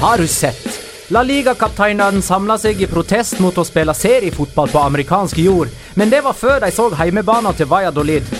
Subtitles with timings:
[0.00, 0.80] Har du sett?
[1.12, 5.68] La Liga-kapteinene samla seg i protest mot å spille seriefotball på amerikansk jord,
[6.00, 8.30] men det var før de så heimebanen til Valladolid.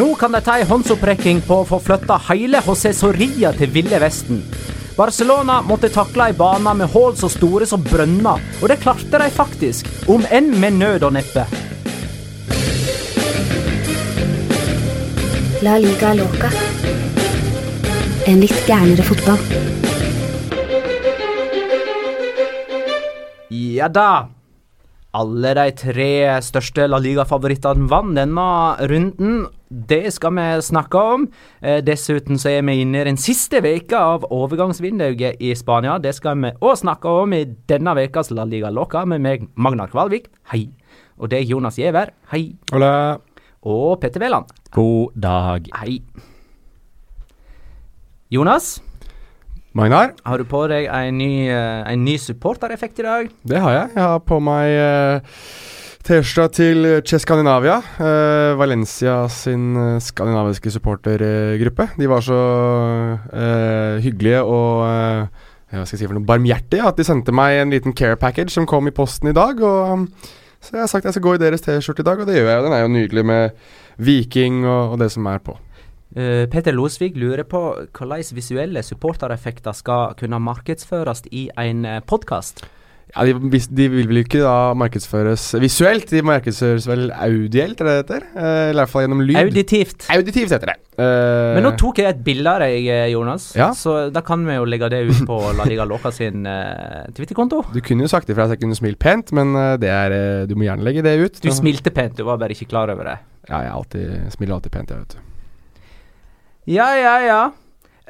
[0.00, 4.00] Nå kan de ta ei håndsopprekking på å få flytta hele José Soria til Ville
[4.00, 4.40] Vesten.
[4.96, 9.28] Barcelona måtte takle ei bane med hull så store som brønner, og det klarte de
[9.34, 11.44] faktisk, om enn med nød og neppe.
[15.60, 16.48] La liga loca.
[18.24, 19.79] En litt gærnere fotball.
[23.80, 24.28] Ja da.
[25.16, 26.10] Alle de tre
[26.44, 28.42] største La Liga-favorittene vant denne
[28.90, 29.38] runden.
[29.70, 31.24] Det skal vi snakke om.
[31.62, 35.96] Eh, dessuten så er vi inne i den siste veka av overgangsvinduet i Spania.
[35.98, 39.88] Det skal vi òg snakke om i denne ukas La Liga Loca med meg, Magnar
[39.88, 40.28] Kvalvik.
[40.52, 40.66] Hei.
[41.16, 42.12] Og det er Jonas Giæver.
[42.34, 42.50] Hei.
[42.74, 43.16] Hola.
[43.64, 44.52] Og Petter Wæland.
[44.76, 45.72] God dag.
[45.80, 46.02] Hei.
[48.30, 48.76] Jonas,
[49.70, 53.28] Magnar, har du på deg en ny, eh, en ny supportereffekt i dag?
[53.46, 53.90] det har jeg.
[53.94, 55.20] Jeg har på meg uh,
[56.02, 57.76] T-skjorta til Che Scandinavia.
[58.02, 61.86] eh, Valencia sin skandinaviske supportergruppe.
[61.96, 62.40] De var så
[63.30, 64.82] uh, hyggelige og
[65.70, 68.50] hva skal jeg si for noe barmhjertige at de sendte meg en liten care package
[68.50, 69.54] som kom i posten i dag.
[69.62, 70.08] Og, um,
[70.58, 72.56] så jeg har sagt jeg skal gå i deres T-skjorte i dag, og det gjør
[72.56, 72.66] jeg.
[72.66, 73.50] Den er jo nydelig med
[74.02, 75.54] Viking og, og det som er på.
[76.16, 77.62] Eh, Peter Losvik lurer på
[77.94, 82.64] hvordan visuelle supportereffekter skal kunne markedsføres i en uh, podkast.
[83.10, 83.34] Ja, de,
[83.74, 88.26] de vil vel ikke da markedsføres visuelt, de markedsføres vel audielt, er det det heter?
[88.36, 89.38] Eh, eller i hvert fall gjennom lyd.
[89.40, 90.06] Auditivt.
[90.14, 90.76] Auditivt heter det.
[91.00, 93.70] Uh, Men nå tok jeg et bilde av deg, eh, Jonas, Ja.
[93.74, 97.64] så da kan vi jo legge det ut på La Liga Loca sin uh, Twitter-konto.
[97.74, 100.46] Du kunne jo sagt ifra at jeg kunne smilt pent, men eh, det er eh,
[100.50, 101.42] Du må gjerne legge det ut.
[101.42, 103.18] Du smilte pent, du var bare ikke klar over det.
[103.48, 105.29] Ja, jeg alltid, smiler alltid pent, jeg, vet du.
[106.70, 107.40] Ja, ja, ja.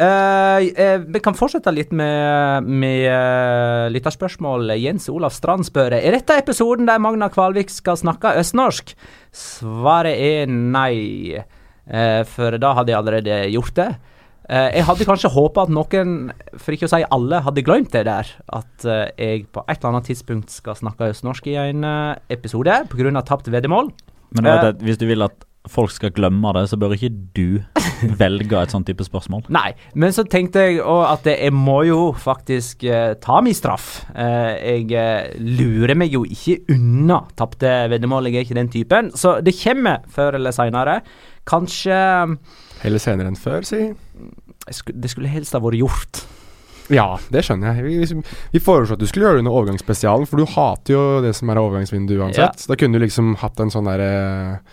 [0.00, 4.74] Eh, uh, vi kan fortsette litt med, med uh, lytterspørsmål.
[4.80, 8.94] Jens Olav Strand spør Er dette episoden der Magna Kvalvik skal snakke østnorsk.
[9.36, 11.40] Svaret er nei,
[12.30, 13.88] for da hadde jeg allerede gjort det.
[14.50, 16.14] Jeg hadde kanskje håpa at noen,
[16.58, 18.30] for ikke å si alle, hadde glemt det der.
[18.50, 21.86] At jeg på et eller annet tidspunkt skal snakke østnorsk i en
[22.30, 23.22] episode pga.
[23.22, 23.92] tapt veddemål.
[24.34, 27.60] Men det, hvis du vil at folk skal glemme det, så bør ikke du
[28.20, 29.44] velge et sånt type spørsmål.
[29.52, 34.06] Nei, men så tenkte jeg òg at jeg må jo faktisk eh, ta min straff.
[34.14, 39.12] Eh, jeg eh, lurer meg jo ikke unna tapte veddemål, jeg er ikke den typen.
[39.12, 41.00] Så det kommer før eller seinere.
[41.48, 42.00] Kanskje
[42.80, 43.90] Heller senere enn før, si.
[44.70, 46.24] Det skulle helst ha vært gjort.
[46.90, 47.84] Ja, det skjønner jeg.
[47.86, 51.32] Vi, vi, foreslo at du skulle gjøre det under overgangsspesialen, for du hater jo det
[51.38, 52.64] som er overgangsvindu uansett.
[52.64, 52.70] Ja.
[52.72, 54.10] Da kunne du liksom hatt en sånn derre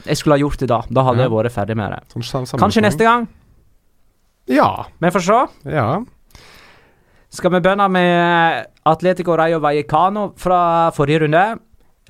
[0.07, 0.81] Jeg skulle ha gjort det da.
[0.89, 1.27] Da hadde Ja.
[1.29, 2.01] jeg vært ferdig med det.
[2.25, 3.27] sånn Kanskje neste gang.
[4.47, 4.87] Ja.
[4.99, 5.71] Vi får se.
[5.71, 6.03] Ja.
[7.29, 11.59] Skal vi begynne med Atletico Rayo Vallecano fra forrige runde?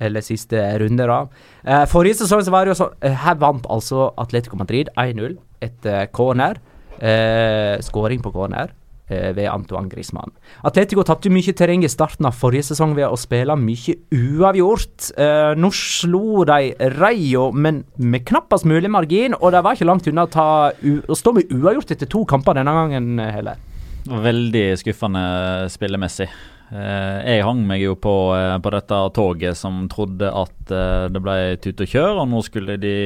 [0.00, 1.26] Eller siste runde, da.
[1.64, 5.36] Eh, forrige sesong så var det jo så eh, Her vant altså Atletico Madrid 1-0
[5.60, 6.60] etter corner.
[6.98, 8.74] Eh, Skåring på corner eh,
[9.08, 10.32] ved Antoine Griezmann.
[10.66, 15.10] Atletico tapte mye terreng i starten av forrige sesong ved å spille mye uavgjort.
[15.16, 20.10] Eh, nå slo de Rayo, men med knappest mulig margin, og de var ikke langt
[20.10, 20.50] unna å,
[21.08, 23.64] å stå med uavgjort etter to kamper denne gangen eh, heller.
[24.08, 25.24] Veldig skuffende
[25.72, 26.28] spillemessig.
[26.68, 31.22] Eh, jeg hang meg jo på, eh, på dette toget som trodde at eh, det
[31.24, 32.96] ble tut og kjør, og nå skulle de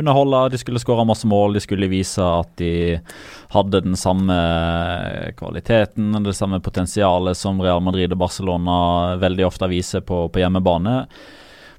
[0.00, 2.96] underholde, de skulle skåre masse mål, de skulle vise at de
[3.52, 4.38] hadde den samme
[5.36, 11.02] kvaliteten, det samme potensialet som Real Madrid og Barcelona veldig ofte viser på, på hjemmebane.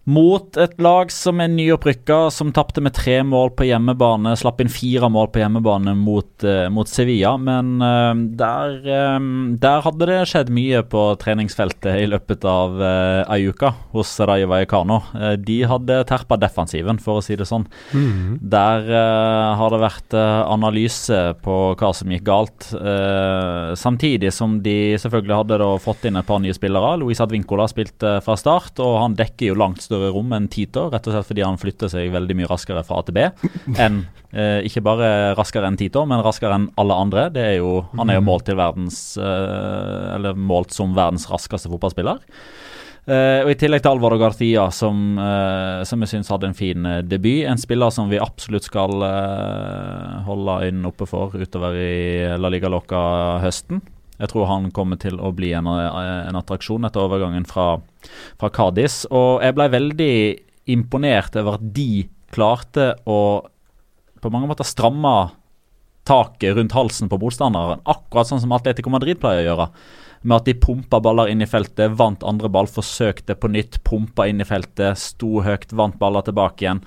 [0.09, 4.33] Mot et lag som er nyopprykka, som tapte med tre mål på hjemmebane.
[4.39, 7.35] Slapp inn fire mål på hjemmebane mot, uh, mot Sevilla.
[7.37, 9.19] Men uh, der, eh,
[9.61, 14.49] der hadde det skjedd mye på treningsfeltet i løpet av uh, ei uke hos Rayo
[14.49, 15.03] Vallecano.
[15.13, 17.67] Uh, de hadde terpa defensiven, for å si det sånn.
[18.41, 22.67] Der eh, har det vært analyse på hva som gikk galt.
[23.77, 26.95] samtidig som de selvfølgelig hadde fått inn et par nye spillere.
[27.01, 30.87] Luis Advincola spilte fra start, og han dekker jo langt større rom enn Tito.
[30.91, 33.27] Rett og slett fordi han flytter seg veldig mye raskere fra A til B.
[33.77, 34.01] Enn,
[34.33, 37.29] eh, ikke bare raskere enn Tito, men raskere enn alle andre.
[37.37, 42.25] Er jo, han er jo målt, verdens, eh, målt som verdens raskeste fotballspiller.
[43.09, 46.85] Uh, og I tillegg til Alvaro Garcia, som, uh, som jeg syns hadde en fin
[46.85, 47.47] uh, debut.
[47.49, 48.93] En spiller som vi absolutt skal
[50.27, 53.01] holde øynene oppe for utover i La Liga Loca
[53.41, 53.81] høsten.
[54.21, 57.79] Jeg tror han kommer til å bli en, eh, en attraksjon etter overgangen fra,
[58.37, 59.03] fra Cádiz.
[59.09, 60.15] Og jeg ble veldig
[60.69, 63.21] imponert over at de klarte å
[64.21, 65.31] på mange måter stramme
[66.05, 67.81] taket rundt halsen på motstanderen.
[67.89, 69.67] Akkurat sånn som Atletico Madrid pleier å gjøre.
[70.21, 74.27] Med at de pumpa baller inn i feltet, vant andre ball, forsøkte på nytt, pumpa
[74.29, 76.83] inn i feltet, sto høyt, vant baller tilbake igjen.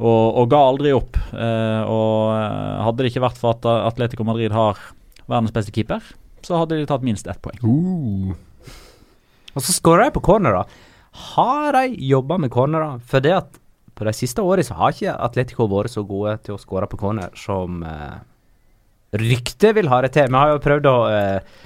[0.00, 1.20] Og, og ga aldri opp.
[1.36, 4.80] Eh, og eh, hadde det ikke vært for at Atletico Madrid har
[5.28, 6.00] verdens beste keeper,
[6.46, 7.58] så hadde de tatt minst ett poeng.
[7.62, 8.34] Uh.
[9.54, 10.64] Og så skårer de på cornerer.
[11.32, 13.00] Har de jobba med cornerer?
[13.06, 13.58] For det at
[13.94, 16.96] på de siste årene så har ikke Atletico vært så gode til å skåre på
[17.02, 18.14] corner som eh,
[19.20, 20.30] ryktet vil ha det til.
[20.32, 21.58] Vi har jo prøvd å eh,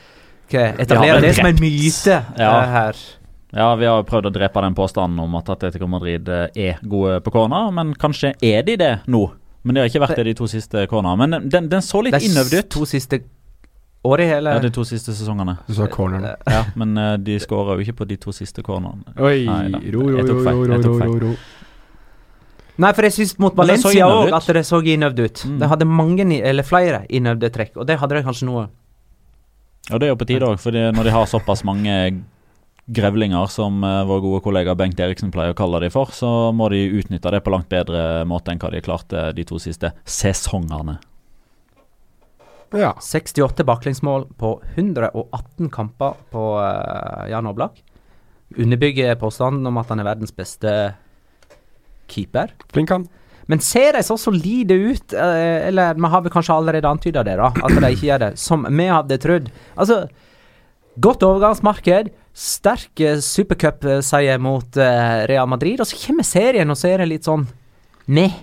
[0.83, 2.51] etablere det som en myte Ja.
[2.65, 3.01] eh, her.
[3.57, 6.81] Ja, vi har jo prøvd å drepe den påstanden om at Atletico Madrid eh, er
[6.83, 9.23] gode på corner, men kanskje er de det nå?
[9.63, 11.27] Men det har ikke vært det de to siste cornerne.
[11.27, 12.69] Men den, den så litt De innøvd ut.
[12.75, 13.23] to siste
[14.07, 15.57] årene, Ja, de to siste sesongene.
[15.69, 16.37] Du sa corneren.
[16.47, 19.03] Ja, Men eh, de skåra jo ikke på de to siste cornerne.
[19.19, 21.21] Oi, ro, ro, jeg ro, feil, ro, jeg ro, ro, feil.
[21.27, 21.35] ro.
[22.79, 24.35] Nei, for jeg syns mot Men det så Valencia innøvd òg ut.
[24.37, 25.45] at det så innøvd ut.
[25.49, 25.59] Mm.
[25.63, 28.67] De hadde mange, ni- eller flere innøvde trekk, og det hadde de kanskje nå.
[29.93, 31.95] Og det er jo på tide òg, for når de har såpass mange
[32.93, 36.69] grevlinger, som eh, vår gode kollega Bengt Eriksen pleier å kalle de for, så må
[36.71, 40.99] de utnytte det på langt bedre måte enn hva de klarte de to siste sesongene.
[42.75, 42.95] Ja.
[43.01, 47.83] 68 baklengsmål på 118 kamper på uh, Jan Oblak.
[48.57, 50.73] Underbygger påstanden om at han er verdens beste
[52.11, 52.55] keeper.
[52.73, 53.07] Flink han.
[53.47, 57.37] Men ser de så solide ut, uh, eller vi har vel kanskje allerede antyda det,
[57.39, 59.53] da, at de ikke gjør det, som vi hadde trodd.
[59.79, 60.03] Altså,
[61.03, 66.91] godt overgangsmarked, sterk uh, supercupseier mot uh, Real Madrid, og så kommer serien, og så
[66.91, 67.47] er det litt sånn
[68.11, 68.35] meh.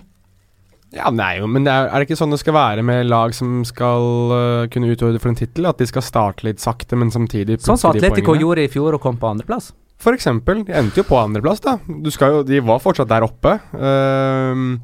[0.94, 4.04] Ja, nei, men er, er det ikke sånn det skal være med lag som skal
[4.30, 5.66] uh, kunne utfordre for en tittel?
[5.66, 8.44] At de skal starte litt sakte, men samtidig Sånn som plukke de Atletico poengene?
[8.46, 9.72] gjorde i fjor og kom på andreplass.
[10.04, 10.62] For eksempel.
[10.68, 11.78] De endte jo på andreplass, da.
[11.88, 13.56] Jo, de var fortsatt der oppe.
[13.74, 14.78] Uh,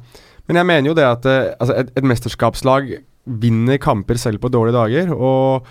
[0.49, 2.93] men jeg mener jo det at uh, altså et, et mesterskapslag
[3.41, 5.67] vinner kamper selv på dårlige dager, og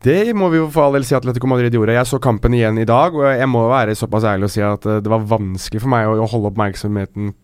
[0.00, 1.92] det må vi jo for all del si at Atletico Madrid gjorde.
[1.92, 4.86] Jeg så kampen igjen i dag, og jeg må være såpass ærlig å si at
[4.88, 7.34] eh, det var vanskelig for meg å, holde oppmerksomheten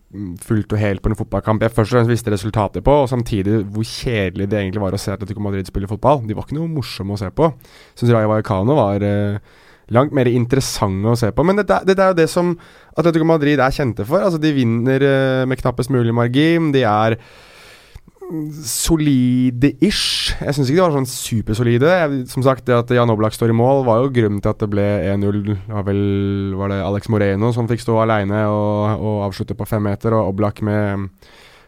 [0.41, 3.59] fullt og helt på en fotballkamp jeg først og fremst visste resultatet på, og samtidig
[3.75, 6.23] hvor kjedelig det egentlig var å se Atletico Madrid spille fotball.
[6.25, 7.51] De var ikke noe morsomme å se på.
[7.93, 9.37] Syns Rayo Vallecano var eh,
[9.93, 11.45] langt mer interessante å se på.
[11.45, 12.55] Men dette, dette er jo det som
[12.97, 14.25] Atletico Madrid er kjente for.
[14.25, 16.71] Altså De vinner eh, med knappest mulig margin.
[16.73, 17.19] De er
[18.67, 20.33] solide-ish.
[20.41, 21.87] Jeg syns ikke de var sånn supersolide.
[21.87, 24.59] Jeg- Som sagt, det at Jan Oblak står i mål, var jo grunnen til at
[24.59, 25.43] det ble 1-0.
[25.45, 29.65] Det var vel var det Alex Moreno som fikk stå aleine og, og avslutte på
[29.67, 31.09] femmeter, og Oblak med mm,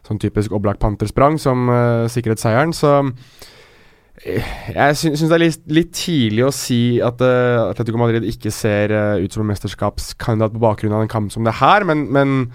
[0.08, 2.74] sånn typisk Oblak-pantersprang som uh, sikret seieren.
[2.74, 3.14] Så
[4.26, 8.52] jeg sy syns det er litt, litt tidlig å si at uh, Atletico Madrid ikke
[8.52, 12.12] ser uh, ut som en mesterskapskandidat på bakgrunn av en kamp som det her, men,
[12.12, 12.52] men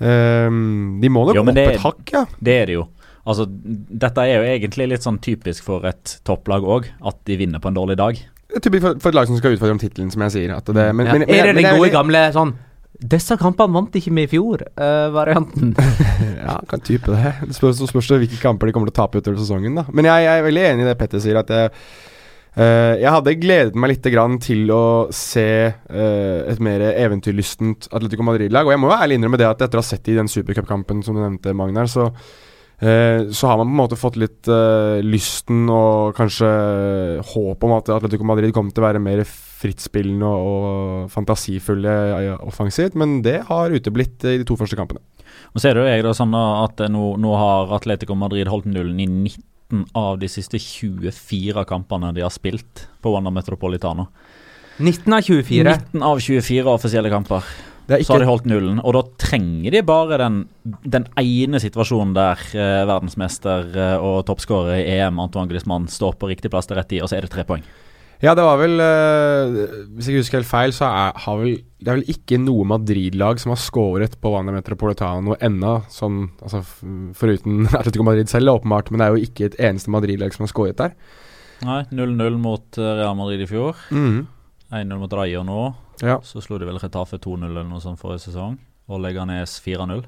[0.00, 2.24] ehm, de må nok Jo, opp det- et hakk, ja.
[2.42, 2.88] Det er det jo.
[3.28, 7.60] Altså, dette er jo egentlig litt sånn typisk for et topplag òg, at de vinner
[7.60, 8.20] på en dårlig dag.
[8.58, 10.56] Typisk for, for et lag som skal utfordre om tittelen, som jeg sier.
[10.56, 11.14] At det, men, Ja.
[11.14, 12.56] men, men, er det den gode gamle sånn
[13.00, 15.70] Disse kampene vant ikke vi i fjor, eh, varianten.
[16.44, 17.32] Ja, kan type det.
[17.46, 19.78] Det spørs, så spørs det hvilke kamper de kommer til å tape utover sesongen.
[19.78, 21.70] da Men jeg, jeg er veldig enig i det Petter sier, at jeg,
[22.58, 24.82] uh, jeg hadde gledet meg litt grann til å
[25.16, 28.68] se uh, et mer eventyrlystent Atletico Madrid-lag.
[28.68, 31.00] Og jeg må jo ærlig innrømme det at etter å ha sett i den supercupkampen
[31.06, 32.10] som du nevnte, Magnar, så
[32.80, 36.48] så har man på en måte fått litt eh, lysten og kanskje
[37.34, 39.20] håp om at Atletico Madrid kommer til å være mer
[39.60, 45.02] frittspillende og, og fantasifulle eh, offensivt, men det har uteblitt i de to første kampene.
[45.52, 49.00] Og er det jo jeg da sånn at nå, nå har Atletico Madrid holdt nullen
[49.02, 54.08] i 19 av de siste 24 kampene de har spilt på Wanda Metropolitano.
[54.80, 55.74] 19 av 24.
[55.92, 57.44] 19 av 24 offisielle kamper.
[57.90, 60.40] Er Så har de holdt nullen, og da trenger de bare den,
[60.86, 66.30] den ene situasjonen der eh, verdensmester eh, og toppskårer i EM Antoine Griezmann står på
[66.30, 67.64] riktig plass til rett tid, og så er det tre poeng.
[68.20, 69.54] Ja, det var vel eh,
[69.96, 72.66] Hvis jeg ikke husker helt feil, så er, har vel, det er vel ikke noe
[72.68, 76.60] Madrid-lag som har skåret på Wanda Metropolitano ennå, sånn altså
[77.16, 78.92] foruten Atletico Madrid selv, åpenbart.
[78.92, 80.92] Men det er jo ikke et eneste Madrid-lag som har skåret der.
[81.64, 83.80] Nei, 0-0 mot eh, Real Madrid i fjor.
[83.92, 84.20] Mhm.
[84.70, 85.62] 1-0 mot Rayo nå.
[86.02, 88.58] Ja, Så slo de vel Retafe 2-0 eller noe sånt forrige sesong.
[88.90, 90.04] Og Leganes 4-0.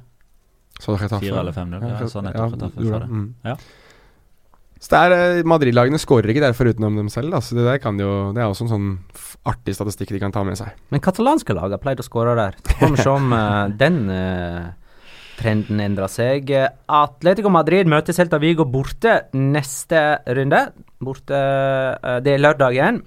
[0.81, 1.25] så det Getafe.
[1.27, 1.89] 4 eller 5-0.
[1.89, 2.91] Ja, så sa nettopp Retafe det.
[2.93, 3.09] det.
[3.09, 3.35] Mhm.
[3.45, 3.57] Ja.
[4.83, 7.39] Så det er øh, Madrid-lagene skårer ikke derfor utenom dem selv, da.
[7.39, 8.89] Så det der kan de jo Det er også en sånn
[9.47, 10.75] artig statistikk de kan ta med seg.
[10.91, 12.59] Men katalanske lag har pleid å skåre der.
[12.81, 14.73] Får vi se om eh, den uh,
[15.39, 16.51] trenden endrer seg.
[16.51, 20.03] Eh, Atletico Madrid møter Celta Vigo borte neste
[20.39, 20.65] runde.
[21.03, 23.03] Borte eh, Det er lørdagen.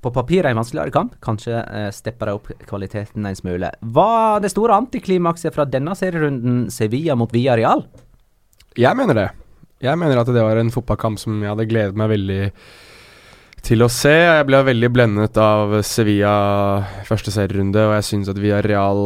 [0.00, 1.16] På papiret en vanskeligere kamp.
[1.24, 3.72] Kanskje eh, stepper de opp kvaliteten en smule.
[3.80, 7.84] Var det store antiklimakset fra denne serierunden Sevilla mot Villarreal?
[8.78, 9.28] Jeg mener det.
[9.80, 12.40] Jeg mener at det var en fotballkamp som jeg hadde gledet meg veldig
[13.64, 14.12] til å se.
[14.12, 16.32] Jeg ble veldig blendet av Sevilla
[17.08, 19.00] første serierunde, og jeg syns at Villarreal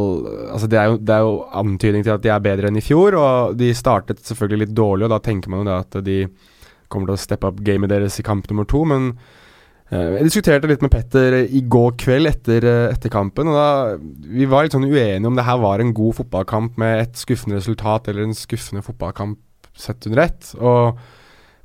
[0.54, 2.84] altså det, er jo, det er jo antydning til at de er bedre enn i
[2.84, 6.20] fjor, og de startet selvfølgelig litt dårlig, og da tenker man jo da at de
[6.92, 9.14] kommer til å steppe opp gamet deres i kamp nummer to, men
[9.92, 13.48] jeg diskuterte litt med Petter i går kveld etter, eh, etter kampen.
[13.48, 17.00] og da, Vi var litt sånn uenige om det her var en god fotballkamp med
[17.00, 19.38] et skuffende resultat eller en skuffende fotballkamp
[19.76, 20.54] sett under ett.
[20.56, 20.96] Og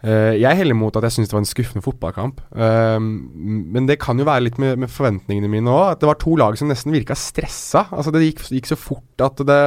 [0.03, 2.41] uh, jeg heller mot at jeg syns det var en skuffende fotballkamp.
[2.51, 3.31] Um,
[3.71, 5.93] men det kan jo være litt med, med forventningene mine òg.
[5.93, 7.87] At det var to lag som nesten virka stressa.
[7.91, 9.63] Altså Det gikk, gikk så fort at det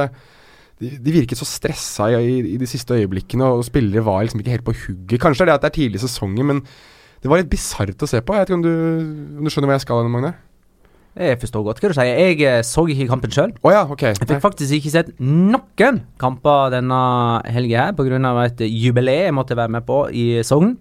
[0.81, 4.41] de, de virket så stressa i, i, i, de siste øyeblikkene, og spillere var liksom
[4.41, 5.21] ikke helt på hugget.
[5.21, 6.63] Kanskje det er det at det er tidlig i sesongen, men
[7.23, 8.35] det var litt bisart å se på.
[8.35, 8.73] Jeg vet ikke om du,
[9.39, 10.33] om du skjønner hva jeg skal, Magne?
[11.13, 12.09] Jeg forstår godt hva du sier.
[12.17, 13.53] Jeg eh, så ikke kampen sjøl.
[13.61, 14.11] Oh, ja, okay.
[14.17, 16.99] Jeg fikk faktisk ikke sett noen kamper denne
[17.53, 18.33] helga her pga.
[18.43, 20.75] et jubileum jeg måtte være med på i Sogn.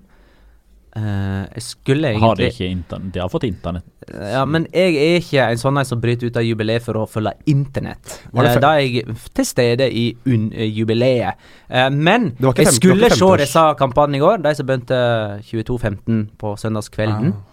[0.93, 3.13] Uh, jeg skulle egentlig Har de ikke internett?
[3.15, 3.87] De har fått internett.
[4.13, 7.33] Ja, men jeg er ikke en sånn som bryter ut av jubileet for å følge
[7.49, 8.19] internett.
[8.29, 11.41] Uh, da er jeg til stede i un jubileet.
[11.73, 15.01] Uh, men jeg skulle se disse kampene i går, de som begynte
[15.49, 17.33] 22.15 på søndagskvelden.
[17.33, 17.49] Ah.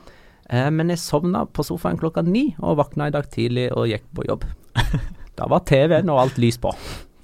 [0.50, 4.08] Eh, men jeg sovna på sofaen klokka ni, og våkna i dag tidlig og gikk
[4.18, 4.48] på jobb.
[5.38, 6.74] da var TV-en og alt lys på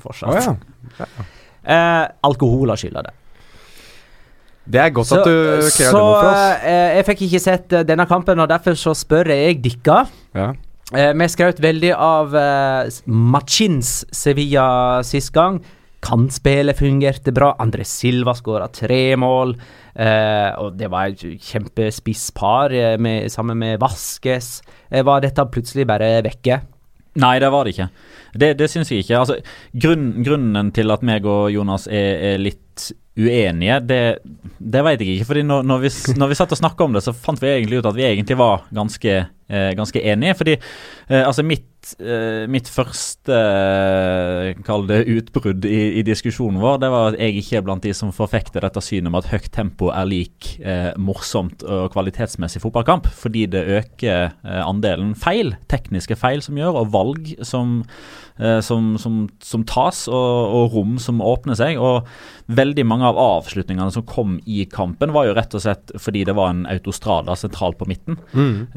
[0.04, 0.30] fortsatt.
[0.30, 1.00] Oh, ja.
[1.00, 1.30] Ja.
[1.66, 3.16] Eh, alkohol har skylda det.
[4.66, 6.66] Det er godt så, at du krever noe for oss.
[6.66, 10.02] Eh, jeg fikk ikke sett uh, denne kampen, og derfor så spør jeg dere.
[10.36, 10.52] Ja.
[10.94, 14.68] Eh, vi skrøt veldig av uh, Machins Sevilla
[15.06, 15.62] sist gang.
[16.06, 17.56] Kantspillet fungerte bra.
[17.62, 19.56] André Silva skåra tre mål.
[19.96, 24.60] Eh, og det var et kjempespisspar eh, sammen med Vaskes.
[24.92, 26.60] Eh, var dette plutselig bare vekke?
[27.24, 27.88] Nei, det var det ikke.
[28.36, 29.22] Det, det syns jeg ikke.
[29.22, 29.40] Altså,
[29.72, 32.65] grunn, grunnen til at meg og Jonas er, er litt
[33.16, 34.02] uenige, det,
[34.60, 35.30] det vet jeg ikke.
[35.30, 37.80] fordi når, når, vi, når vi satt og snakka om det, så fant vi egentlig
[37.80, 39.16] ut at vi egentlig var ganske,
[39.48, 40.36] eh, ganske enige.
[40.36, 46.80] Fordi eh, altså mitt eh, mitt første uh, kall det utbrudd i, i, diskusjonen vår,
[46.82, 49.52] det var at jeg ikke er blant de som forfekter dette synet om at høyt
[49.54, 54.34] tempo er lik uh, morsomt og kvalitetsmessig fotballkamp, fordi det øker
[54.66, 57.84] andelen feil, tekniske feil som gjør, og valg som,
[58.36, 61.80] som, som, som tas, og, og, rom som åpner seg.
[61.80, 62.10] og
[62.52, 66.36] Veldig mange av avslutningene som kom i kampen, var jo rett og slett fordi det
[66.38, 68.20] var en autostrada sentralt på midten.
[68.36, 68.68] Mm.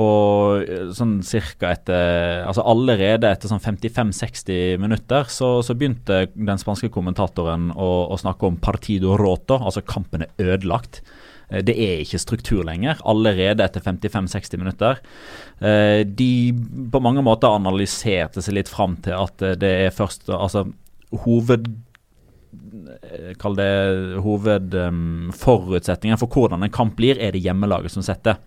[0.00, 6.90] og sånn cirka etter altså Allerede etter sånn 55-60 minutter så, så, begynte den spanske
[6.92, 11.00] kommentatoren å, å, snakke om partido roto, altså kampen er ødelagt.
[11.50, 15.00] Eh, det er ikke struktur lenger, allerede etter 55-60 minutter.
[15.58, 16.52] Eh, de
[16.92, 20.66] på mange måter analyserte seg litt fram til at det er først Altså
[21.24, 21.66] hoved
[23.38, 23.72] Kall det
[24.24, 28.40] hovedforutsetningen for hvordan en kamp blir, er det hjemmelaget som setter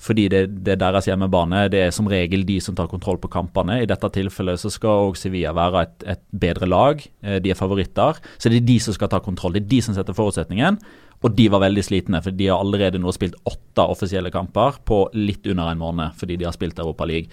[0.00, 1.66] fordi det, det, er deres hjemmebane.
[1.72, 3.82] Det er som regel de som tar kontroll på kampene.
[3.82, 7.04] I dette tilfellet så skal òg Sevilla være et, et, bedre lag.
[7.20, 8.20] Eh, de er favoritter.
[8.40, 9.58] Så det er de som skal ta kontroll.
[9.58, 10.80] Det er de som setter forutsetningen.
[11.20, 15.02] Og de var veldig slitne, for de har allerede nå spilt åtte offisielle kamper på
[15.18, 17.28] litt under en måned fordi de har spilt Europa League.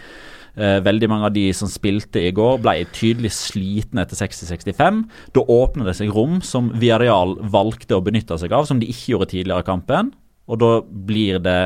[0.57, 5.03] Eh, veldig mange av de som spilte i går, ble tydelig slitne etter 60-65.
[5.38, 9.13] Da åpner det seg rom som Viareal valgte å benytte seg av, som de ikke
[9.13, 10.12] gjorde tidligere i kampen.
[10.51, 11.62] Og da blir det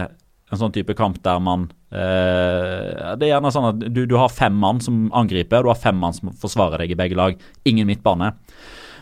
[0.51, 4.31] en sånn type kamp der man eh, Det er gjerne sånn at du, du, har
[4.33, 7.39] fem mann som angriper, du har fem mann som forsvarer deg i begge lag.
[7.67, 8.33] Ingen midtbane.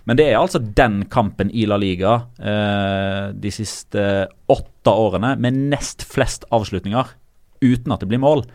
[0.10, 4.04] Men det er altså den kampen i La Liga eh, de siste
[4.50, 7.16] åtte årene med nest flest avslutninger
[7.62, 8.46] uten at det blir mål.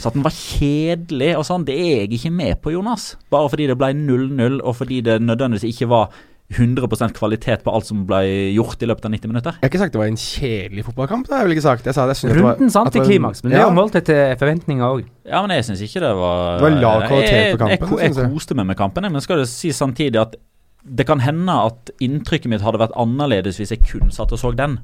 [0.00, 3.12] Så at den var kjedelig og sånn, det er jeg ikke med på, Jonas.
[3.30, 6.16] Bare fordi det ble 0-0, og fordi det nødvendigvis ikke var
[6.54, 8.20] 100% kvalitet på alt som ble
[8.54, 9.56] gjort i løpet av 90 minutter.
[9.58, 11.26] Jeg har ikke sagt det var en kjedelig fotballkamp.
[11.26, 11.88] Det har jeg vel ikke sagt.
[11.90, 15.08] Jeg sa det, jeg Rundens klimaks, men det er jo målt etter forventninger òg.
[15.26, 17.74] Ja, men jeg syns ikke det var Det var lav kvalitet på kampen.
[17.74, 20.38] Jeg, jeg, jeg, koste meg med kampen, men skal det si samtidig at
[20.86, 24.54] det kan hende at inntrykket mitt hadde vært annerledes hvis jeg kun satt og så
[24.54, 24.78] den.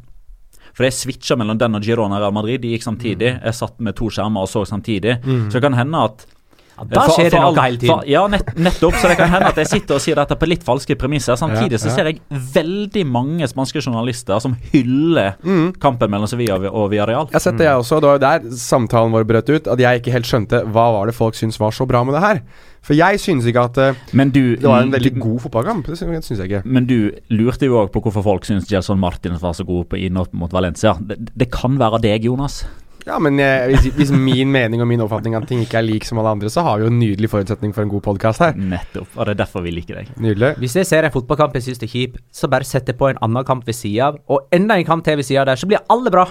[0.73, 2.63] For jeg switcha mellom den og Girona Real Madrid.
[2.63, 3.37] De gikk samtidig.
[3.37, 3.43] Mm.
[3.47, 5.19] Jeg satt med to skjermer og så samtidig.
[5.23, 5.51] Mm.
[5.51, 6.25] Så det kan hende at
[6.73, 8.03] ja, da skjer det noe hele tiden.
[8.09, 8.97] ja, nett, nettopp.
[8.99, 11.39] Så det kan hende at jeg sitter og sier dette på litt falske premisser.
[11.39, 15.79] Samtidig så ser jeg veldig mange spanske journalister som hyller mm.
[15.83, 17.31] kampen mellom Sevilla og Villarreal.
[17.31, 18.01] Jeg har sett det, jeg også.
[18.03, 19.73] Det var jo der samtalen vår brøt ut.
[19.73, 22.25] At jeg ikke helt skjønte hva var det folk syntes var så bra med det
[22.25, 22.45] her.
[22.83, 25.87] For jeg synes ikke at uh, du, det var en veldig du, god fotballkamp.
[25.87, 26.63] Det synes jeg ikke.
[26.67, 30.01] Men du lurte jo òg på hvorfor folk syns Gelson Martin var så god på
[30.03, 30.97] innhopp mot Valencia.
[30.99, 32.65] Det, det kan være deg, Jonas.
[33.07, 36.07] Ja, men jeg, hvis, hvis min mening og min oppfatning av ting ikke er lik
[36.07, 38.55] som alle andre, så har vi jo en nydelig forutsetning for en god podkast her.
[38.55, 39.11] Nettopp.
[39.17, 40.13] Og det er derfor vi liker deg.
[40.23, 40.55] Nydelig.
[40.63, 43.21] Hvis jeg ser en fotballkamp jeg syns er kjip, så bare setter jeg på en
[43.27, 45.71] annen kamp ved sida av, og enda en kamp til ved sida av der, så
[45.71, 46.29] blir alle bra.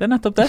[0.00, 0.44] Det er nettopp det.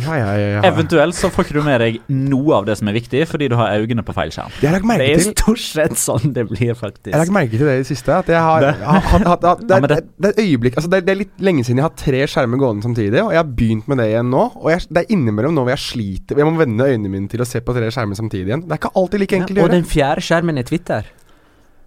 [0.00, 0.60] Ja, ja, ja, ja.
[0.64, 3.56] Eventuelt så får ikke du med deg noe av det som er viktig, fordi du
[3.60, 4.54] har øynene på feil skjerm.
[4.62, 7.10] Det, har Det er til stort sett sånn det blir, faktisk.
[7.10, 8.14] Jeg har lagt merke til det i det siste.
[8.16, 12.62] At jeg har, det, er, øyeblikk altså det, litt lenge siden jeg har tre skjermer
[12.62, 14.46] gående samtidig, og jeg har begynt med det igjen nå.
[14.62, 17.44] Og jeg, det er innimellom nå hvor jeg sliter Jeg må vende øynene mine til
[17.44, 18.64] å se på tre skjermer samtidig igjen.
[18.64, 21.12] Det er ikke alltid like enkelt Ja, å og den fjerde skjermen er Twitter.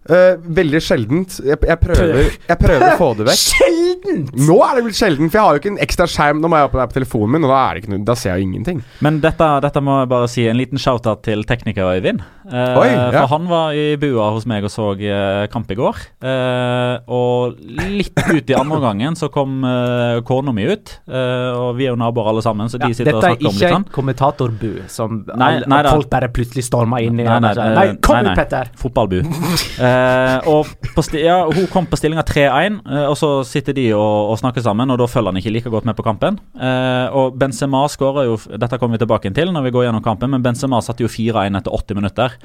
[0.07, 1.37] Eh, veldig sjeldent.
[1.43, 3.43] Jeg, jeg, prøver, jeg prøver å få det vekk.
[3.57, 4.31] Sjeldent!
[4.47, 6.41] Nå er det blitt sjeldent, for jeg har jo ikke en ekstra skjerm.
[6.43, 8.15] Nå må jeg opp der på telefonen min, og da, er det ikke noe, da
[8.19, 8.81] ser jeg jo ingenting.
[9.05, 12.23] Men dette, dette må jeg bare si en liten shout-out til tekniker Øyvind.
[12.47, 13.09] Uh, Oi, ja.
[13.17, 15.99] For han var i bua hos meg og så uh, kamp i går.
[16.23, 20.93] Eh, og litt ut i andre gangen så kom uh, kona mi ut.
[21.07, 23.37] Eh, og vi er jo naboer alle sammen, så de Ja, sitter og dette er
[23.37, 23.87] snakker om ikke litt en sånn.
[23.97, 27.27] kommentatorbu som Nei, alle, nei folk bare plutselig stormer inn i.
[27.27, 28.37] Nei, nei, nei, nei, kom nei, ut, nei.
[28.39, 28.71] Petter!
[28.81, 29.21] Fotballbu.
[29.97, 33.89] Eh, og på sti ja, hun kom på stillinga 3-1, eh, og så sitter de
[33.95, 36.39] og, og snakker sammen, og da følger han ikke like godt med på kampen.
[36.55, 40.33] Eh, og Benzema skåra jo Dette kommer vi tilbake til når vi går gjennom kampen,
[40.33, 42.37] men Benzema satte jo 4-1 etter 80 minutter.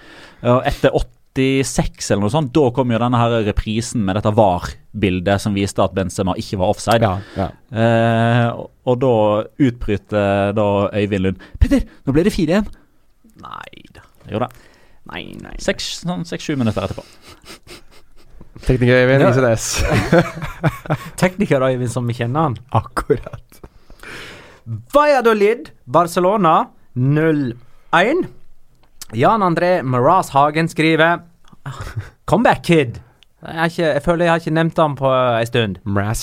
[0.42, 5.42] Og etter 86 eller noe sånt, da kom jo denne her reprisen med dette VAR-bildet
[5.42, 7.08] som viste at Benzema ikke var offside.
[7.08, 7.48] Ja, ja.
[7.72, 9.14] Eh, og, og da
[9.68, 12.68] utbryter da Øyvind Lund Petter, nå ble det 4-1.
[13.42, 14.04] Nei da.
[14.30, 14.50] Jo da.
[15.12, 15.56] Nei, nei.
[15.60, 17.04] Seks- sånn Seks-sju minutter etterpå.
[18.62, 20.26] Tekniker Øyvind, ikke det.
[21.20, 22.56] Tekniker Øyvind som vi kjenner han.
[22.78, 23.60] Akkurat.
[24.94, 28.22] Valladolid, Barcelona 0-1.
[29.18, 31.24] Jan André Maras Hagen skriver
[32.24, 33.00] Comeback Kid.
[33.42, 35.78] Jeg, har ikke, jeg føler jeg har ikke nevnt han på en stund.
[35.84, 36.22] Mraz.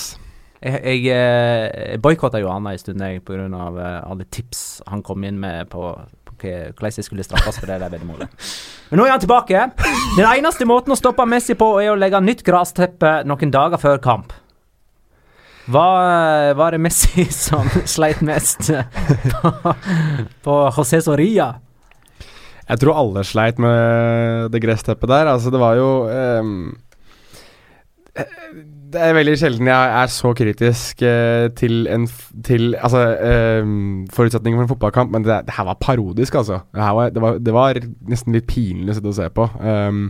[0.64, 3.22] Jeg, jeg, eh, jeg boikotta Johanna en stund jeg,
[3.56, 5.84] av eh, alle tips han kom inn med på,
[6.48, 8.50] hvordan jeg skulle straffes for det der veddemålet.
[8.90, 9.66] Men nå er han tilbake.
[10.18, 14.00] Den eneste måten å stoppe Messi på, er å legge nytt grassteppe noen dager før
[14.04, 14.36] kamp.
[15.70, 15.88] Hva
[16.58, 19.74] var det Messi som sleit mest på,
[20.46, 21.52] på José Soria?
[22.70, 25.32] Jeg tror alle sleit med det gressteppet der.
[25.32, 26.54] Altså, det var jo um
[28.90, 32.08] Det er veldig sjelden jeg er så kritisk eh, til en
[32.46, 33.72] til Altså eh,
[34.16, 36.62] forutsetningen for en fotballkamp, men det, det her var parodisk, altså.
[36.74, 39.46] Det, var, det, var, det var nesten litt pinlig å se på.
[39.62, 40.08] Um,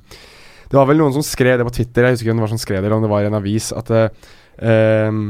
[0.69, 2.53] det var vel noen som skrev det på Twitter, jeg husker ikke om det var
[2.53, 4.29] som skrev det, eller om det var en avis, at eh,
[4.61, 5.21] ehm,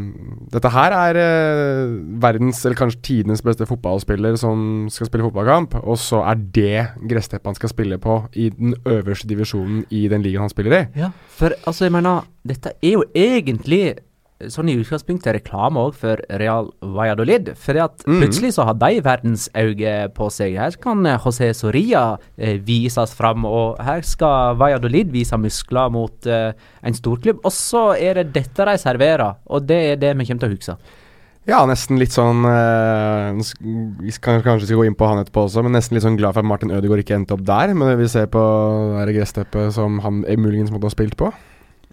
[0.53, 5.97] dette her er uh, verdens, eller kanskje tidenes beste fotballspiller som skal spille fotballkamp, og
[6.01, 10.47] så er det gressteppet han skal spille på i den øverste divisjonen i den ligaen
[10.47, 10.83] han spiller i.
[10.99, 13.83] Ja, for altså, jeg mener, dette er jo egentlig
[14.47, 17.51] sånn i utgangspunktet reklame òg for Real Valladolid.
[17.59, 18.21] For at Mhm.
[18.21, 20.55] plutselig så har de verdensauge på seg.
[20.57, 26.25] Her kan eh, José Soria eh, vises fram, og her skal Valladolid vise muskler mot
[26.27, 27.39] eh, en storklubb.
[27.43, 30.55] Og så er det dette de serverer, og det er det vi kommer til å
[30.57, 30.77] huske.
[31.49, 33.39] Ja, nesten litt sånn eh,
[34.03, 36.43] Vi skal kanskje gå inn på han etterpå også, men nesten litt sånn glad for
[36.43, 37.73] at Martin Ødegaard ikke endte opp der.
[37.73, 38.41] Men vi ser på
[39.05, 41.31] det gressteppet som han eh, muligens måtte ha spilt på.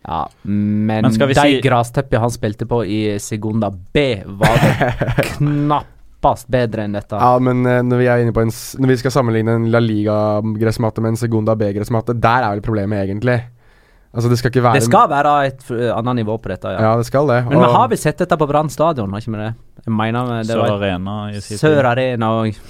[0.06, 4.04] Ja, men, Men de si- grassteppene han spilte på i Segunda B,
[4.38, 7.18] var det knappast bedre enn dette.
[7.18, 9.80] Ja, men eh, når vi er inne på en Når vi skal sammenligne en La
[9.82, 13.40] Liga-gressmatte med en Segunda B-gressmatte, der er vel problemet egentlig.
[14.16, 16.86] Altså, det skal ikke være Det skal være et annet nivå på dette, ja.
[16.86, 17.42] Ja, det skal det.
[17.50, 19.50] Men vi har vel sett dette på Brann stadion, har ikke vi det?
[19.84, 21.60] Jeg mener det Sør var Arena i sin tid.
[21.66, 22.62] Sør Arena og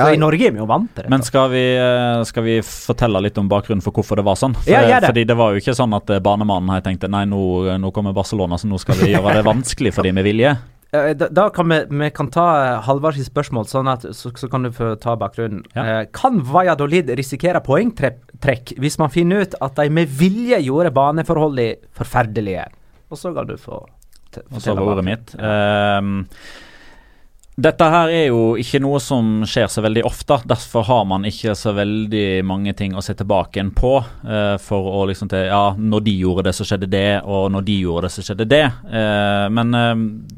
[0.00, 1.10] ja, i Norge er vi jo vant til det.
[1.12, 4.56] Men skal vi, eh, skal vi fortelle litt om bakgrunnen for hvorfor det var sånn?
[4.58, 5.12] For, Ja, det.
[5.12, 7.40] Fordi det var jo ikke sånn at eh, banemannen her tenkte nei, nå,
[7.80, 10.56] nå kommer Barcelona, så nå skal vi gjøre det vanskelig for dem med vilje.
[10.90, 14.32] Eh, da, da kan vi, vi kan ta eh, Halvard sitt spørsmål, sånn at, så,
[14.34, 15.60] så kan du få ta bakgrunnen.
[15.76, 15.84] Ja.
[16.00, 21.76] Eh, kan Valladolid risikere poengtrekk hvis man finner ut at de med vilje gjorde baneforholdene
[21.94, 22.64] forferdelige?
[23.06, 23.84] Og så kan du få
[24.34, 25.30] t- Og så fortelle var ordet mitt.
[25.36, 25.46] mitt.
[25.46, 26.26] Ehm,
[27.58, 30.38] dette her er jo ikke noe som skjer så veldig ofte.
[30.48, 33.96] Derfor har man ikke så veldig mange ting å se tilbake på.
[34.24, 37.64] eh, for å liksom til Ja, når de gjorde det, så skjedde det, og når
[37.66, 38.64] de gjorde det, så skjedde det.
[38.64, 39.94] Eh, men eh,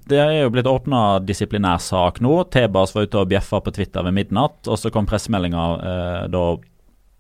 [0.08, 2.44] det er jo blitt åpna disiplinærsak nå.
[2.50, 6.44] Tebas var ute og bjeffa på Twitter ved midnatt, og så kom pressemeldinga da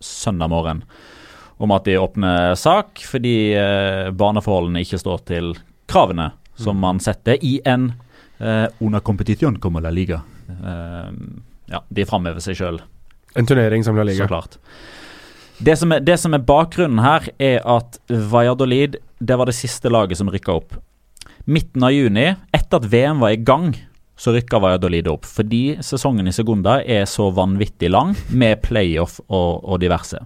[0.00, 0.82] søndag morgen
[1.58, 3.54] om at de åpner sak fordi
[4.18, 5.52] baneforholdene ikke står til
[5.86, 7.92] kravene som man setter i en
[8.42, 10.22] eh, under competition como la liga.
[10.50, 11.10] Eh,
[11.72, 12.82] ja, de framhever seg sjøl,
[13.34, 14.26] En turnering som La så Liga.
[14.28, 14.58] klart.
[15.62, 19.88] Det som, er, det som er bakgrunnen her, er at Valladolid det var det siste
[19.88, 20.74] laget som rykka opp.
[21.46, 23.70] Midten av juni, etter at VM var i gang,
[24.18, 25.24] så rykka Valladolid opp.
[25.24, 30.20] Fordi sesongen i Segunda er så vanvittig lang, med playoff og, og diverse.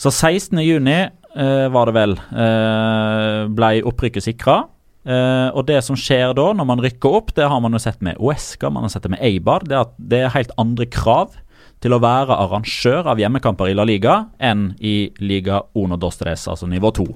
[0.00, 4.62] Så 16.6 eh, var det vel, eh, ble opprykket sikra.
[5.08, 8.02] Eh, og det som skjer da, når man rykker opp, det har man jo sett
[8.04, 10.88] med Oesca, man har sett det med Eibar, det er at det er helt andre
[10.90, 11.38] krav
[11.80, 16.44] til å være arrangør av hjemmekamper i La Liga enn i Liga Uno Dos Tres,
[16.52, 17.08] altså nivå 2.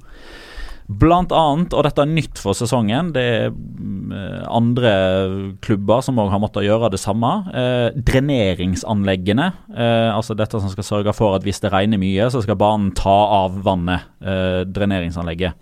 [0.84, 4.10] Blant annet, og dette er nytt for sesongen, det er mm,
[4.52, 4.90] andre
[5.64, 7.30] klubber som òg har måttet gjøre det samme.
[7.56, 12.44] Eh, dreneringsanleggene, eh, altså dette som skal sørge for at hvis det regner mye, så
[12.44, 14.04] skal banen ta av vannet.
[14.20, 15.56] Eh, dreneringsanlegget.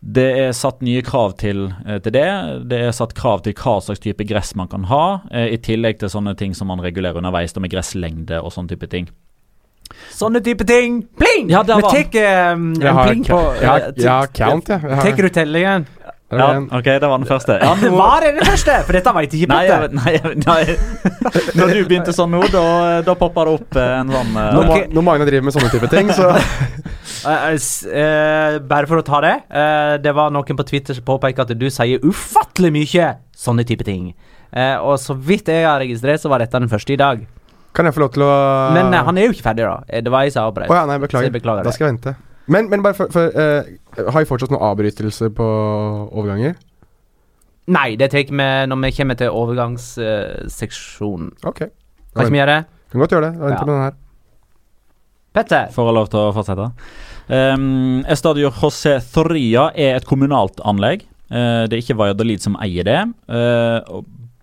[0.00, 2.26] Det er satt nye krav til, eh, til, det.
[2.70, 5.98] Det er satt krav til hva slags type gress man kan ha, eh, i tillegg
[5.98, 9.08] til sånne ting som man regulerer underveis, med gresslengde og sånne type ting.
[10.10, 11.02] Sånne type ting.
[11.18, 11.50] Pling!
[11.50, 14.32] Ja, der Vi var tar um, Jeg en har, pling på jeg har, jeg har
[14.34, 14.82] count, jeg.
[14.82, 15.86] jeg Tar du tellingen?
[16.30, 16.46] Det Ja,
[16.78, 17.54] ok, det var den første.
[17.62, 19.88] Ja, Det var det det første, for dette var ikke Petter.
[19.94, 20.62] nei, jeg- nei.
[21.58, 22.64] Når du begynte sånn nå, da,
[23.06, 24.88] da poppa det opp eh, en sånn uh, Når, okay.
[24.96, 26.42] Ma- Magne driver med sånne type ting, så uh,
[27.30, 27.54] uh,
[28.02, 29.34] eh, bare for å ta det.
[29.50, 33.86] eh, det var noen på Twitter som påpeker at du sier ufattelig mye sånne type
[33.86, 34.10] ting.
[34.50, 37.22] Eh, og så vidt jeg har registrert, så var dette den første i dag.
[37.76, 38.34] kan jeg få lov til å
[38.74, 39.78] Men eh, han er jo ikke ferdig, da.
[39.88, 40.70] Eh, Det var jeg som avbrøt.
[40.70, 41.30] Oh, ja, nei, beklager.
[41.30, 42.16] beklager Da skal jeg vente.
[42.46, 43.62] Men, men bare for, for eh,
[44.06, 45.46] Har vi fortsatt noen avbrytelser på
[46.12, 46.54] overganger?
[47.66, 51.32] Nei, det tar vi med når vi kommer til overgangsseksjonen.
[51.42, 51.58] Ok.
[51.66, 52.64] Kan ikke vi gjøre det?
[52.92, 53.32] Kan godt gjøre det.
[53.34, 53.66] Jeg venter Ja.
[53.66, 53.94] med den her.
[55.34, 55.64] Petter?
[55.74, 56.66] Får jeg lov til å fortsette?
[57.28, 61.02] Um, Estadio José Thoria er et kommunalt anlegg.
[61.26, 63.00] Uh, det er ikke Valladolid som eier det.
[63.28, 63.82] Uh,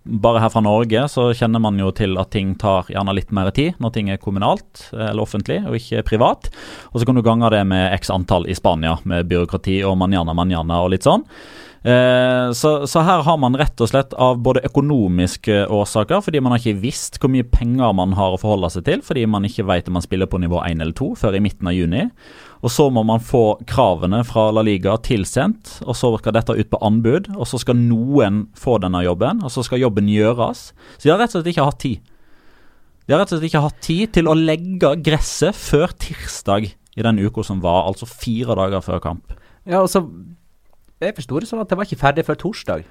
[0.04, 3.52] bare her fra Norge så kjenner man jo til at ting tar gjerne litt mer
[3.56, 6.50] tid når ting er kommunalt eh, eller offentlig og ikke privat.
[6.92, 10.36] Og så kan du gange det med x antall i Spania, med byråkrati og manjana
[10.36, 11.24] manjana og litt sånn.
[11.84, 16.56] Eh, så, så her har man rett og slett av både økonomiske årsaker, fordi man
[16.56, 19.68] har ikke visst hvor mye penger man har å forholde seg til, fordi man ikke
[19.68, 22.08] vet om man spiller på nivå 1 eller 2 før i midten av juni.
[22.64, 26.70] Og så må man få kravene fra La Liga tilsendt, og så skal dette ut
[26.72, 27.28] på anbud.
[27.36, 30.70] Og så skal noen få denne jobben, og så skal jobben gjøres.
[30.96, 32.14] Så de har rett og slett ikke hatt tid.
[33.04, 37.04] De har rett og slett ikke hatt tid til å legge gresset før tirsdag i
[37.04, 39.36] den uka som var, altså fire dager før kamp.
[39.68, 40.06] Ja, og så
[41.04, 42.86] Jeg forsto det sånn at det var ikke ferdig før torsdag.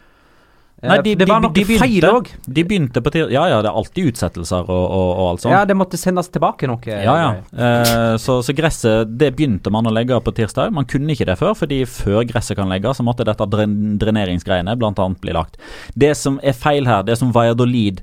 [0.82, 1.78] Nei, Eh, de- det var de- noe de begynte.
[1.78, 2.26] feil òg.
[2.52, 5.52] De begynte på tirsdag Ja ja, det er alltid utsettelser og, og, og alt sånt.
[5.54, 6.80] Ja, det måtte sendes tilbake noe.
[6.86, 7.30] Ja, ja.
[7.54, 10.72] Eh, så, så gresset det begynte man å legge på tirsdag.
[10.72, 14.74] Man kunne ikke det før, fordi før gresset kan legges, så måtte dette dren dreneringsgreiene
[14.76, 15.08] bl.a.
[15.20, 15.56] bli lagt.
[15.96, 18.02] Det som er feil her, det som Valladolid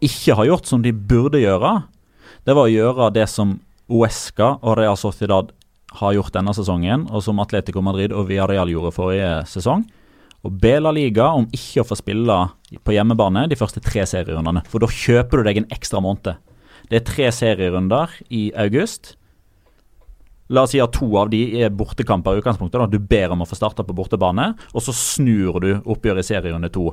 [0.00, 1.82] ikke har gjort som de burde gjøre,
[2.46, 3.58] det var å gjøre det som
[3.90, 5.50] Uesca og Real Sociedad
[5.98, 9.82] har gjort denne sesongen, og som Atletico Madrid og Villarreal gjorde forrige sesong.
[10.46, 12.36] Og be La Liga om ikke å få spille
[12.86, 14.62] på hjemmebane de første tre serierundene.
[14.70, 16.38] For da kjøper du deg en ekstra måned.
[16.88, 19.14] Det er tre serierunder i august.
[20.50, 22.80] La oss si at to av de er bortekamper i utgangspunktet.
[22.80, 26.30] da Du ber om å få starta på bortebane, og så snur du oppgjøret i
[26.32, 26.88] serierunde to.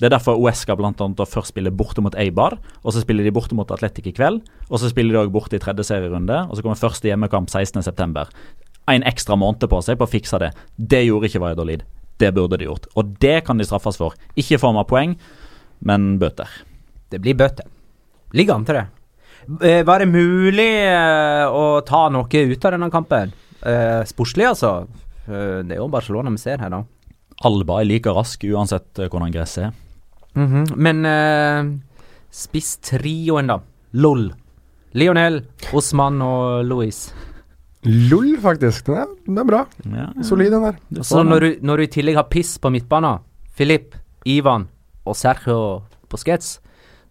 [0.00, 3.34] Det er derfor Uesca blant annet først spiller borte mot Eibar, og så spiller de
[3.34, 4.40] borte mot Atletic i kveld.
[4.70, 8.24] Og så spiller de òg borte i tredje serierunde, og så kommer første hjemmekamp 16.9.
[8.88, 10.54] En ekstra måned på seg på å fikse det.
[10.78, 11.84] Det gjorde ikke Valladolid.
[12.22, 12.86] Det burde de gjort.
[12.94, 14.14] Og det kan de straffes for.
[14.38, 15.16] Ikke i form av poeng,
[15.82, 16.50] men bøter.
[17.10, 17.66] Det blir bøter.
[18.36, 18.88] Ligger an til det.
[19.66, 23.32] Eh, var det mulig eh, å ta noe ut av denne kampen?
[23.60, 24.84] Eh, sportslig, altså.
[25.22, 26.82] Det er jo Barcelona vi ser her, da.
[27.46, 29.76] Alba er like rask uansett hvordan gresset er.
[30.34, 31.68] Men uh,
[32.34, 33.60] spisstrioen, da.
[34.02, 34.24] LOL.
[34.98, 35.42] Lionel,
[35.78, 36.98] Osman og Louis.
[37.82, 38.86] LOL, faktisk.
[38.86, 39.64] Den er, den er bra.
[39.90, 40.76] Ja, Solid, den der.
[40.88, 44.68] du Så når du, når du i tillegg har piss på midtbanen, Filip, Ivan
[45.04, 46.60] og Sergio Busquets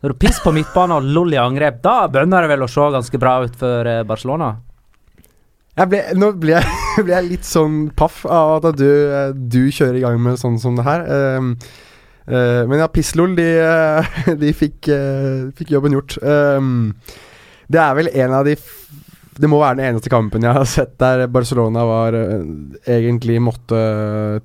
[0.02, 2.88] Når du piss på midtbanen og LOL i angrep, da bønner det vel å se
[2.96, 4.56] ganske bra ut for eh, Barcelona?
[5.78, 6.72] Jeg ble, nå ble jeg,
[7.06, 10.58] ble jeg litt sånn paff av at du, eh, du kjører i gang med sånn
[10.62, 11.04] som det her.
[11.06, 11.54] Ehm,
[12.32, 13.48] uh, men ja, Pisslol, de,
[14.42, 16.18] de fikk, uh, fikk jobben gjort.
[16.24, 16.96] Ehm,
[17.72, 18.78] det er vel en av de f
[19.42, 22.44] Det må være den eneste kampen jeg har sett der Barcelona var eh,
[22.98, 23.80] egentlig måtte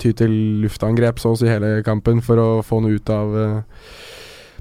[0.00, 3.82] ty til luftangrep så å si hele kampen for å få noe ut av eh,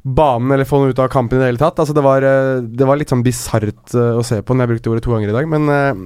[0.05, 1.79] banen, eller få noe ut av kampen i det hele tatt.
[1.81, 4.91] Altså, det, var, eh, det var litt sånn bisart å se på når jeg brukte
[4.93, 5.47] ordet to ganger i dag.
[5.49, 6.03] Men eh,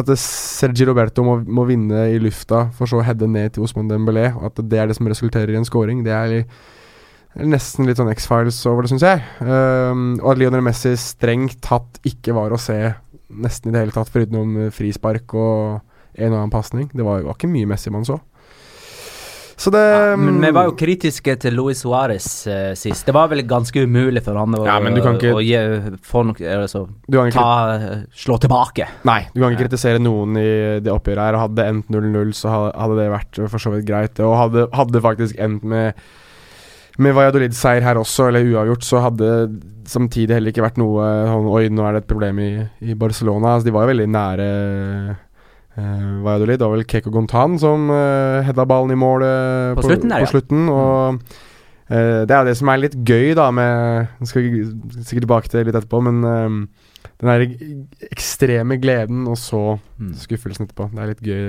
[0.00, 3.90] at Sergi Roberto må, må vinne i lufta, for så å heade ned til Osman
[3.90, 6.40] Dembélé, og at det er det som resulterer i en scoring, det er
[7.36, 9.22] nesten litt sånn X-Files over det, syns jeg.
[9.44, 12.78] Um, og at Lionel Messi strengt tatt ikke var å se
[13.30, 15.80] nesten i det hele tatt, foruten frispark og
[16.16, 16.88] en og annen pasning.
[16.94, 18.20] Det var, var ikke mye Messi man så.
[19.56, 23.06] Så det Ja, men vi var jo kritiske til Luis Suárez eh, sist.
[23.08, 25.56] Det var vel ganske umulig for han å, Ja, men du kan ikke- å gi,
[26.04, 28.86] få noe altså, du kan ikke, ta, eh, Slå tilbake.
[29.08, 31.34] Nei, du kan ikke kritisere noen i det oppgjøret her.
[31.34, 34.20] Og Hadde det endt 0-0, så hadde det vært for så vidt greit.
[34.20, 35.94] Og hadde, hadde faktisk endt med
[37.02, 39.30] med Valladolid-seier her også, eller uavgjort, så hadde
[39.86, 42.50] samtidig heller ikke vært noe sånn Oi, nå er det et problem i,
[42.82, 43.54] i Barcelona.
[43.54, 44.46] Altså, de var jo veldig nære
[45.76, 46.58] uh, Valladolid.
[46.58, 50.24] Det var vel Keko Gontan som uh, heada ballen i mål uh, På slutten der,
[50.24, 50.32] på ja.
[50.32, 51.20] slutten, og
[51.92, 54.50] uh, det er det som er litt gøy, da, med Vi skal
[55.02, 57.46] sikkert tilbake til det litt etterpå, men uh, den der
[58.10, 60.10] ekstreme gleden, og så Mm.
[60.12, 60.90] skuffelsen etterpå.
[60.92, 61.44] Det er litt gøy.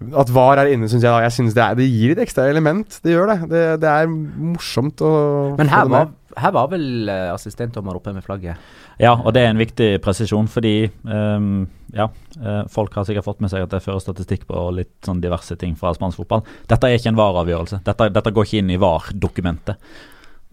[0.00, 1.10] Eh, At VAR er inne, syns jeg.
[1.10, 3.00] da Jeg synes det, er, det gir et ekstra element.
[3.02, 3.38] Det gjør det.
[3.52, 5.12] Det, det er morsomt å
[5.56, 8.60] Men få her det var, her var vel uh, assistentdommer oppe med flagget.
[9.00, 12.06] Ja, og det er en viktig presisjon, fordi um, ja,
[12.40, 15.56] eh, folk har sikkert fått med seg at jeg fører statistikk på litt sånn diverse
[15.60, 16.44] ting fra spansk fotball.
[16.68, 17.82] Dette er ikke en VAR-avgjørelse.
[17.84, 19.80] Dette, dette går ikke inn i VAR-dokumentet.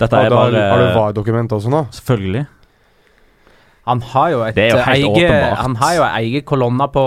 [0.04, 1.86] Dette er ja, da bare har du VAR-dokument også nå?
[1.96, 2.44] Selvfølgelig.
[3.88, 5.58] Han har jo et jo eget.
[5.60, 7.06] Han har jo ei egen kolonne på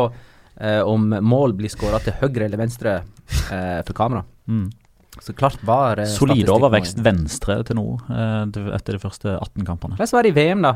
[0.60, 2.98] eh, om mål blir skåra til høyre eller venstre
[3.52, 4.24] eh, for kamera.
[4.48, 4.68] Mm.
[5.20, 8.42] Så klart var eh, Solid overvekst venstre til nå, eh,
[8.76, 9.96] etter de første 18 kampene.
[9.96, 10.74] Hvordan var det i VM, da?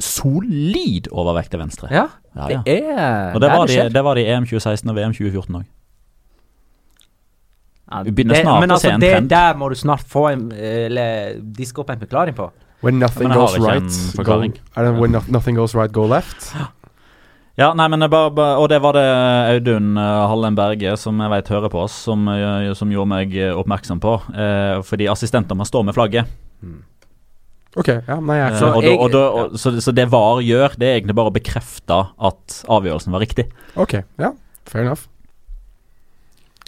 [0.00, 1.90] Solid overvekt til venstre.
[1.92, 3.88] Ja, Ja, det er Og det var, de, skjer.
[3.92, 5.64] det var det i EM 2016 og VM 2014 òg.
[7.90, 9.28] Ja, det- snart men å altså, se en det trend.
[9.28, 12.50] der må du snart få en Eller diske opp en forklaring på.
[12.82, 13.82] When nothing goes right,
[14.24, 16.54] go, er det when no, nothing goes right, go left?
[17.60, 19.04] Ja, nei, men det bare, bare, Og det var det
[19.52, 23.34] Audun uh, Hallen Berge, som jeg vet hører på oss, som, eh, som gjorde meg
[23.36, 24.14] eh, oppmerksom på.
[24.32, 26.30] Eh, fordi assistenter må stå med flagget.
[27.78, 30.08] Ok, ja, nei, jeg er Eh, Så og da, og da, og, så, så det
[30.10, 31.98] VAR gjør, det er egentlig bare å bekrefte
[32.30, 33.46] at avgjørelsen var riktig.
[33.78, 34.32] Ok, ja,
[34.66, 35.04] fair enough.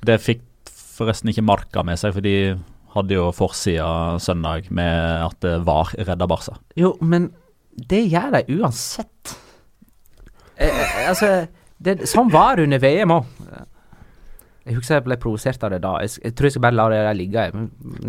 [0.07, 0.45] Det fikk
[0.99, 2.37] forresten ikke Marka med seg, for de
[2.93, 6.59] hadde jo forsida søndag med at det VAR redda Barca.
[6.79, 7.31] Jo, men
[7.89, 9.39] det gjør de uansett.
[10.63, 11.31] Eh, eh, altså,
[11.83, 13.39] det, sånn var det under VM òg.
[14.63, 15.97] Jeg husker jeg ble provosert av det da.
[16.05, 17.47] Jeg, jeg tror jeg skal bare la det der ligge.
[17.49, 17.63] jeg.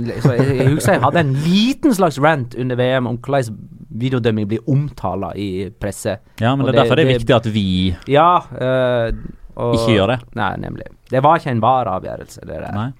[0.05, 3.55] Jeg, husker jeg hadde en liten slags rant under VM om hvordan
[4.03, 6.19] videodømming blir omtala i presse.
[6.41, 9.09] Ja, men det det- derfor det er viktig at vi Ja eh,
[9.55, 10.19] og, ikke gjør det.
[10.37, 10.87] Nei, nemlig.
[11.09, 12.45] Det var ikke en VAR-avgjørelse.
[12.45, 12.71] det der.
[12.73, 12.91] Nei.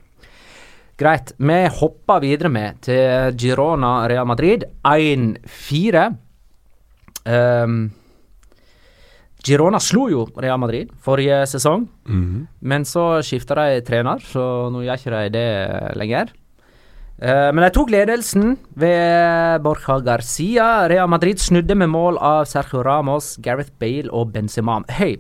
[0.97, 1.31] Greit.
[1.37, 6.03] Vi hopper videre med til Girona Real Madrid 1-4.
[7.25, 7.91] Ehm,
[9.43, 12.47] Girona slo jo Real Madrid forrige sesong, Mhm.
[12.62, 16.32] men så skifta de trener, så nå gjør ikke de det lenger.
[17.21, 20.88] Uh, men de tok ledelsen ved Borja Garcia.
[20.89, 24.82] Real Madrid snudde med mål av Sergio Ramos, Gareth Bale og Benzema.
[24.89, 25.17] Hei,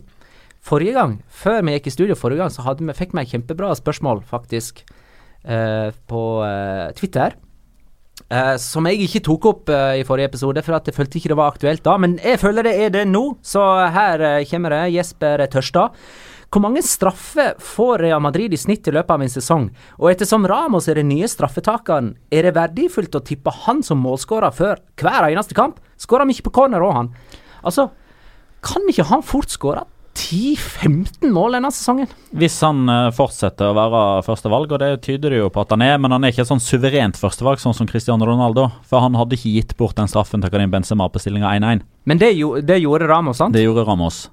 [0.59, 4.23] forrige gang, før vi gikk i studio forrige gang, så vi, fikk vi kjempebra spørsmål,
[4.25, 4.81] faktisk,
[5.45, 7.35] uh, på uh, Twitter.
[8.31, 11.33] Eh, som jeg ikke tok opp uh, i forrige episode, for at jeg følte ikke
[11.33, 11.97] det var aktuelt da.
[12.01, 14.83] Men jeg føler det er det nå, så her uh, kommer det.
[14.95, 15.97] Jesper Tørstad.
[16.53, 19.63] Hvor mange straffer får Real Madrid i snitt i løpet av en sesong?
[19.97, 24.53] Og ettersom Ramos er den nye straffetakeren, er det verdifullt å tippe han som målskårer
[24.53, 25.81] før hver eneste kamp?
[25.97, 27.09] Skårer han ikke på corner òg, han.
[27.65, 27.87] Altså,
[28.61, 29.87] kan ikke han fort skåre
[30.23, 32.11] 10-15 mål denne sesongen?
[32.31, 35.83] Hvis han eh, fortsetter å være førstevalg, og det tyder det jo på at han
[35.85, 38.69] er, men han er ikke sånn suverent førstevalg, sånn som Cristiano Ronaldo.
[38.89, 41.83] For han hadde ikke gitt bort den straffen til Karim Benzema på stillinga 1-1.
[42.09, 42.33] Men det,
[42.67, 43.55] det gjorde Ramos, sant?
[43.55, 44.25] Det gjorde Ramos.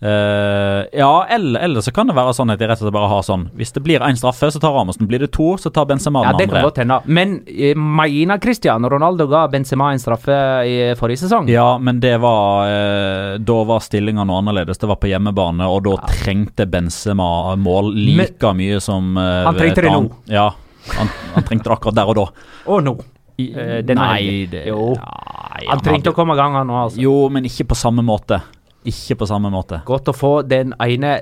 [0.00, 3.08] Eh, ja, eller, eller så kan det være sånn at de rett og slett bare
[3.10, 5.08] har sånn Hvis det blir én straffe, så tar Ramosen.
[5.10, 6.60] Blir det to, så tar Benzema Ja, den andre.
[6.60, 6.98] kan godt hende.
[7.06, 10.38] Men eh, Maina Cristiano Ronaldo ga Benzema en straffe
[10.70, 11.50] i forrige sesong?
[11.50, 14.78] Ja, men det var eh, Da var stillinga noe annerledes.
[14.78, 19.82] Det var på hjemmebane, og da trengte Benzema mål like mye som eh, Han trengte
[19.82, 20.04] det nå.
[20.30, 20.52] Ja,
[20.94, 22.28] han, han trengte det akkurat der og da.
[22.72, 22.96] Og nå.
[23.38, 24.94] I, Eh, nei, det, Jo.
[24.98, 26.98] Nei, Han trengte hadde- å komme i gang, han òg, altså.
[27.02, 28.40] Jo, men ikke på samme måte.
[28.88, 29.82] Ikke på samme måte.
[29.88, 31.18] Godt å få den ene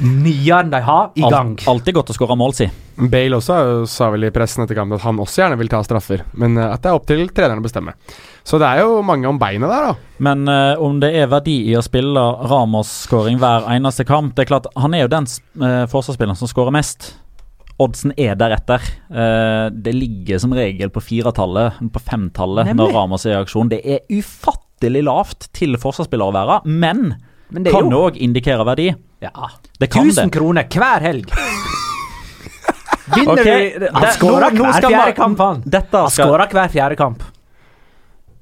[0.00, 1.54] nieren de har, i gang.
[1.54, 2.66] Alt, alltid godt å skåre mål, si.
[3.00, 5.80] Bale også eh, sa vel i pressen etter kampen at han også gjerne vil ta
[5.84, 7.94] straffer, men eh, at det er opp til treneren å bestemme.
[8.44, 10.16] Så det er jo mange om beinet der, da.
[10.20, 14.48] Men uh, om det er verdi i å spille Ramos-skåring hver eneste kamp Det er
[14.50, 15.28] klart, Han er jo den
[15.60, 17.12] uh, forsvarsspilleren som skårer mest.
[17.80, 18.84] Oddsen er deretter.
[19.12, 23.72] Uh, det ligger som regel på firetallet, på femtallet, når Ramos er i aksjon.
[23.72, 27.16] Det er ufattelig lavt til forsvarsspillere å være, men
[27.50, 28.94] Men det kan òg indikere verdi.
[29.20, 30.32] ja, Det kan 1000 det.
[30.38, 31.28] kroner hver helg.
[33.14, 33.78] Vinner okay.
[33.78, 35.62] du Han skårer hver fjerde kamp, han.
[35.92, 37.22] Han skårer hver fjerde kamp.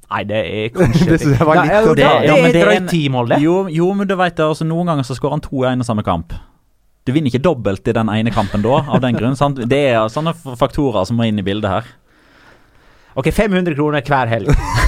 [0.08, 2.88] Nei, det er kanskje Det var litt det, det Ja, er det er drøyt en-
[2.88, 3.40] ti mål, det.
[3.44, 5.88] Jo, jo, men du vet altså, noen ganger så skårer han to i en og
[5.88, 6.32] samme kamp.
[7.04, 9.36] Du vinner ikke dobbelt i den ene kampen da, av den grunn.
[9.36, 9.56] Sant?
[9.68, 11.88] Det er sånne faktorer som må inn i bildet her.
[13.16, 14.52] Ok, 500 kroner hver helg.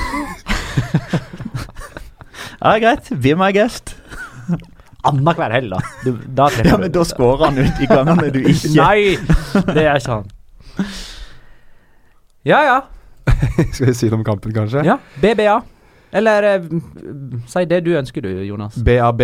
[2.60, 3.08] Ja, greit.
[3.22, 3.94] Be my guest.
[5.08, 5.78] Annenhver helg, da.
[6.04, 9.16] Du, da Ja, men da scorer han ut i gangene du ikke Nei,
[9.72, 10.30] det er ikke han.
[12.44, 12.78] Ja, ja.
[13.72, 14.84] Skal vi si det om kampen, kanskje?
[14.86, 14.98] ja.
[15.22, 15.58] BBA.
[16.12, 16.64] Eller eh,
[17.46, 18.74] si det du ønsker du, Jonas.
[18.82, 19.20] BAB,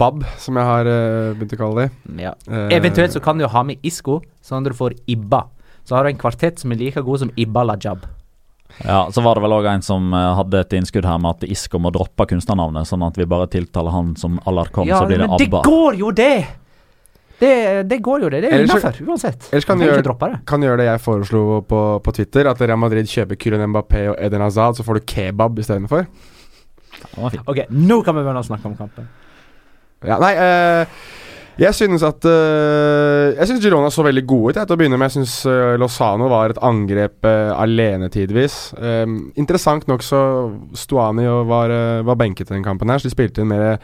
[0.00, 2.22] BAB, som jeg har eh, begynt å kalle det.
[2.24, 2.30] Ja.
[2.48, 5.42] Eh, Eventuelt så kan du ha med Isko, sånn at du får Ibba.
[5.84, 8.06] Så har du en kvartett som er like god som Ibba Lajab.
[8.84, 11.50] Ja, Så var det vel òg en som eh, hadde et innskudd her med at
[11.50, 15.22] Isko må droppe kunstnernavnet, sånn at vi bare tiltaler han som Alarkom, Ja, så blir
[15.22, 15.36] det Abba.
[15.36, 16.32] Ja, men det går jo, det!
[17.40, 18.42] Det, det går jo, det.
[18.44, 19.46] Det er innafor, uansett.
[19.48, 20.40] ellers kan Du gjøre-.
[20.44, 24.18] Kan gjøre det jeg foreslo på, på Twitter, at Real Madrid kjøper Kylen Mbappé og
[24.20, 26.04] Eden Hazard, så får du kebab istedenfor.
[27.16, 27.38] Var.
[27.48, 29.08] Ok, nå kan vi begynne å snakke om kampen.
[30.04, 31.00] Ja, nei eh,
[31.58, 35.10] Jeg synes at uh, Jeg synes Girona så veldig gode ut til å begynne med.
[35.10, 38.70] Jeg synes uh, Lozano var et angrep uh, alene tidvis.
[38.78, 40.22] Um, interessant nok så
[40.76, 41.74] Stuani var,
[42.06, 43.76] var benket i den kampen her, så de spilte en mer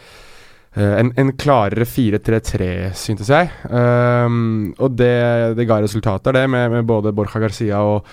[0.76, 2.66] en, en klarere 4-3-3,
[3.00, 3.48] syntes jeg.
[3.70, 8.04] Um, og det, det ga resultater, det, med, med både Borja Garcia og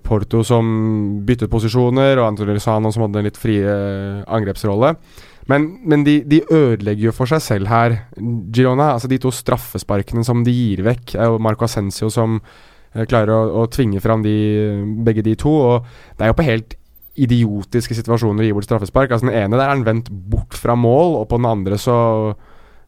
[0.00, 0.64] Porto som
[1.26, 3.76] byttet posisjoner, og Antonio Lozano som hadde en litt frie
[4.24, 4.94] angrepsrolle.
[5.50, 8.00] Men, men de, de ødelegger jo for seg selv her.
[8.54, 13.04] Girona, altså de to straffesparkene som de gir vekk, er jo Marco Ascencio som eh,
[13.06, 14.34] klarer å, å tvinge fram de,
[15.06, 15.52] begge de to.
[15.70, 16.76] Og det er jo på helt
[17.16, 19.14] idiotiske situasjoner å gi bort straffespark.
[19.14, 21.96] Altså Den ene der er han vendt bort fra mål, og på den andre så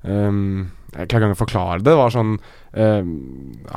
[0.02, 1.88] um, Jeg klarer ikke å forklare det.
[1.92, 3.14] Det var sånn um,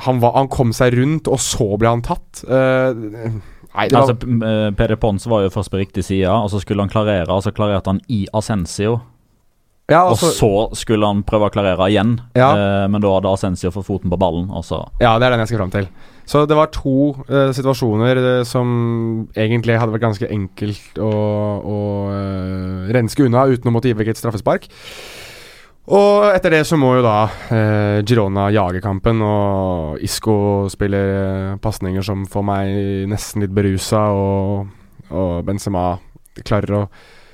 [0.08, 2.44] han, var, han kom seg rundt, og så ble han tatt.
[2.48, 3.38] Eh,
[3.76, 4.16] nei, var Altså,
[4.48, 7.44] eh, Peder Pons var jo først på riktig side, og så skulle han klarere, og
[7.46, 9.02] så klarerte han i Ascensio.
[9.90, 12.52] ja, Og altså, så skulle han prøve å klarere igjen, Ja.
[12.56, 14.86] eh, men da hadde Ascensio fått foten på ballen, Også.
[15.02, 15.88] Ja, det er den jeg skal fram til.
[16.26, 21.12] Så det var to eh, situasjoner eh, som egentlig hadde vært ganske enkelt å,
[21.76, 21.78] å
[22.94, 24.68] renske unna uten å måtte gi vekk et straffespark.
[25.90, 27.16] Og etter det så må jo da
[27.50, 32.68] eh, Girona jage kampen, og Isco spiller uh, pasninger som får meg
[33.10, 34.70] nesten litt berusa, og,
[35.10, 35.96] og Benzema
[36.46, 36.86] klarer å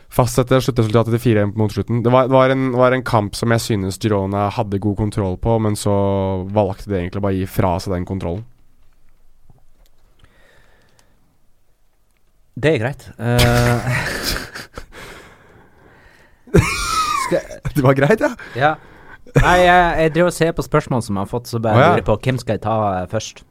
[0.07, 1.99] fastsette sluttresultatet til 4-1 mot slutten.
[2.05, 5.35] Det var, det var, en, var en kamp som jeg synes Girona hadde god kontroll
[5.43, 5.97] på, men så
[6.47, 8.47] valgte de egentlig bare å gi fra seg den kontrollen.
[12.57, 13.09] Det er greit.
[13.19, 13.79] Eh,
[17.77, 18.31] Det var greit, ja.
[18.57, 18.75] ja.
[19.35, 21.91] Nei, jeg, jeg driver og ser på spørsmål som jeg har fått, så bare oh,
[21.93, 23.43] lurer på hvem skal jeg ta eh, først.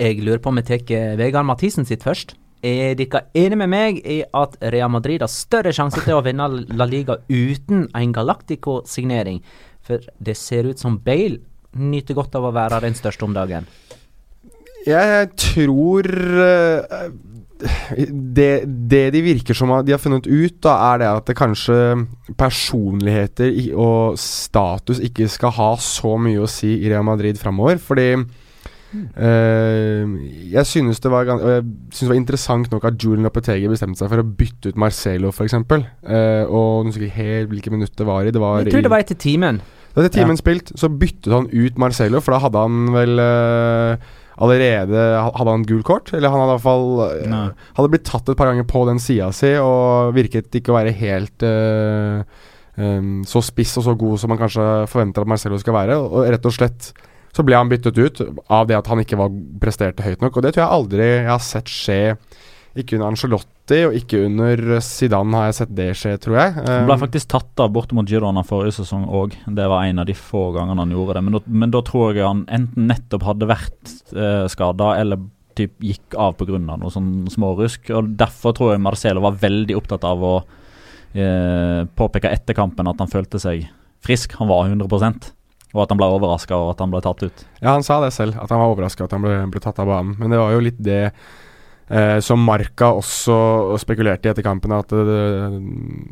[0.00, 2.36] Jeg lurer på om jeg tar eh, Vegard Mathisen sitt først.
[2.60, 6.44] Er dere enig med meg i at Real Madrid har større sjanse til å vinne
[6.76, 9.40] La Liga uten en Galactico-signering?
[9.80, 11.40] For det ser ut som Bale
[11.72, 13.68] nyter godt av å være den største om dagen.
[14.86, 16.06] Jeg tror
[16.44, 17.08] eh,
[18.36, 18.50] det,
[18.90, 21.78] det de virker som de har funnet ut, da, er det at det kanskje
[22.38, 27.80] personligheter og status ikke skal ha så mye å si i Real Madrid framover.
[27.82, 30.14] Fordi eh,
[30.54, 34.12] jeg synes det var jeg synes det var interessant nok at Julian Lopetegi bestemte seg
[34.12, 35.58] for å bytte ut Marcelo, f.eks.
[35.58, 38.34] Uh, og nå husker jeg helt hvilke minutter det var i.
[38.34, 39.60] Det var Jeg tror det var etter timen.
[39.90, 44.10] da hadde timen spilt, så byttet han ut Marcelo, for da hadde han vel eh,
[44.40, 46.12] allerede Hadde han gult kort?
[46.16, 47.34] Eller han hadde i hvert fall eh.
[47.76, 50.96] Hadde blitt tatt et par ganger på den sida si og virket ikke å være
[50.96, 52.24] helt uh,
[52.80, 55.98] um, så spiss og så god som man kanskje forventer at Marcelo skal være.
[56.00, 56.92] Og rett og slett
[57.30, 60.36] så ble han byttet ut av det at han ikke var presterte høyt nok.
[60.36, 62.00] Og det tror jeg aldri jeg har sett skje.
[62.78, 66.52] Ikke under Angelotti, og ikke under Zidane har jeg sett det skje, tror jeg.
[66.60, 69.34] Han ble Um, faktisk tatt av bortimot Girona forrige sesong òg.
[69.46, 71.24] Det var en av de få gangene han gjorde det.
[71.26, 75.18] Men da, men da tror jeg han enten nettopp hadde vært uh, skada, eller
[75.58, 76.60] typ gikk av pga.
[76.62, 77.90] noe sånn smårusk.
[77.96, 80.34] Og Derfor tror jeg Marcelo var veldig opptatt av å
[81.12, 83.66] eh, påpeke etter kampen at han følte seg
[84.00, 84.38] frisk.
[84.38, 85.32] Han var 100%
[85.70, 87.44] og at han ble overraska og at han ble tatt ut.
[87.60, 89.86] Ja, han sa det selv, at han var overraska at han ble, ble tatt av
[89.90, 90.16] banen.
[90.18, 91.12] Men det var jo litt det
[91.90, 94.74] eh, som Marka også spekulerte i etter kampen.
[94.76, 95.18] At det,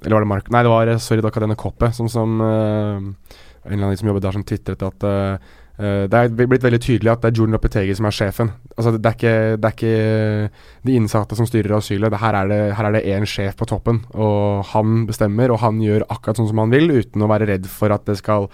[0.04, 0.54] eller var det Marka?
[0.54, 4.10] Nei, det var eh, sorry, dere denne Koppe, som, som eh, en eller annen som
[4.10, 7.40] jobbet der, som tvitret at eh, eh, det er blitt veldig tydelig at det er
[7.40, 8.54] Jordan Lopetegi som er sjefen.
[8.76, 12.10] Altså Det er ikke, det er ikke de innsatte som styrer asylet.
[12.14, 15.62] Det, her er det her er det én sjef på toppen, og han bestemmer, og
[15.64, 18.48] han gjør akkurat sånn som han vil, uten å være redd for at det skal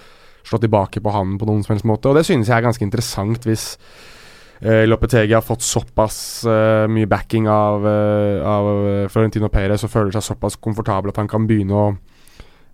[0.45, 2.11] slå tilbake på han på noen som helst måte.
[2.11, 4.13] Og det synes jeg er ganske interessant hvis eh,
[4.63, 10.15] Lopetegi har fått såpass eh, mye backing av, eh, av eh, Florentino Perez og føler
[10.15, 11.87] seg såpass komfortabel at han kan begynne å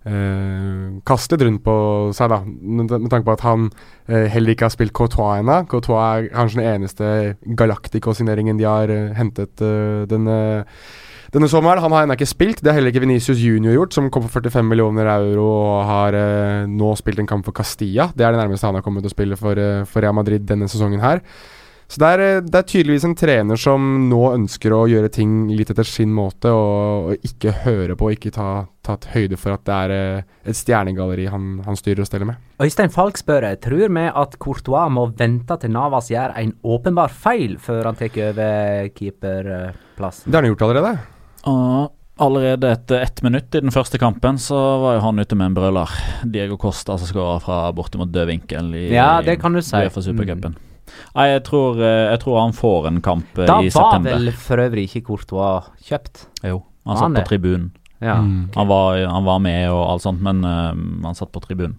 [0.07, 1.75] eh, kaste litt rundt på
[2.15, 2.41] seg, da.
[2.45, 3.69] Med, tanke på at han
[4.07, 5.61] eh, heller ikke har spilt Courtois ennå.
[5.71, 7.13] Courtois er kanskje den eneste
[7.59, 10.39] Galactico-signeringen de har eh, hentet eh, denne,
[11.35, 11.83] denne sommeren.
[11.83, 12.63] Han har ennå ikke spilt.
[12.63, 16.17] Det har heller ikke Venicius Junior gjort, som kom på 45 millioner euro og har
[16.17, 18.11] eh, nå spilt en kamp for Castilla.
[18.15, 20.47] Det er det nærmeste han har kommet til å spille for, eh, for Real Madrid
[20.49, 21.25] denne sesongen her.
[21.91, 25.49] Så det er, eh, det er, tydeligvis en trener som nå ønsker å gjøre ting
[25.51, 28.47] litt etter sin måte, og, og ikke høre på, ikke ta,
[28.87, 32.39] tatt høyde for at det er eh, et stjernegalleri han, han styrer og steller med.
[32.63, 37.57] Øystein Falk spør tror vi at Courtois må vente til Navas gjør en åpenbar feil
[37.59, 40.31] før han tar over keeperplassen.
[40.31, 40.95] Det har han gjort allerede.
[41.49, 41.91] Ah,
[42.23, 45.59] allerede etter ett minutt i den første kampen så var jo han ute med en
[45.59, 46.01] brøler.
[46.23, 49.75] Diego Costa som skåra fra bortimot død vinkel i ja, det kan du si.
[49.75, 50.55] UEFA Supercupen.
[50.55, 50.67] Mm.
[51.15, 54.09] Nei, jeg tror, eh, jeg tror, han får en kamp eh, da i september.
[54.09, 56.25] Da var vel for øvrig ikke Courtois kjøpt?
[56.47, 57.71] Jo, han satt på tribunen.
[58.01, 58.17] Ja.
[58.17, 58.49] Mm.
[58.55, 60.73] Han, var, han, var, med og alt sånt, men uh,
[61.05, 61.77] han satt på tribunen.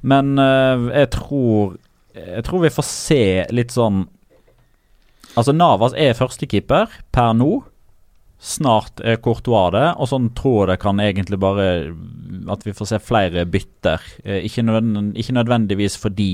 [0.00, 1.76] Men uh, jeg tror
[2.16, 4.06] Jeg tror vi får se litt sånn
[5.36, 7.60] Altså, Navas er førstekeeper per nå.
[8.40, 11.66] Snart er Courtois det, og sånn tror jeg det kan egentlig bare
[12.50, 14.04] At vi får se flere bytter.
[14.26, 16.32] Uh, ikke, nødvendig, ikke nødvendigvis fordi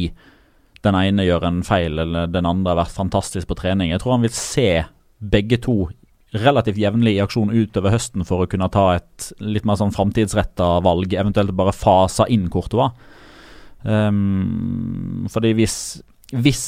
[0.85, 3.93] den ene gjør en feil, eller den andre har vært fantastisk på trening.
[3.93, 4.71] Jeg tror han vil se
[5.21, 5.87] begge to
[6.37, 10.81] relativt jevnlig i aksjon utover høsten for å kunne ta et litt mer sånn framtidsretta
[10.85, 12.93] valg, eventuelt bare fase inn Courtois.
[13.87, 15.77] Um, fordi hvis,
[16.35, 16.67] hvis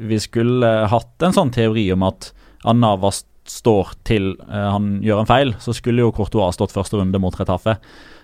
[0.00, 2.32] vi skulle hatt en sånn teori om at
[2.64, 7.20] Navas står til uh, han gjør en feil, så skulle jo Courtois stått første runde
[7.20, 7.76] mot Retafe.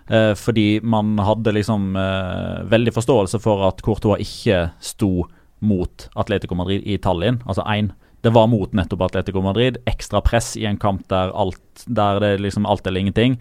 [0.08, 5.26] Eh, fordi man hadde liksom eh, veldig forståelse for at Courtois ikke sto
[5.60, 7.42] mot Atletico Madrid i Tallinn.
[7.46, 7.92] Altså én.
[8.20, 9.78] Det var mot nettopp Atletico Madrid.
[9.88, 13.38] Ekstra press i en kamp der alt, der det liksom alt eller ingenting.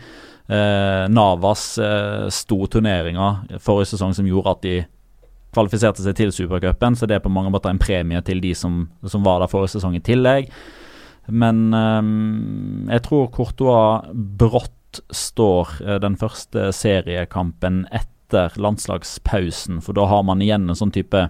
[0.47, 4.77] Eh, Navas eh, sto turneringa forrige sesong som gjorde at de
[5.53, 8.83] kvalifiserte seg til Supercupen, så det er på mange måter en premie til de som,
[9.05, 10.51] som var der forrige sesong i tillegg.
[11.29, 12.11] Men eh,
[12.95, 14.73] jeg tror Courtois brått
[15.13, 19.81] står eh, den første seriekampen etter landslagspausen.
[19.85, 21.27] For da har man igjen en sånn type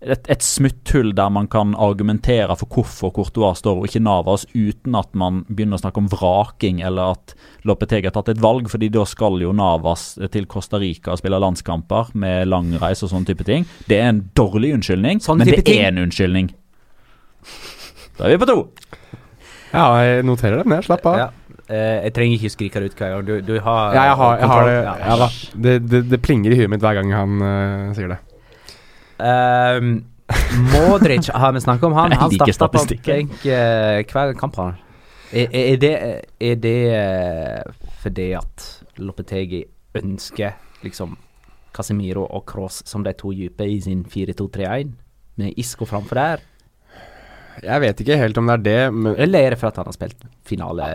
[0.00, 4.96] et, et, smutthull der man kan argumentere for hvorfor Courtois står og ikke Navas, uten
[4.98, 7.32] at man begynner å snakke om vraking eller at
[7.66, 8.68] Lopetegi har tatt et valg.
[8.70, 13.14] fordi da skal jo Navas til Costa Rica og spille landskamper med lang reise og
[13.14, 13.66] sånne type ting.
[13.88, 16.52] Det er en dårlig unnskyldning, sånn men det er en unnskyldning.
[18.16, 18.60] Da er vi på to.
[19.72, 20.84] Ja, jeg noterer det ned.
[20.86, 21.18] Slapp av.
[21.20, 21.28] Ja.
[21.66, 23.26] Uh, jeg trenger ikke skrike det ut hver gang.
[23.26, 24.76] Du, du har Ja, jeg har, jeg har det.
[24.84, 25.28] Ja, da.
[25.64, 28.20] Det, det, det, plinger i huet mitt hver gang han uh, sier det.
[29.18, 30.04] Um,
[30.70, 32.12] Modric har vi snakket om han.
[32.22, 34.58] Han starta på benk uh, hver kamp.
[34.62, 34.78] Han.
[35.32, 35.94] Er, er det,
[36.38, 36.78] er det
[38.02, 38.66] fordi at
[39.02, 39.64] Lopetegi
[39.98, 40.54] ønsker
[40.84, 41.16] liksom
[41.76, 44.92] Casemiro og Cross som de to dype i sin 4-2-3-1,
[45.36, 46.44] med Isco framfor der?
[47.64, 48.80] Jeg vet ikke helt om det er det.
[48.94, 50.86] Men Eller er det for at han har spilt finale,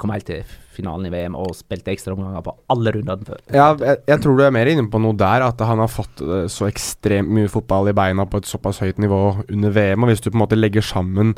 [0.00, 0.44] kom helt til
[0.74, 3.40] finalen i VM og spilt ekstraomganger på alle rundene før?
[3.52, 6.22] Ja, jeg, jeg, tror du er mer inne på noe der, at han har fått
[6.24, 10.04] uh, så ekstremt mye fotball i beina på et såpass høyt nivå under VM.
[10.06, 11.34] Og hvis du på en måte legger sammen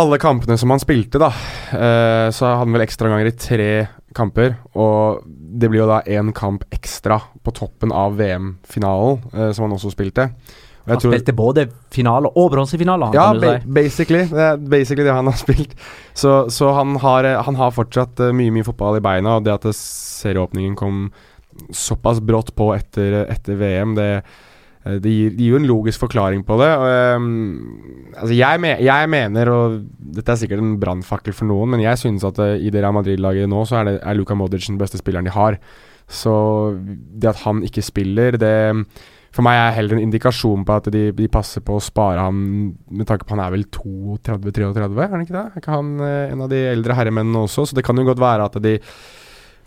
[0.00, 3.70] alle kampene som han spilte, da, uh, så hadde han vel ekstraomganger i tre
[4.16, 4.56] kamper.
[4.78, 9.76] Og det blir jo da én kamp ekstra på toppen av VM-finalen, uh, som han
[9.76, 10.30] også spilte.
[10.86, 13.12] Han spilte både finale og bronsefinale.
[13.14, 14.24] Ja, ba basically.
[14.58, 15.76] Basically det han har spilt.
[16.14, 19.54] Så, så han, har, han, har, fortsatt uh, mye mye fotball i beina, og det
[19.54, 21.04] at serieåpningen kom
[21.72, 24.08] såpass brått på etter, etter VM, det,
[24.86, 26.70] eh, det, gir, det, gir, jo en logisk forklaring på det.
[26.80, 29.78] Og, um, altså jeg, me jeg, mener, og
[30.16, 32.96] dette er sikkert en brannfakkel for noen, men jeg synes at uh, i det Real
[32.96, 35.60] Madrid-laget nå, så er, det, er Luka Modric den beste spilleren de har.
[36.12, 36.32] Så
[36.82, 38.54] det at han ikke spiller, det
[39.32, 42.36] for meg er heller en indikasjon på at de, de passer på å spare ham
[42.92, 45.44] med tanke på han er vel 32-33, er han ikke det?
[45.46, 47.64] Er ikke han eh, en av de eldre herremennene også?
[47.68, 48.76] Så det kan jo godt være at de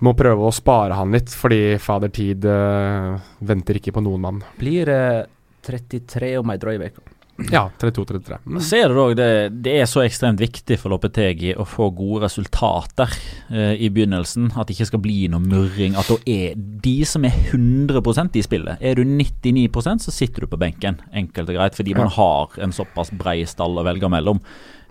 [0.06, 3.16] må prøve å spare han litt, fordi fader tid uh,
[3.48, 4.42] venter ikke på noen mann.
[4.60, 5.24] Blir uh,
[5.66, 7.15] 33 om ei drøy uke.
[7.52, 8.38] Ja, 32-33.
[8.46, 8.60] Mm.
[8.64, 9.28] Ser du òg det,
[9.66, 13.12] det er så ekstremt viktig for Lopetegi å få gode resultater
[13.52, 14.54] eh, i begynnelsen.
[14.56, 15.98] At det ikke skal bli noe murring.
[16.00, 18.80] At det er de som er 100% i spillet.
[18.80, 21.76] Er du 99% så sitter du på benken, enkelt og greit.
[21.76, 24.40] Fordi man har en såpass brei stall å velge mellom.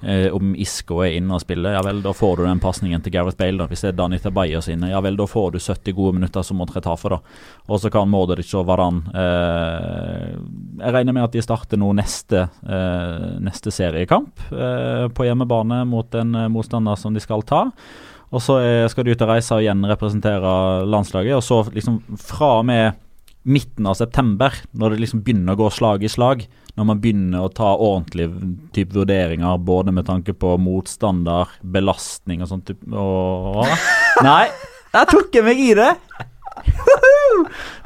[0.02, 3.14] Eh, om Isco er inne og spiller, ja vel, da får du den pasningen til
[3.14, 3.58] Gareth Bale.
[3.62, 6.42] da Hvis det er Dani Tabayas inne, ja vel, da får du 70 gode minutter
[6.42, 7.20] som måtte ta for da
[7.68, 10.34] Og så kan Modric og Varan eh,
[10.82, 16.18] Jeg regner med at de starter nå neste, eh, neste seriekamp eh, på hjemmebane mot
[16.20, 17.68] en eh, motstander som de skal ta.
[18.34, 21.38] Og så eh, skal de ut og reise og igjen representere landslaget.
[21.38, 23.03] Og så liksom fra og med
[23.44, 27.44] midten av september, når det liksom begynner å gå slag i slag, når man begynner
[27.44, 28.32] å ta ordentlige
[28.74, 33.68] type vurderinger både med tanke på motstander, belastning og sånt type og,
[34.26, 34.46] Nei,
[34.94, 35.92] der tok jeg meg i det!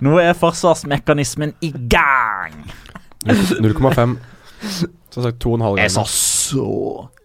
[0.04, 2.54] Nå er forsvarsmekanismen i gang!
[3.26, 4.16] 0,5.
[5.10, 6.64] Som sagt 2,5 Jeg sa så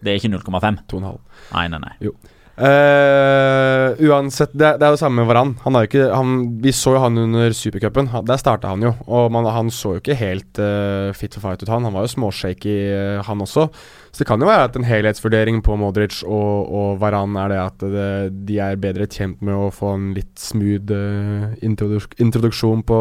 [0.02, 0.80] Det er ikke 0,5.
[0.90, 1.18] 2,5.
[1.54, 2.12] Nei, nei, nei.
[2.54, 5.54] Eh, uansett, det, det er jo samme med Varan.
[5.64, 8.10] Han ikke, han, vi så jo han under supercupen.
[8.28, 8.92] Der starta han jo.
[9.08, 11.86] Og man, han så jo ikke helt uh, fit for fight ut, han.
[11.88, 13.66] Han var jo småshaky, uh, han også.
[14.14, 17.58] Så det kan jo være at en helhetsvurdering på Modric og, og Varan er det
[17.58, 18.10] at det,
[18.46, 22.98] de er bedre tjent med å få en litt smooth eh, introduk introduksjon på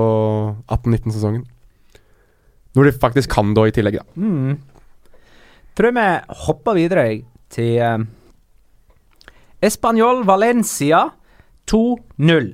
[0.74, 1.44] 18-19-sesongen.
[2.74, 4.08] Når de faktisk kan da i tillegg, da.
[4.18, 4.58] Mm.
[5.78, 6.10] Tror jeg vi
[6.48, 7.06] hopper videre
[7.54, 8.08] til uh,
[9.64, 11.14] Español Valencia
[11.72, 12.54] 2-0.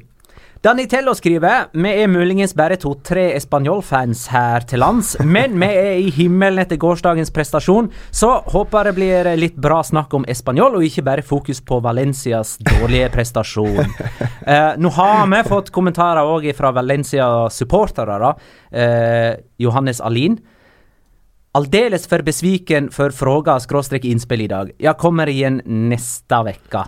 [0.62, 6.12] Danitello skriver Vi er muligens bare to-tre Español-fans her til lands, men vi er i
[6.14, 11.08] himmelen etter gårsdagens prestasjon, så håper det blir litt bra snakk om Español, og ikke
[11.08, 13.90] bare fokus på Valencias dårlige prestasjon.
[14.50, 18.32] Eh, nå har vi fått kommentarer òg fra Valencia-supportere.
[18.72, 20.40] Eh, Johannes Alin.
[21.58, 24.70] Aldeles for besviken for fråga skråstrek innspill i dag.
[24.78, 26.84] Jeg kommer igjen neste vekka.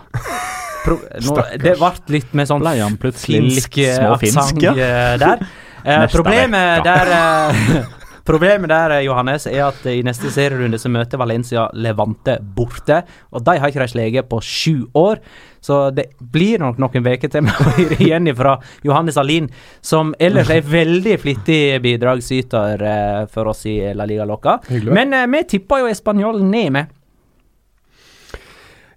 [0.84, 4.76] Pro nå, det ble litt med sånn finsk eh, småfinsk, aksent ja?
[4.78, 5.46] eh, der.
[5.82, 7.86] Eh, problemet der eh,
[8.24, 13.00] Problemet der, eh, Johannes, er at eh, i neste serierunde så møter Valencia Levante borte.
[13.34, 15.18] Og de har ikke reist lege på sju år.
[15.62, 19.46] Så det blir nok noen uker til vi hører igjen fra Johannes Alin,
[19.80, 24.56] som ellers er veldig flittig bidragsyter eh, for oss i La Liga Loca.
[24.90, 26.98] Men eh, vi tippa jo Español ned med.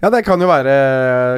[0.04, 0.74] Ja, det kan jo være,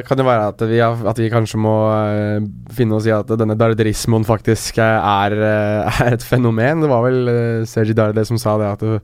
[0.04, 2.42] kan jo være at, vi, har- at vi kanskje må eh,
[2.74, 5.36] finne oss i at denne darderismoen faktisk er,
[6.02, 6.82] er et fenomen.
[6.82, 7.30] Det var vel
[7.70, 8.98] Sergi Darde som sa det at det,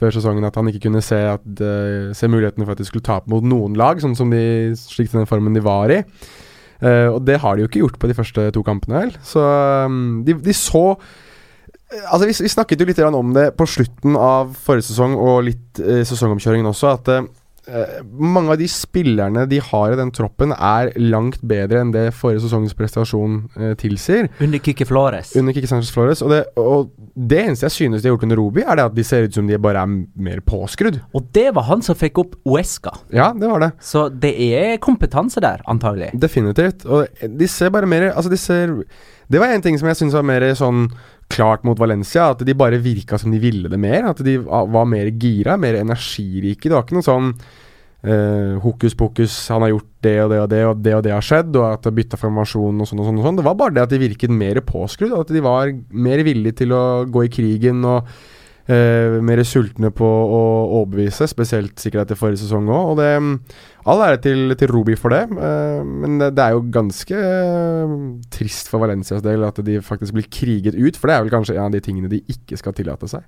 [0.00, 3.06] før sesongen at han ikke kunne se, at, uh, se mulighetene for at de skulle
[3.06, 6.00] tape mot noen lag, sånn som de, slik den formen de var i.
[6.80, 9.12] Uh, og det har de jo ikke gjort på de første to kampene, vel.
[9.26, 9.42] Så
[9.84, 14.16] um, de, de så eh, Altså, vi, vi snakket jo litt om det på slutten
[14.16, 17.12] av forrige sesong og litt uh, sesongomkjøringen også, at
[18.12, 22.44] mange av de spillerne de har i den troppen, er langt bedre enn det forrige
[22.44, 24.30] sesongens prestasjon eh, tilsier.
[24.42, 25.34] Under Kikki Flores.
[25.38, 26.22] Under Kikki Sanchez Flores.
[26.24, 28.96] Og det, og det eneste jeg synes de har gjort under Robi, er det at
[28.96, 29.94] de ser ut som de bare er
[30.28, 31.00] mer påskrudd.
[31.16, 32.94] Og det var han som fikk opp Uesca.
[33.14, 33.72] Ja, det var det.
[33.84, 36.12] Så det er kompetanse der, antagelig.
[36.20, 36.86] Definitivt.
[36.86, 38.72] Og de ser bare mer Altså, de ser
[39.30, 40.88] Det var en ting som jeg syns var mer sånn
[41.30, 42.30] klart mot Valencia.
[42.34, 44.12] At de bare virka som de ville det mer.
[44.12, 46.68] At de var mer gira, mer energirike.
[46.68, 47.34] Det var ikke noe sånn
[48.00, 51.10] Uh, hokus pokus, han har gjort det og det og det, og det og det
[51.12, 53.18] har skjedd, og at det bytta formasjon og sånn og sånn.
[53.20, 56.22] og sånn Det var bare det at de virket mer påskrudd, at de var mer
[56.24, 60.40] villige til å gå i krigen og uh, mer sultne på å
[60.78, 62.94] overbevise, spesielt sikkert etter forrige sesong òg.
[62.94, 63.10] Og det
[63.88, 67.92] All ære til, til Rubi for det, eh, men det, er jo ganske eh,
[68.32, 71.56] trist for Valencias del at de faktisk blir kriget ut, for det er vel kanskje
[71.56, 73.24] en av de tingene de ikke skal tillate seg.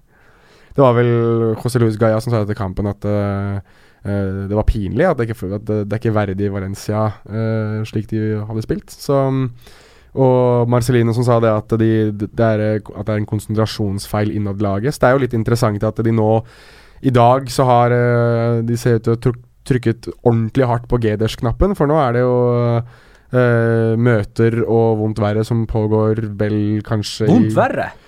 [0.73, 1.09] Det var vel
[1.57, 3.63] José Luis Gaia som sa etter kampen at eh,
[4.03, 8.41] det var pinlig at det ikke, at det, er ikke verdig Valencia uh, slik de
[8.49, 8.91] hadde spilt.
[8.91, 9.21] Så
[10.19, 14.59] og Marcelino som sa det at, de, det er, at det er en konsentrasjonsfeil innad
[14.61, 14.93] laget.
[14.93, 16.33] Så det er jo litt interessant at de nå
[17.07, 17.95] I dag så har
[18.67, 22.17] de ser ut til å ha truk- trykket ordentlig hardt på G-dash-knappen, for nå er
[22.17, 22.37] det jo
[23.33, 26.57] eh, møter og vondt verre som pågår vel
[26.87, 27.91] kanskje Vondt verre.
[27.93, 28.02] Eh,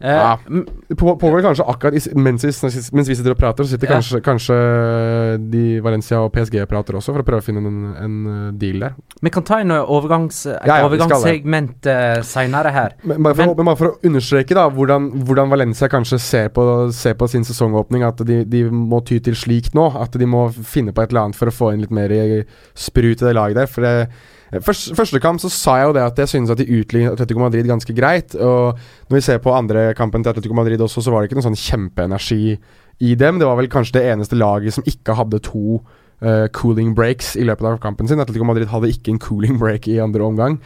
[0.00, 0.38] Ja.
[0.48, 0.64] m-
[0.96, 2.52] på, pågår kanskje akkurat i, mens, vi,
[2.96, 3.98] mens vi sitter og prater, så sitter Ja.
[3.98, 4.56] kanskje, kanskje
[5.52, 8.80] de Valencia og PSG prater også, for å prøve å finne en, en uh, deal
[8.80, 8.94] der.
[9.20, 11.00] Vi kan ta inn overgangs, et Ja, ja, det.
[11.00, 12.96] overgangssegment uh, seinere her.
[13.04, 16.48] Men bare, for, Men- men bare for å understreke da hvordan, hvordan Valencia kanskje ser
[16.48, 16.64] på,
[16.96, 19.90] ser på sin sesongåpning, at de, de må ty til slikt nå.
[20.00, 22.10] At de må finne på et eller annet for å få inn litt mer
[22.74, 23.66] sprut i det laget der.
[23.70, 24.08] For det,
[24.58, 27.42] først, Første kamp så sa jeg jo det at jeg synes at de utlignet Atletico
[27.42, 28.34] Madrid ganske greit.
[28.34, 28.78] Og
[29.08, 31.48] når vi ser på andre kampen til Atletico Madrid også, så var det ikke noe
[31.50, 32.58] sånn kjempeenergi
[33.00, 33.40] i dem.
[33.40, 37.46] Det var vel kanskje det eneste laget som ikke hadde to uh, cooling breaks i
[37.46, 38.20] løpet av kampen sin.
[38.20, 40.60] Atletico Madrid hadde ikke en cooling break i andre omgang.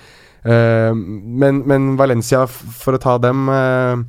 [0.44, 4.02] Uh, men, men Valencia, for å ta dem eh,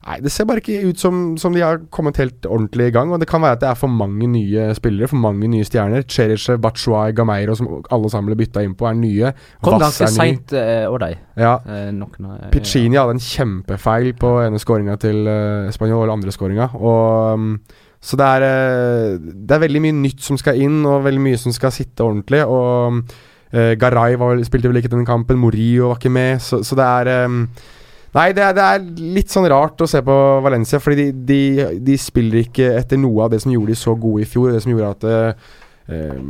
[0.00, 3.10] Nei, det ser bare ikke ut som, som de har kommet helt ordentlig i gang.
[3.12, 6.06] Og det kan være at det er for mange nye spillere, for mange nye stjerner.
[6.08, 9.32] Cheriche, Bachuay, Gameiro, som alle sammen ble bytta inn på, er nye.
[9.60, 11.18] Kom ganske seint uh, deg.
[11.20, 11.44] dem.
[11.44, 11.58] Ja.
[11.68, 16.70] Eh, eh, Piccini hadde en kjempefeil på ene skåringa til uh, Spanjol, eller andre skåringa.
[16.80, 17.50] Og um,
[18.00, 21.42] Så det er, eh, det er veldig mye nytt som skal inn, og veldig mye
[21.42, 22.40] som skal sitte ordentlig.
[22.48, 23.02] Og
[23.52, 25.36] uh, Garay var, spilte vel ikke den kampen.
[25.44, 26.40] Morillo var ikke med.
[26.40, 27.44] Så, så det er ehm,
[28.16, 31.40] Nei, det er, det er litt sånn rart å se på Valencia, fordi de, de,
[31.86, 34.50] de spiller ikke etter noe av det som gjorde de så gode i fjor.
[34.50, 35.48] Det som gjorde at eh,
[35.94, 36.20] eh,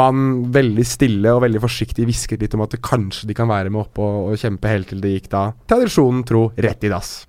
[0.00, 3.84] man veldig stille og veldig forsiktig hvisket litt om at kanskje de kan være med
[3.84, 7.20] oppe og, og kjempe helt til det gikk da, tradisjonen tro, rett i dass.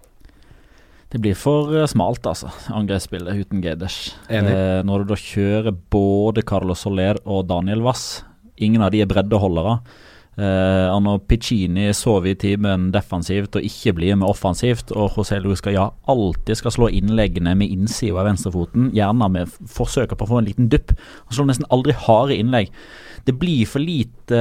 [1.12, 4.16] Det blir for eh, smalt, altså, angrepsspillet uten Geders.
[4.32, 8.24] Eh, når du da kjører både Carlos Soler og Daniel Wass,
[8.58, 9.82] ingen av de er breddeholdere.
[10.40, 15.60] Og når Piccini sover i timen defensivt og ikke blir med offensivt, og José Luis
[15.62, 20.40] Gaya alltid skal slå innleggene med innsida av venstrefoten, gjerne med forsøk på å få
[20.40, 20.96] en liten dupp,
[21.28, 22.72] han slår nesten aldri harde innlegg.
[23.26, 24.40] Det blir for lite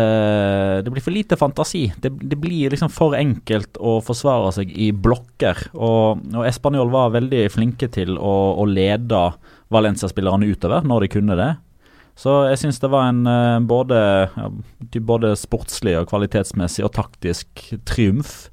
[0.84, 1.90] Det blir for lite fantasi.
[2.00, 5.66] Det, det blir liksom for enkelt å forsvare seg i blokker.
[5.74, 9.24] Og, og Español var veldig flinke til å, å lede
[9.70, 11.50] Valencia-spillerne utover når de kunne det.
[12.20, 13.98] Så jeg syns det var en eh, både,
[15.08, 18.50] både sportslig og kvalitetsmessig og taktisk triumf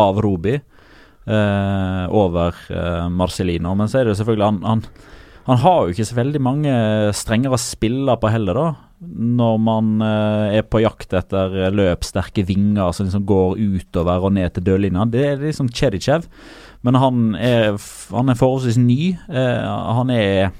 [0.00, 3.76] av Robi eh, over eh, Marcelino.
[3.78, 4.82] Men så er det selvfølgelig han, han,
[5.46, 6.74] han har jo ikke så veldig mange
[7.14, 8.66] strengere spiller på heller, da.
[9.04, 14.34] Når man eh, er på jakt etter eh, løpssterke vinger som liksom går utover og
[14.34, 15.06] ned til dørlinja.
[15.12, 16.26] Det er liksom Chedichev.
[16.84, 17.78] Men han er,
[18.10, 19.14] han er forholdsvis ny.
[19.30, 20.50] Eh, han er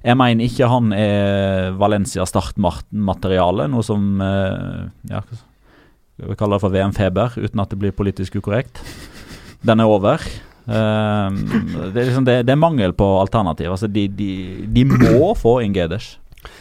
[0.00, 5.20] Jeg mener ikke han er Valencia startmateriale, noe som eh, Ja,
[6.20, 8.80] vi kaller det for VM-feber, uten at det blir politisk ukorrekt.
[9.64, 10.24] Den er over.
[10.70, 11.28] Eh,
[11.92, 13.70] det, er liksom, det, det er mangel på alternativ.
[13.72, 14.30] Altså, de, de,
[14.68, 16.14] de må få inn Geders.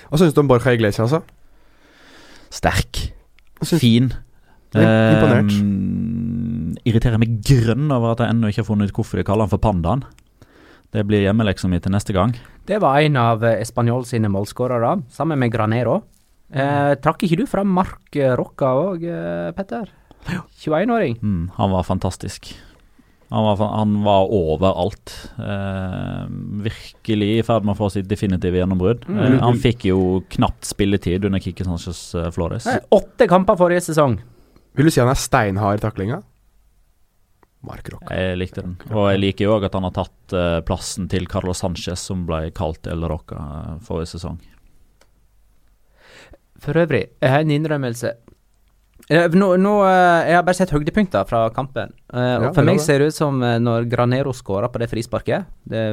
[0.09, 1.23] Hva syns du om Borja Iglesias, altså?
[2.51, 3.05] Sterk.
[3.79, 4.11] Fin.
[4.75, 5.53] Er imponert.
[5.53, 9.47] Eh, irriterer meg grønn over at jeg ennå ikke har funnet ut hvorfor de kaller
[9.47, 10.03] han for Pandaen.
[10.93, 12.33] Det blir hjemmeleksa mi til neste gang.
[12.65, 16.01] Det var en av eh, Español sine målskårere, sammen med Granero.
[16.49, 19.91] Eh, trakk ikke du fram Mark Rocca òg, eh, Petter?
[20.59, 21.19] 21-åring.
[21.21, 22.51] Mm, han var fantastisk.
[23.29, 25.13] Han var, han var overalt.
[25.37, 26.23] Eh,
[26.65, 29.05] virkelig i ferd med å få sitt definitive gjennombrudd.
[29.05, 29.19] Mm.
[29.21, 29.99] Eh, han fikk jo
[30.33, 32.65] knapt spilletid under Kikki Sanchez eh, Flores.
[32.65, 34.17] Eh, åtte kamper forrige sesong.
[34.77, 36.23] Vil du si han er steinhard i taklinga?
[37.67, 38.07] Mark Rock.
[38.13, 38.77] Jeg likte den.
[38.93, 42.23] Og jeg liker jo òg at han har tatt uh, plassen til Carlos Sanchez, som
[42.29, 44.37] ble kalt El Roca uh, forrige sesong.
[46.59, 48.13] For øvrig, jeg har en innrømmelse.
[49.09, 51.93] Eh, Nå, nå, eh, jeg har bare sett høydepunkter fra kampen.
[52.13, 54.89] Eh, og Ja, For meg ser det ut som eh, når Granero skåra på det
[54.91, 55.85] frisparket, det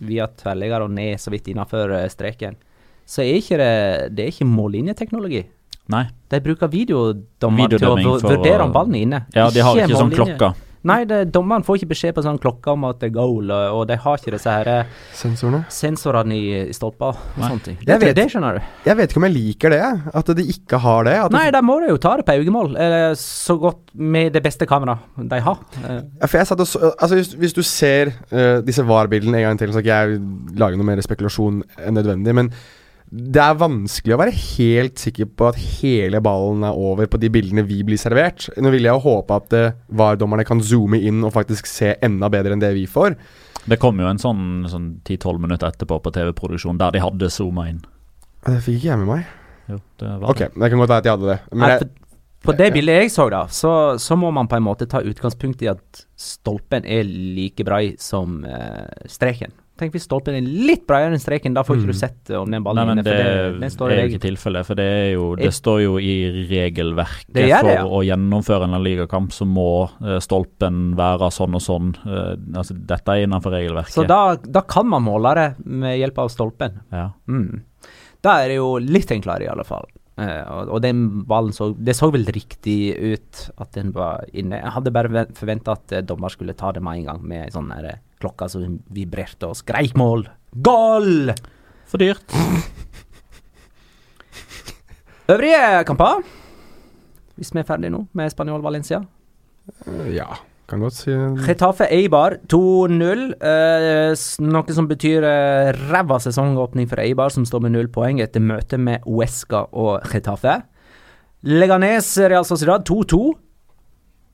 [0.00, 2.56] via tverrligger og ned så vidt innafor streken,
[3.04, 3.72] så er ikke det,
[4.16, 5.42] det er ikke mållinjeteknologi.
[5.92, 6.04] Nei.
[6.30, 9.20] De bruker videodommer til å vurdere om ballen er inne.
[9.34, 10.52] Ja, de har ikke sånn klokka.
[10.84, 13.76] Nei, det, dommeren får ikke beskjed på sånn klokke om at det er goal, og,
[13.78, 15.60] og de har ikke disse her eh, Sensorene.
[15.70, 17.76] sensorene i, i stolper og sånne ting.
[17.80, 18.66] Jeg Det, vet- det skjønner du.
[18.88, 19.80] Jeg vet ikke om jeg liker det,
[20.22, 21.14] at de ikke har det.
[21.28, 24.42] At Nei, da må de jo ta det på øyemål, eh, så godt med det
[24.42, 25.62] beste kameraet de har.
[25.84, 29.38] Eh, Ja, for jeg satt og så, altså hvis, hvis du ser uh, disse VAR-bildene
[29.38, 32.50] en gang til, så skal ikke jeg lage noe mer spekulasjon enn nødvendig, men
[33.12, 37.28] det er vanskelig å være helt sikker på at hele ballen er over på de
[37.32, 38.46] bildene vi blir servert.
[38.56, 42.30] Nå vil jeg jo håpe at uh, VAR-dommerne kan zoome inn og faktisk se enda
[42.32, 43.18] bedre enn det vi får.
[43.68, 47.68] Det kom jo en sånn, sånn 10-12 minutter etterpå på TV-produksjon der de hadde zooma
[47.68, 47.82] inn.
[48.48, 49.34] Det fikk ikke jeg med meg.
[49.68, 51.38] Jo, det var Ok, det kan godt være at jeg hadde det.
[51.52, 51.92] Men Nei, for,
[52.48, 55.60] på det bildet jeg så, da, så, så må man på en måte ta utgangspunkt
[55.62, 59.52] i at stolpen er like brei som eh, streken.
[59.80, 61.92] Tenk hvis stolpen er litt bredere enn streken, da får ikke Mm.
[61.92, 63.04] du sett om den ballen men inne.
[63.04, 65.52] det, For det, den står i er jo ikke tilfellet, for det, jo, det Jeg-
[65.58, 66.14] står jo i
[66.50, 67.80] regelverket Det gjør ja.
[67.82, 71.94] for å gjennomføre en ligakamp, så må uh, stolpen være sånn og sånn.
[72.06, 73.92] Uh, altså, dette er innenfor regelverket.
[73.96, 76.80] Så da, da kan man måle det med hjelp av stolpen.
[76.92, 77.10] ja.
[77.28, 77.62] Mm.
[78.22, 79.88] Da er det jo litt enklere, i alle fall.
[80.16, 84.60] Uh, og, og den ballen så Det så vel riktig ut at den var inne.
[84.60, 87.72] Jeg hadde bare forventa at eh, dommer skulle ta det med en gang, med sånn
[87.74, 90.26] her, klokke som vibrerte og skreik mål.
[90.64, 91.32] Goal!
[91.90, 92.24] For dyrt.
[95.32, 96.22] Øvrige kamper,
[97.36, 99.02] hvis vi er ferdige nå med Spanjol Valencia.
[100.12, 100.26] ja,
[100.68, 101.12] kan godt si
[101.46, 103.22] Getafe Eibar 2-0.
[103.44, 104.14] Eh,
[104.46, 108.80] noe som betyr eh, ræva sesongåpning for Eibar, som står med null poeng etter møtet
[108.80, 110.60] med Uesca og Getafe.
[111.44, 113.22] Leganes Real Sociedad 2-2.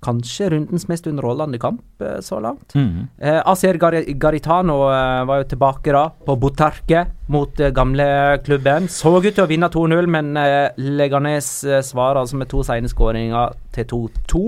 [0.05, 2.75] Kanskje rundens mest underholdende kamp eh, så langt.
[2.79, 3.09] Mm.
[3.19, 7.03] Eh, Asier Gar Garitano eh, var jo tilbake da, på Botarque
[7.35, 8.07] mot eh, gamle
[8.47, 8.87] klubben.
[8.93, 12.91] Så ut til å vinne 2-0, men eh, Leganes eh, svarer altså med to sene
[12.91, 14.45] skåringer til 2-2.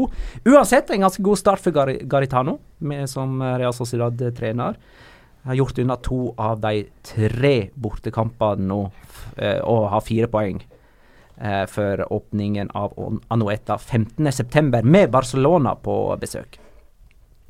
[0.53, 4.79] Uansett en ganske god start for Gar Garitano, med, som eh, Real Sociedad-trener.
[5.51, 8.85] Har gjort unna to av de tre bortekampene nå,
[9.41, 10.63] eh, og har fire poeng.
[11.41, 14.83] Eh, for åpningen av Anueta Anoeta 15.9.
[14.83, 16.61] med Barcelona på besøk.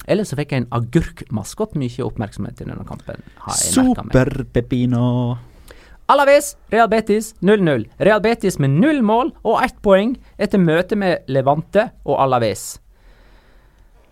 [0.09, 3.23] Ellers så fikk en agurkmaskot mye oppmerksomhet i denne kampen.
[3.45, 4.15] har jeg merket meg.
[4.15, 5.07] Super Pepino.
[6.11, 7.85] Alaves, Real Betis 0-0.
[7.99, 12.81] Real Betis med null mål og ett poeng etter møtet med Levante og Alaves.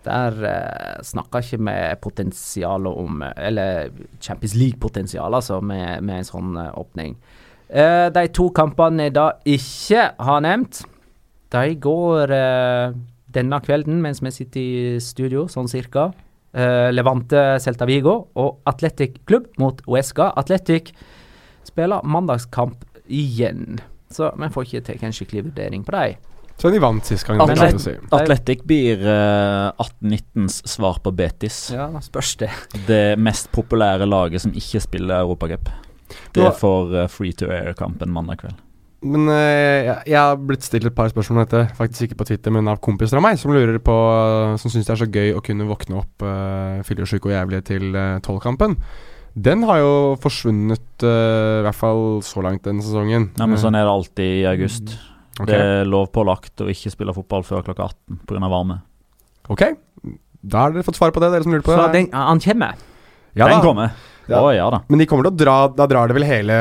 [0.07, 6.55] Der eh, snakker ikke med potensial om Eller Champions League-potensial, altså, med, med en sånn
[6.57, 7.17] eh, åpning.
[7.69, 10.83] Eh, de to kampene jeg da ikke har nevnt,
[11.53, 12.97] de går uh,
[13.33, 16.11] denne kvelden mens vi sitter i studio, sånn cirka.
[16.53, 20.31] Uh, Levante Celta Vigo og Atletic Klubb mot Uesca.
[20.41, 20.93] Atletic
[21.69, 23.81] spiller mandagskamp igjen,
[24.13, 26.29] så vi får ikke tatt en skikkelig vurdering på dem.
[26.59, 27.39] Så de vant sist gang.
[27.39, 27.93] Å si.
[28.17, 31.69] Atletic blir eh, 1819s svar på Betis.
[31.71, 32.49] Ja, spørs det.
[32.89, 35.71] Det mest populære laget som ikke spiller Europacup.
[36.35, 38.65] Det er får eh, free to air-kampen mandag kveld.
[39.09, 42.27] Men uh, jeg, jeg har blitt stilt et par spørsmål om dette, faktisk ikke på
[42.33, 43.95] Twitter, men av kompiser av meg, som lurer på
[44.59, 47.95] Som syns det er så gøy å kunne våkne opp uh, fyllesyk og jævlig til
[47.95, 48.75] uh, tolvkampen.
[49.39, 53.31] Den har jo forsvunnet, uh, i hvert fall så langt denne sesongen.
[53.39, 54.97] Ja, men Sånn er det alltid i august.
[55.39, 55.53] Okay.
[55.53, 58.49] Det er lovpålagt å ikke spille fotball før klokka 18 pga.
[58.51, 58.81] varme.
[59.49, 59.63] Ok,
[60.43, 62.01] da har dere fått svar på det, dere som lurer på Så det.
[62.01, 62.81] den, han kommer.
[63.39, 63.63] Ja, Den da.
[63.63, 63.95] kommer.
[64.29, 64.43] Ja.
[64.45, 64.83] Å ja da.
[64.93, 66.57] Men de kommer til å dra Da drar det vel hele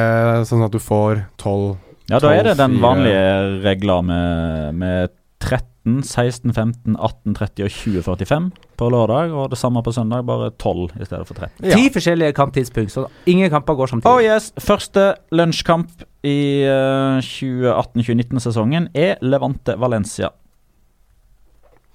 [0.48, 1.76] sånn at du får tolv
[2.08, 3.24] Ja, da er det den 12, vanlige
[3.66, 5.12] regla med, med
[5.44, 8.48] 13, 16, 15, 18, 30 og 20, 45
[8.80, 9.34] på lørdag.
[9.36, 11.68] Og det samme på søndag, bare 12 i stedet for 13.
[11.68, 14.14] Ti forskjellige kamptidspunkt, så ingen kamper går samtidig.
[14.14, 20.32] Oh yes, Første lunsjkamp i uh, 2018-2019-sesongen er Levante Valencia.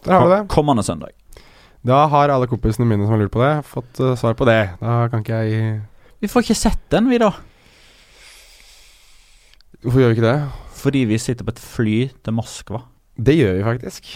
[0.05, 0.43] Der har vi det.
[0.53, 1.17] Kommende søndag.
[1.87, 4.61] Da har alle kompisene mine som har lurt på det, fått uh, svar på det.
[4.81, 5.81] Da kan ikke jeg
[6.23, 7.33] Vi får ikke sett den, vi, da.
[9.83, 10.37] Hvorfor gjør vi ikke det?
[10.83, 12.85] Fordi vi sitter på et fly til Moskva.
[13.19, 14.13] Det gjør vi faktisk.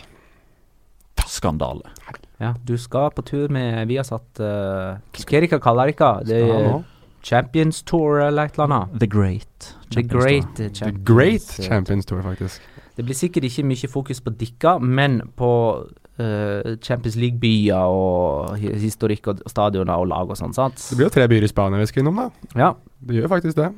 [1.27, 1.91] Skandale.
[2.39, 6.39] Ja, du skal på tur med Viasat uh, Hva kaller dere det?
[6.39, 6.85] Er?
[7.27, 9.01] Champions Tour eller et eller annet?
[9.01, 9.77] The Great.
[9.91, 10.87] The Champions Great Tour.
[10.87, 12.63] eh, The Great eh, Champions Tour, faktisk.
[12.97, 15.51] Det blir sikkert ikke mye fokus på dikka, men på
[15.83, 20.81] eh, Champions League-byer og historikk og stadioner og lag og sånn, sant?
[20.81, 22.51] Det blir jo tre byer i Spania vi skal innom, da.
[22.57, 22.73] Ja.
[23.07, 23.71] Det gjør faktisk det.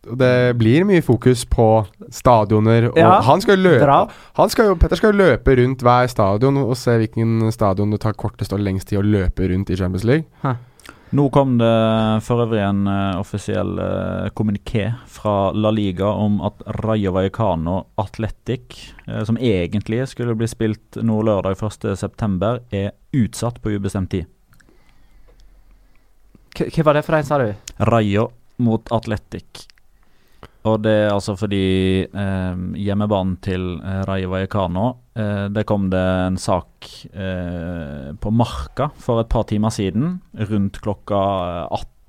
[0.00, 1.66] Det blir mye fokus på
[2.08, 2.88] stadioner.
[2.88, 3.84] Og Ja, han skal løpe
[4.38, 8.52] han skal Petter skal løpe rundt hver stadion og se hvilken stadion det tar kortest
[8.56, 10.24] og lengst tid å løpe rundt i Champions League.
[11.10, 11.70] Nå kom det
[12.22, 18.76] for øvrig en uh, offisiell uh, kommuniké fra La Liga om at Rayo Vallecano Athletic,
[19.08, 24.30] uh, som egentlig skulle bli spilt nå lørdag 1.9., er utsatt på ubestemt tid.
[26.54, 27.50] K hva var det for en, sa du?
[27.90, 28.28] Rayo
[28.62, 29.66] mot Athletic.
[30.70, 31.64] Og det er altså fordi
[32.04, 34.90] hjemmebanen til Rayo Vallecano
[35.50, 40.18] Det kom det en sak eh, på Marka for et par timer siden.
[40.50, 41.20] Rundt klokka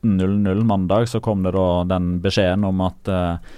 [0.05, 3.53] 18.00 mandag så kom det da den beskjeden om at eh,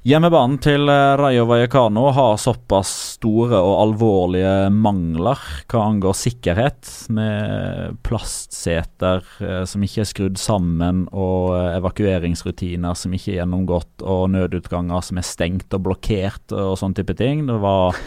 [0.00, 2.88] Hjemmebanen til eh, Rayo Vallecano har såpass
[3.18, 11.02] store og alvorlige mangler hva angår sikkerhet, med plastseter eh, som ikke er skrudd sammen,
[11.12, 16.78] og eh, evakueringsrutiner som ikke er gjennomgått, og nødutganger som er stengt og blokkert og
[16.80, 17.44] sånn type ting.
[17.50, 18.00] Det var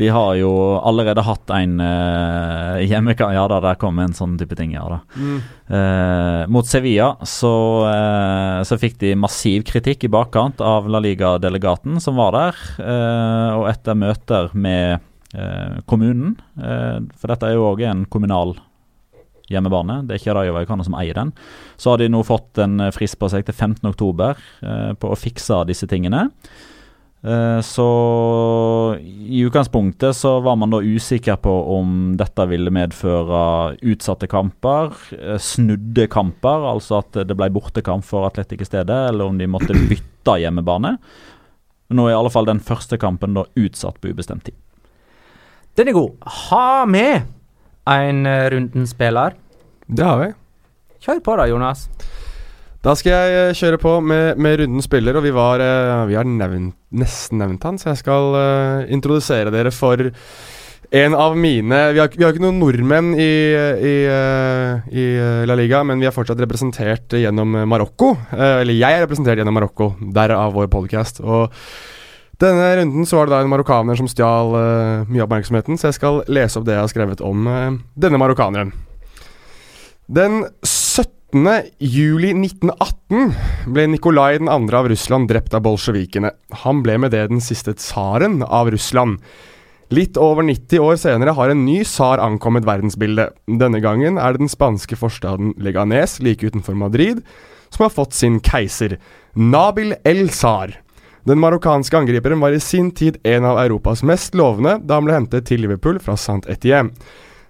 [0.00, 4.56] de har jo allerede hatt en uh, hjemmekamp Ja da, der kom en sånn type
[4.58, 4.98] ting, ja da.
[5.70, 7.52] Eh, mot Sevilla så,
[7.84, 12.64] uh, så fikk de massiv kritikk i bakkant av La Liga-delegaten som var der.
[12.80, 15.00] eh, og etter møter med
[15.34, 18.56] eh, kommunen, eh, for dette er jo òg en kommunal
[19.50, 21.32] hjemmebane, det er ikke Rayo Vallecano som eier den,
[21.80, 25.18] så har de nå fått en eh, frist på seg til 15.10 eh, på å
[25.18, 26.28] fikse disse tingene.
[27.22, 34.26] Eh, Så i utgangspunktet så var man da usikker på om dette ville medføre utsatte
[34.30, 39.38] kamper, eh, snudde kamper, altså at det ble bortekamp for Atletic i stedet, eller om
[39.38, 40.96] de måtte bytte hjemmebane.
[41.90, 44.54] Nå er i alle fall den første kampen da utsatt på ubestemt tid.
[45.76, 46.16] Den er god.
[46.50, 47.26] Ha med
[47.90, 49.34] en uh, runden-spiller.
[49.90, 50.28] Det har vi.
[51.02, 51.88] Kjør på da, Jonas.
[52.80, 56.16] Da skal jeg eh, kjøre på med, med runden spiller, og vi, var, eh, vi
[56.16, 60.00] har nesten nevnt han, så jeg skal uh, introdusere dere for
[60.90, 65.04] en av mine Vi har, vi har ikke noen nordmenn i, i, uh, i
[65.46, 68.14] La Liga, men vi er fortsatt representert gjennom Marokko.
[68.32, 71.20] Uh, eller jeg er representert gjennom Marokko, derav vår podcast.
[71.20, 71.52] Og
[72.40, 74.56] denne runden så var det da en marokkaner som stjal
[75.04, 77.44] mye av oppmerksomheten, så jeg skal lese opp det jeg har skrevet om
[77.92, 78.72] denne marokkaneren.
[80.08, 81.19] Den 17.
[81.78, 83.34] juli 1918
[83.70, 84.48] ble Nikolai 2.
[84.74, 86.30] av Russland drept av bolsjevikene.
[86.64, 89.20] Han ble med det den siste tsaren av Russland.
[89.90, 93.34] Litt over 90 år senere har en ny tsar ankommet verdensbildet.
[93.46, 97.22] Denne gangen er det den spanske forstaden Leganes like utenfor Madrid
[97.70, 98.98] som har fått sin keiser,
[99.34, 100.80] Nabil el-Tsar.
[101.26, 105.14] Den marokkanske angriperen var i sin tid en av Europas mest lovende da han ble
[105.14, 106.90] hentet til Liverpool fra Saint-Étienne.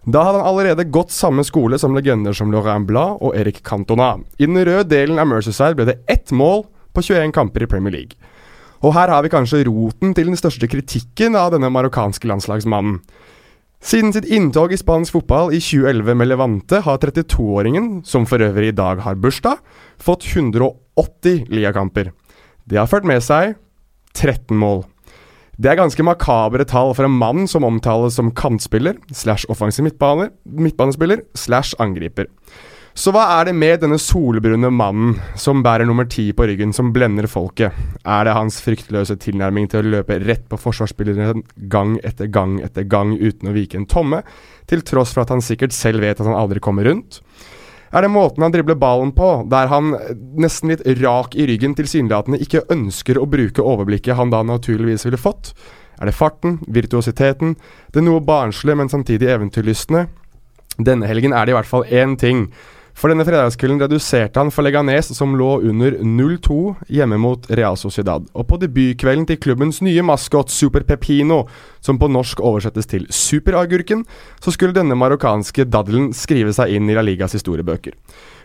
[0.05, 4.15] Da hadde han allerede gått samme skole som legender som Laurent Blad og Eric Cantona.
[4.41, 6.65] I den røde delen av Mercyside ble det ett mål
[6.97, 8.17] på 21 kamper i Premier League.
[8.81, 13.03] Og her har vi kanskje roten til den største kritikken av denne marokkanske landslagsmannen.
[13.81, 18.73] Siden sitt inntog i spansk fotball i 2011 med Levante har 32-åringen, som for øvrig
[18.73, 19.61] i dag har bursdag,
[20.01, 22.13] fått 180 ligakamper.
[22.69, 23.55] Det har ført med seg
[24.17, 24.85] 13 mål.
[25.61, 31.21] Det er ganske makabre tall for en mann som omtales som kantspiller slash offensiv midtbanespiller
[31.37, 32.31] slash angriper.
[32.97, 36.95] Så hva er det med denne solbrune mannen som bærer nummer ti på ryggen, som
[36.95, 37.77] blender folket?
[38.09, 42.89] Er det hans fryktløse tilnærming til å løpe rett på forsvarsspilleren gang etter gang etter
[42.89, 44.25] gang uten å vike en tomme,
[44.67, 47.21] til tross for at han sikkert selv vet at han aldri kommer rundt?
[47.91, 49.95] Er det måten han dribler ballen på, der han
[50.39, 55.21] nesten litt rak i ryggen tilsynelatende ikke ønsker å bruke overblikket han da naturligvis ville
[55.21, 55.53] fått?
[56.01, 57.57] Er det farten, virtuositeten,
[57.93, 60.07] det noe barnslige, men samtidig eventyrlystne?
[60.81, 62.47] Denne helgen er det i hvert fall én ting
[62.97, 66.59] for denne fredagskvelden reduserte han for Leganes, som lå under 0-2
[66.93, 68.27] hjemme mot Real Sociedad.
[68.35, 71.45] Og på debutkvelden til klubbens nye maskot Super Pepino,
[71.81, 74.05] som på norsk oversettes til Superagurken,
[74.43, 77.97] så skulle denne marokkanske daddelen skrive seg inn i La Ligas historiebøker.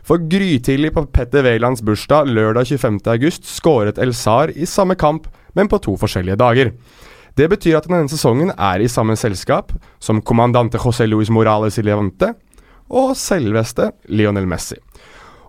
[0.06, 5.28] For grytidlig på Petter Wælands bursdag lørdag 25.8 skåret El Sar i samme kamp,
[5.58, 6.72] men på to forskjellige dager.
[7.36, 11.84] Det betyr at denne sesongen er i samme selskap som kommandante José Luis Morales i
[11.84, 12.32] Levante,
[12.90, 14.78] og selveste Lionel Messi.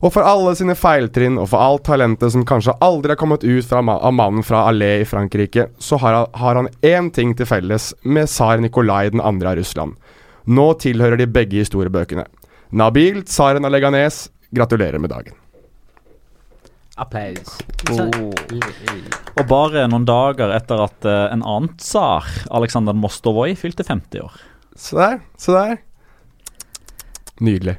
[0.05, 3.65] Og for alle sine feiltrinn og for alt talentet som kanskje aldri har kommet ut
[3.65, 7.95] fra, av mannen fra Allé i Frankrike, så har, har han én ting til felles
[8.05, 9.23] med tsar Nikolai 2.
[9.25, 9.97] av Russland.
[10.47, 12.27] Nå tilhører de begge historiebøkene.
[12.77, 15.35] Nabil, tsaren av Leganes, gratulerer med dagen.
[16.97, 17.59] Applaus.
[17.93, 18.33] Oh.
[19.37, 22.25] Og bare noen dager etter at uh, en annen tsar,
[22.57, 24.39] Aleksandr Mostovoj, fylte 50 år.
[24.77, 25.77] Se der, se der.
[27.41, 27.77] Nydelig.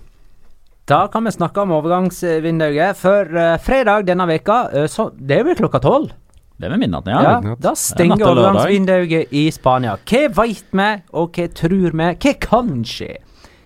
[0.88, 2.98] Da kan vi snakke om overgangsvinduet.
[3.00, 6.14] For uh, fredag denne veka, uh, så det er vel klokka tolv?
[6.58, 7.20] Det er ved midnatt, ja.
[7.22, 7.56] ja.
[7.62, 9.98] Da stenger overgangsvinduet i Spania.
[10.10, 12.08] Hva veit vi, og hva tror vi?
[12.24, 13.12] Hva kan skje?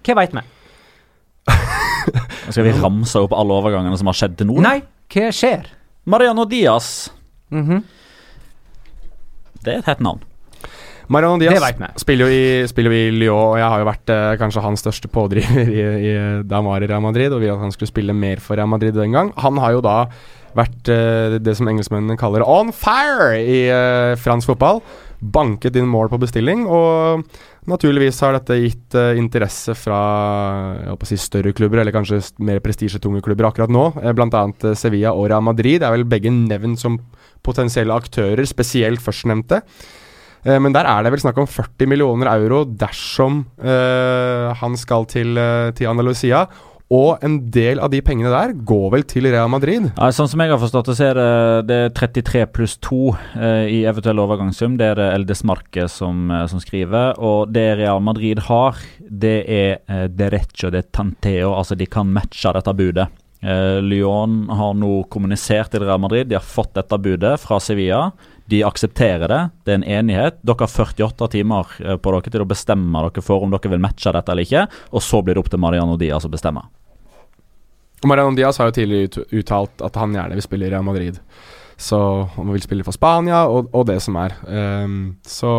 [0.04, 0.44] Hva veit vi?
[2.52, 4.58] Skal vi ramse opp alle overgangene som har skjedd til nå?
[4.66, 4.82] Nei,
[5.14, 5.70] hva skjer?
[6.10, 7.12] Mariano Diaz.
[7.52, 7.82] Mm -hmm.
[9.64, 10.24] Det er et hett navn.
[11.12, 11.59] Mariano Diaz
[11.99, 14.84] spiller jo, i, spiller jo i Lyon, og jeg har jo vært eh, kanskje hans
[14.86, 16.14] største pådriver i, i,
[16.47, 18.72] da han var i Real Madrid, og ville at han skulle spille mer for Real
[18.72, 19.34] Madrid den gang.
[19.43, 19.97] Han har jo da
[20.57, 24.82] vært eh, det som engelskmennene kaller on fire i eh, fransk fotball.
[25.22, 27.28] Banket inn mål på bestilling, og
[27.70, 29.99] naturligvis har dette gitt uh, interesse fra
[31.05, 33.84] si, større klubber, eller kanskje mer prestisjetunge klubber akkurat nå.
[34.01, 36.97] Eh, annet Uh, Sevilla og Real Madrid er vel begge nevnt som
[37.45, 39.62] potensielle aktører, spesielt førstnevnte.
[40.46, 45.06] Eh, men der er det vel snakk om 40 millioner euro dersom uh, han skal
[45.10, 46.48] til, uh, til Andalusia.
[46.92, 49.88] Og en del av de pengene der går vel til Real Madrid?
[49.94, 51.28] Ja, sånn som jeg har forstått det, så er det,
[51.70, 53.00] det er 33 pluss 2
[53.39, 54.76] eh, i eventuell overgangssum.
[54.80, 57.16] Det er det Eldes Marke som, som, skriver.
[57.24, 61.54] Og det Real Madrid har, det er eh, derecho de tanteo.
[61.56, 63.08] Altså de kan matche dette budet.
[63.39, 66.28] Eh, Lyon har nå kommunisert til Real Madrid.
[66.28, 68.10] De har fått dette budet fra Sevilla.
[68.52, 70.41] De aksepterer det, det er en enighet.
[70.43, 73.84] Dere har 48 timer eh, på dere til å bestemme dere for om dere vil
[73.84, 76.66] matche dette eller ikke, og så blir det opp til Mariano Diaz å bestemme.
[78.04, 81.22] Mariano Diaz har jo tidligere uttalt at han gjerne vil spille i Real Madrid.
[81.82, 81.97] Så
[82.36, 84.36] han vil spille for Spania og, og det som er.
[84.45, 85.52] Um, så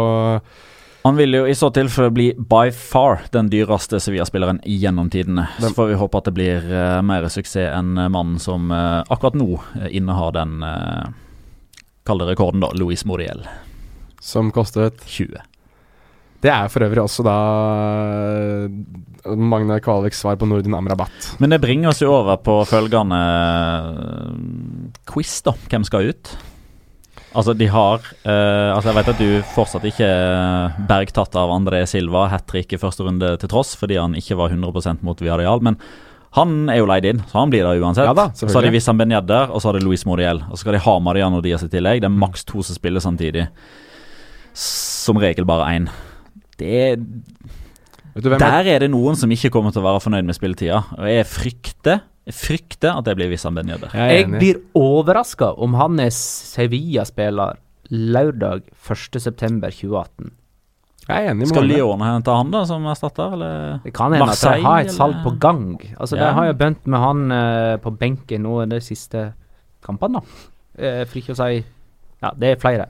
[1.02, 5.48] han vil jo i så tilfelle bli by far den dyreste Sevilla-spilleren gjennom tidene.
[5.58, 9.38] Så får vi håpe at det blir uh, mer suksess enn mannen som uh, akkurat
[9.38, 9.48] nå
[9.90, 11.10] innehar den uh,
[12.06, 12.72] Kall det rekorden, da.
[12.74, 13.44] Louis Moriel.
[14.22, 15.40] Som kostet 20.
[16.42, 17.36] Det er for øvrig også da
[18.66, 21.28] eh, Magne Kvaliks svar på Nordin Amrabat.
[21.38, 25.54] Men det bringer oss jo over på følgende eh, quiz, da.
[25.70, 26.32] Hvem skal ut?
[27.32, 31.80] Altså, de har uh, Altså, jeg vet at du fortsatt ikke er bergtatt av André
[31.88, 35.62] Silva, hat trick i første runde til tross, fordi han ikke var 100% mot Viareal,
[35.64, 35.78] Men
[36.32, 38.08] han er jo leid inn, så han blir der uansett.
[38.08, 40.40] Ja da, så har de Wissam Ben Yedder, og så har de Luis Moriel.
[40.48, 42.00] Og så skal de ha Mariano Diaz i tillegg.
[42.00, 43.48] Det er maks to som spiller samtidig.
[44.56, 45.90] Som regel bare én.
[46.60, 46.96] Det er
[48.12, 50.36] Vet du hvem Der er det noen som ikke kommer til å være fornøyd med
[50.36, 50.82] spilletida.
[50.98, 53.92] Og jeg frykter, jeg frykter at det blir Wissam Ben Yedder.
[53.92, 57.56] jeg Jeg blir overraska om han er Sevilla-spiller
[57.92, 60.32] lørdag 1.9.2018.
[61.08, 63.80] Jeg er enig med Skal Lione Lyon hente han da som erstatter, eller?
[63.82, 65.66] Det kan hende at de har et salg på gang.
[65.98, 66.28] Altså, Ja.
[66.28, 69.32] De har jo begynt med han uh, på benken nå de siste
[69.82, 70.48] kampene, da.
[70.78, 71.64] Eh, for ikke å si
[72.22, 72.86] Ja, det er flere.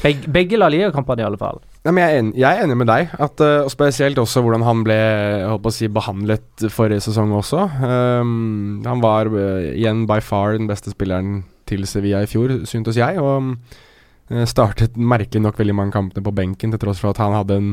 [0.00, 1.60] Beg, begge La Liga-kampene, i alle fall.
[1.84, 4.40] Ja, men jeg, er enig, jeg er enig med deg, at, eh, og spesielt også
[4.42, 7.66] hvordan han ble jeg å si, behandlet forrige sesong også.
[7.84, 12.96] Um, han var uh, igjen by far den beste spilleren til Sevilla i fjor, syntes
[12.96, 13.20] jeg.
[13.20, 13.52] Og
[14.48, 17.70] startet merkelig nok veldig mange kampene på benken, til tross for at han hadde en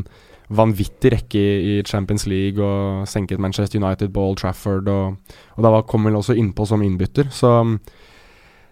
[0.51, 4.89] vanvittig rekke i, Champions League og senket Manchester United på Old Trafford.
[4.91, 7.31] Og, og da kom vel også innpå som innbytter.
[7.31, 7.53] Så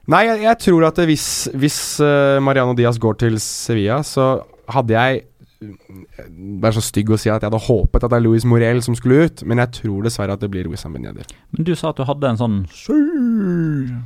[0.09, 4.39] Nei, jeg, jeg tror at hvis, hvis eh, Mariano Diaz går til Sevilla, så
[4.73, 5.19] hadde jeg
[5.59, 8.95] Vær så stygg å si at jeg hadde håpet at det er Louis Morel som
[8.95, 11.27] skulle ut, men jeg tror dessverre at det blir Wissam Ben Yedder.
[11.51, 12.57] Men du sa at du hadde en sånn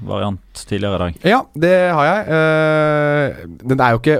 [0.09, 1.23] variant tidligere i dag.
[1.35, 2.27] Ja, det har jeg.
[2.33, 4.19] Uh, den er jo ikke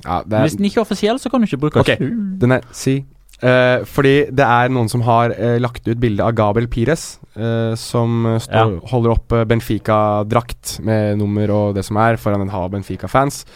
[0.00, 2.00] ja, det er, Hvis den ikke er offisiell, så kan du ikke bruke okay.
[2.40, 3.02] Den er si.
[3.40, 7.72] Uh, fordi det er noen som har uh, lagt ut bilde av Gabel Pires, uh,
[7.78, 13.46] som står, holder opp Benfica-drakt med nummer og det som er, foran en hav Benfica-fans.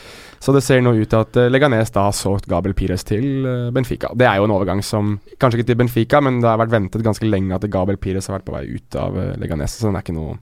[0.45, 3.47] Så det ser nå ut til at eh, Leganes da har solgt Gabel Pires til
[3.49, 4.11] eh, Benfica.
[4.13, 7.05] Det er jo en overgang som Kanskje ikke til Benfica, men det har vært ventet
[7.07, 9.97] ganske lenge at Gabel Pires har vært på vei ut av eh, Leganes, så den
[9.97, 10.37] er ikke noe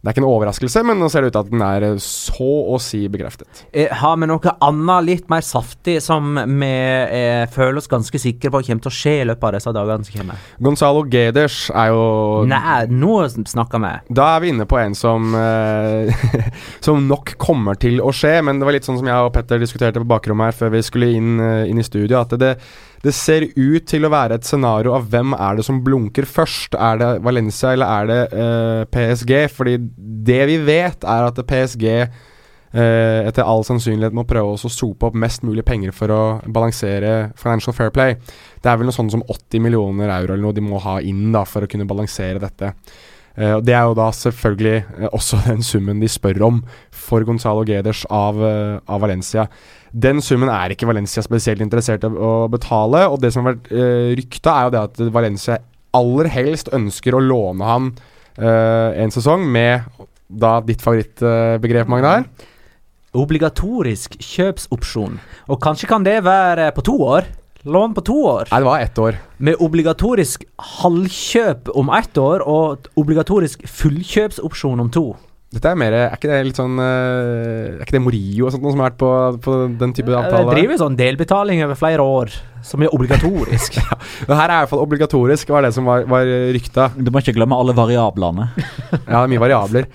[0.00, 1.96] det er ikke en overraskelse, men nå ser det ut til at den er eh,
[2.02, 3.64] så å si bekreftet.
[3.72, 8.52] Eh, har vi noe annet litt mer saftig som vi eh, føler oss ganske sikre
[8.52, 10.46] på kommer til å skje i løpet av disse dagene som kommer?
[10.62, 12.06] Gonzalo Geders er jo
[12.50, 13.92] Nei, nå snakker vi.
[14.20, 16.26] Da er vi inne på en som eh,
[16.86, 19.60] Som nok kommer til å skje, men det var litt sånn som jeg og Petter
[19.62, 22.56] diskuterte på bakrommet her før vi skulle inn, eh, inn i studio, at det,
[23.06, 26.74] det ser ut til å være et scenario av hvem er det som blunker først.
[26.74, 29.32] Er det Valencia eller er det eh, PSG?
[29.54, 29.76] Fordi
[30.26, 35.18] det vi vet, er at PSG eh, etter all sannsynlighet må prøve å sope opp
[35.22, 38.18] mest mulig penger for å balansere Financial Fair Play.
[38.62, 41.28] Det er vel noe sånt som 80 millioner euro eller noe de må ha inn
[41.36, 42.74] da for å kunne balansere dette.
[43.36, 47.64] Og Det er jo da selvfølgelig eh, også den summen de spør om for Gonzalo
[47.68, 49.46] Geders av, eh, av Valencia.
[49.96, 53.70] Den summen er ikke Valencia spesielt interessert i å betale, og det som har vært
[53.72, 55.56] uh, rykta, er jo det at Valencia
[55.96, 57.88] aller helst ønsker å låne han
[58.36, 59.86] uh, en sesong med
[60.26, 62.26] da ditt favorittbegrep, Magnar.
[63.16, 65.16] Obligatorisk kjøpsopsjon.
[65.48, 67.30] Og kanskje kan det være på to år?
[67.66, 68.50] Lån på to år.
[68.52, 69.16] Nei, det var ett år.
[69.42, 70.44] Med obligatorisk
[70.82, 75.06] halvkjøp om ett år og obligatorisk fullkjøpsopsjon om to.
[75.54, 78.64] Dette er mer Er ikke det litt sånn eh, Er ikke det Morio og sånt
[78.66, 79.10] noe som har vært på,
[79.44, 82.34] på den type Det driver driver sånn delbetaling over flere år,
[82.66, 83.78] som er obligatorisk.
[84.26, 86.26] Det her er i hvert fall obligatorisk, var det som var, var
[86.56, 86.88] rykta.
[86.98, 88.48] Du må ikke glemme alle variablene.
[88.56, 89.86] Ja, det er mye variabler.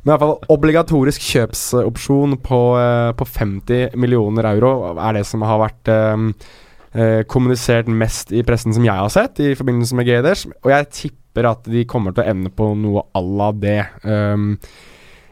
[0.00, 5.42] Men i hvert fall obligatorisk kjøpsopsjon på, eh, på 50 millioner euro er det som
[5.44, 6.30] har vært um,
[6.94, 10.46] eh, kommunisert mest i pressen som jeg har sett, i forbindelse med Gaders.
[10.62, 13.80] Og jeg tipper at de kommer til å ende på noe à la det.
[14.06, 14.54] Um,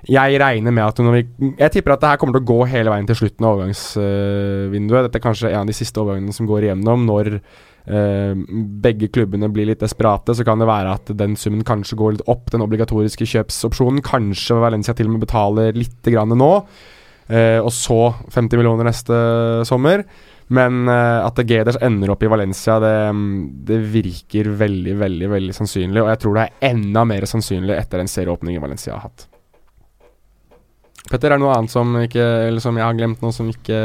[0.06, 1.22] jeg regner med at når vi
[1.58, 5.08] Jeg tipper at det her kommer til å gå hele veien til slutten av overgangsvinduet.
[5.08, 7.06] Dette er kanskje en av de siste overgangene som går igjennom.
[7.08, 8.44] Når eh,
[8.84, 12.30] begge klubbene blir litt desperate, så kan det være at den summen kanskje går litt
[12.30, 12.46] opp.
[12.54, 14.04] Den obligatoriske kjøpsopsjonen.
[14.06, 16.52] Kanskje Valencia til og med betaler litt grann nå.
[17.28, 19.16] eh, og så 50 millioner neste
[19.68, 20.06] sommer.
[20.48, 22.94] Men eh, at Geders ender opp i Valencia, det,
[23.68, 26.00] det virker veldig, veldig veldig sannsynlig.
[26.00, 29.27] Og jeg tror det er enda mer sannsynlig etter den serieåpningen Valencia har hatt.
[31.08, 33.78] Petter, er det noe annet som, ikke, eller som jeg har glemt nå, som ikke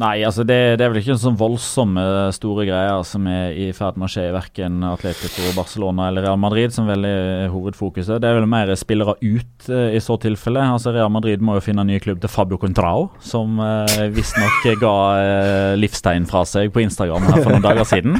[0.00, 2.02] Nei, altså det, det er vel ikke sånn voldsomme
[2.34, 6.40] store greier som er i ferd med å skje i verken Atletico, Barcelona eller Real
[6.40, 8.18] Madrid, som vel er hovedfokuset.
[8.22, 10.66] Det er vel mer spillere ut eh, i så tilfelle.
[10.74, 14.66] Altså Real Madrid må jo finne en ny klubb til Fabio Contrao, som uh, visstnok
[14.84, 18.18] ga eh, livstegn fra seg på Instagram her for noen dager siden.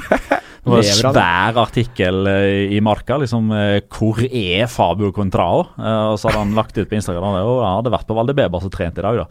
[0.64, 3.18] Det var en svær artikkel eh, i Marka.
[3.20, 5.66] liksom eh, Hvor er Fabio Contrao?
[5.76, 8.60] Eh, og så hadde han lagt ut på Instagram og han hadde vært på Valdebeba
[8.60, 9.26] som trente i dag, da.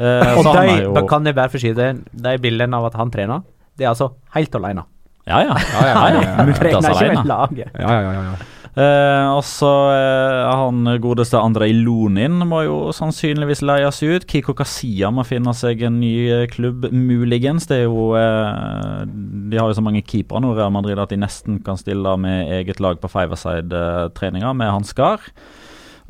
[0.00, 2.90] Eh, Og så han de, er jo da kan jeg bare det de bildene av
[2.90, 3.42] at han trener.
[3.76, 4.86] Det er altså helt alene.
[5.26, 5.58] Ja, ja.
[5.74, 6.32] Ja, ja, ja, ja.
[6.40, 7.68] Han trener ikke med laget.
[7.78, 8.24] Ja, ja, ja.
[8.32, 8.56] ja.
[8.70, 14.26] Eh, og så eh, han godeste Andrej Lonin må jo sannsynligvis leies ut.
[14.30, 17.66] Kiko Kasia må finne seg en ny eh, klubb, muligens.
[17.66, 19.02] Det er jo eh,
[19.50, 22.54] De har jo så mange keepere nå, Real Madrid, at de nesten kan stille med
[22.60, 25.26] eget lag på fiverside-treninger med hansker.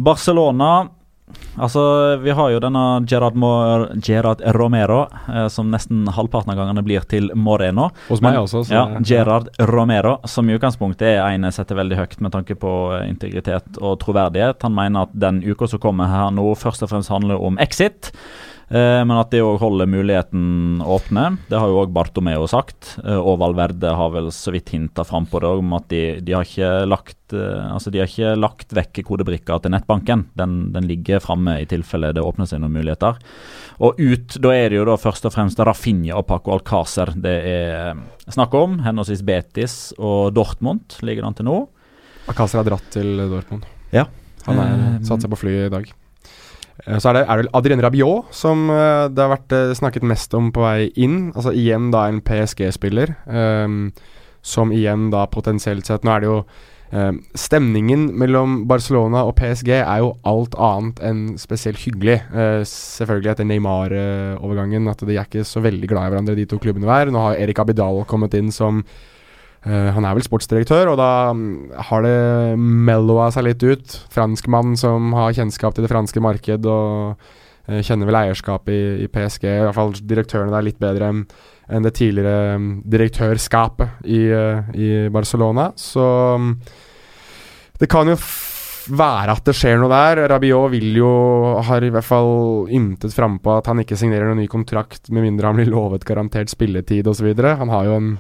[0.01, 0.91] Barcelona
[1.61, 1.83] Altså,
[2.23, 3.51] vi har jo denne Gerard, Mo
[4.07, 7.91] Gerard Romero, eh, som nesten halvparten av gangene blir til Moreno.
[8.09, 8.65] Hos meg også.
[8.65, 12.57] Så, Ja, Gerard Romero, som i utgangspunktet er en jeg setter veldig høyt med tanke
[12.59, 14.63] på eh, integritet og troverdighet.
[14.63, 18.13] Han mener at den uka som kommer her nå, først og fremst handler om exit.
[18.71, 21.25] Eh, men at det òg holder muligheten åpne.
[21.51, 22.93] Det har jo òg Bartomeo sagt.
[23.03, 26.37] Eh, og Valverde har vel så vidt hinta fram på det om at de, de,
[26.37, 30.29] har ikke lagt eh, Altså de har ikke lagt vekk kodebrikka til nettbanken.
[30.39, 33.19] Den, den ligger framme i tilfelle det åpner seg noen muligheter.
[33.83, 37.37] Og ut, da er det jo da først og fremst Rafinha og Paco Alcácer det
[37.51, 37.99] er
[38.31, 38.79] snakk om.
[38.87, 41.59] Henholdsvis Betis og Dortmund ligger det an til nå.
[42.31, 43.67] Alcácer har dratt til Dortmund.
[43.91, 44.07] Ja.
[44.47, 45.91] Han er satt seg på flyet i dag.
[46.87, 50.07] Eh, Så er det, er det Adrien Rabiot som eh, det har vært eh, snakket
[50.07, 51.31] mest om på vei inn.
[51.35, 53.91] Altså igjen da en PSG-spiller, um,
[54.43, 56.39] som igjen da potensielt sett Nå er det jo
[56.97, 62.21] um, Stemningen mellom Barcelona og PSG er jo alt annet enn spesielt hyggelig.
[62.33, 66.61] Uh, selvfølgelig etter Neymar-overgangen, at de er ikke så veldig glad i hverandre, de to
[66.63, 67.13] klubbene hver.
[67.13, 68.85] Nå har Erik Abidal kommet inn som
[69.61, 73.97] Eh, han er vel sportsdirektør, og da mm, har det melloa seg litt ut.
[74.13, 77.21] Franskmann som har kjennskap til det franske marked og
[77.69, 79.49] eh, kjenner vel eierskapet i, i PSG.
[79.51, 81.13] I hvert fall direktørene der litt bedre
[81.71, 85.71] enn det tidligere mm, direktørskapet i, eh, i Barcelona.
[85.79, 86.07] Så
[86.41, 86.55] mm,
[87.83, 88.17] det kan jo
[88.91, 90.25] være at det skjer noe der.
[90.33, 91.13] Rabiot vil jo
[91.69, 95.53] har i hvert fall ymtet frampå at han ikke signerer noen ny kontrakt med mindre
[95.53, 97.29] han blir lovet garantert spilletid osv.
[97.37, 98.15] Han har jo en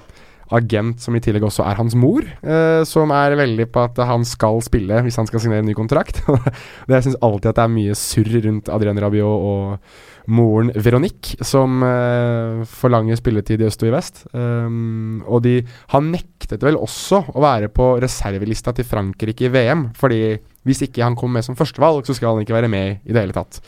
[0.57, 4.26] agent som i tillegg også er hans mor, eh, som er veldig på at han
[4.26, 6.22] skal spille hvis han skal signere en ny kontrakt.
[6.86, 11.38] det Jeg syns alltid at det er mye surr rundt Adrian Rabiot og moren Veronique,
[11.46, 14.24] som eh, forlanger spilletid i øst og i vest.
[14.34, 15.61] Um, og de
[15.94, 20.38] Han nektet vel også å være på reservelista til Frankrike i VM, fordi
[20.68, 23.24] hvis ikke han kommer med som førstevalg, så skal han ikke være med i det
[23.24, 23.62] hele tatt.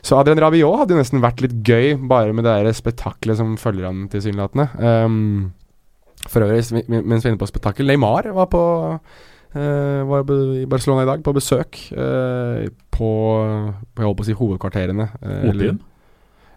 [0.00, 3.56] Så Adrian Rabiot hadde jo nesten vært litt gøy, bare med det der spetakkelet som
[3.60, 4.68] følger han tilsynelatende.
[4.80, 5.50] Um,
[6.28, 8.64] for øvrig, mens vi er inne på spetakkel, Neymar var på
[9.50, 13.08] Uh, var i Barcelona i dag, på besøk uh, på
[13.42, 15.08] Jeg holdt på å si hovedkvarterene.
[15.18, 15.80] Uh, Opium.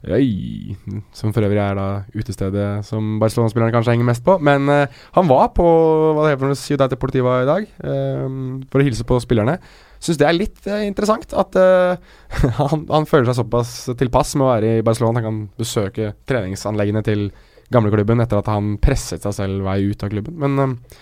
[0.03, 0.75] Øy,
[1.15, 4.35] som for øvrig er da utestedet som Barcelona-spillerne kanskje henger mest på.
[4.43, 8.25] Men uh, han var på hva det heter Ciudad Deportiva i dag eh,
[8.69, 9.55] for å hilse på spillerne.
[10.03, 11.95] Syns det er litt eh, interessant at eh,
[12.59, 15.21] han, han føler seg såpass tilpass med å være i Barcelona.
[15.21, 17.29] Han kan besøke treningsanleggene til
[17.73, 20.37] gamleklubben etter at han presset seg selv vei ut av klubben.
[20.39, 21.01] Men eh,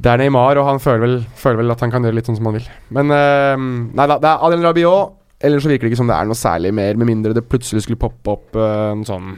[0.00, 2.38] det er Neymar, og han føler vel, føler vel at han kan gjøre litt sånn
[2.38, 2.68] som han vil.
[2.96, 3.64] Men eh,
[3.98, 5.16] nei da, det er Adrian Rabiot.
[5.40, 7.86] Ellers så virker det ikke som det er noe særlig mer, med mindre det plutselig
[7.86, 9.30] skulle poppe opp uh, en sånn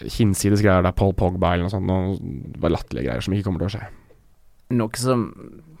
[0.00, 1.84] hinsides greier der, Paul Pogba eller noe sånt.
[1.84, 3.90] Noe latterlige greier som ikke kommer til å skje.
[4.78, 5.26] Noe som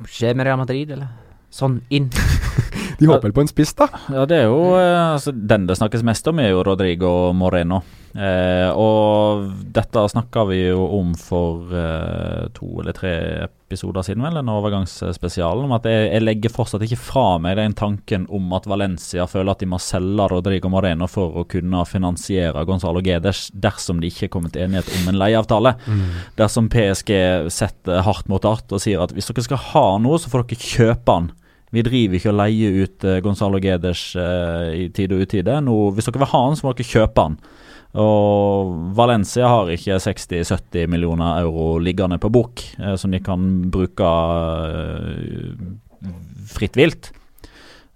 [0.04, 1.08] skjer med Real Madrid, eller?
[1.52, 2.10] Sånn inn.
[3.00, 3.88] De håper vel på en spiss, da.
[4.12, 7.80] Ja, det er jo altså, Den det snakkes mest om, er jo Rodrigo Moreno.
[8.12, 13.12] Eh, og dette snakka vi jo om for eh, to eller tre
[13.46, 17.72] episoder siden, vel, den overgangsspesial, om at jeg, jeg legger fortsatt ikke fra meg den
[17.78, 22.66] tanken om at Valencia føler at de må selge Rodrigo Moreno for å kunne finansiere
[22.68, 25.76] Gonzalo Guedes dersom de ikke er kommet til enighet om en leieavtale.
[26.36, 27.14] Dersom PSG
[27.52, 30.68] setter hardt mot hardt og sier at hvis dere skal ha noe, så får dere
[30.74, 31.32] kjøpe han.
[31.72, 35.56] Vi driver ikke og leier ut eh, Gonzalo Guedes eh, i tide og utide.
[35.64, 37.38] Nå, hvis dere vil ha han, så må dere kjøpe han.
[37.92, 44.12] Og Valencia har ikke 60-70 millioner euro liggende på bok, eh, som de kan bruke
[44.72, 45.52] eh,
[46.48, 47.10] fritt vilt.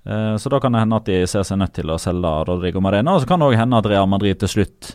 [0.04, 2.82] Eh, så da kan det hende at de ser seg nødt til å selge Rodrigo
[2.84, 3.16] Marena.
[3.16, 4.94] Og så kan det òg hende at Real Madrid til slutt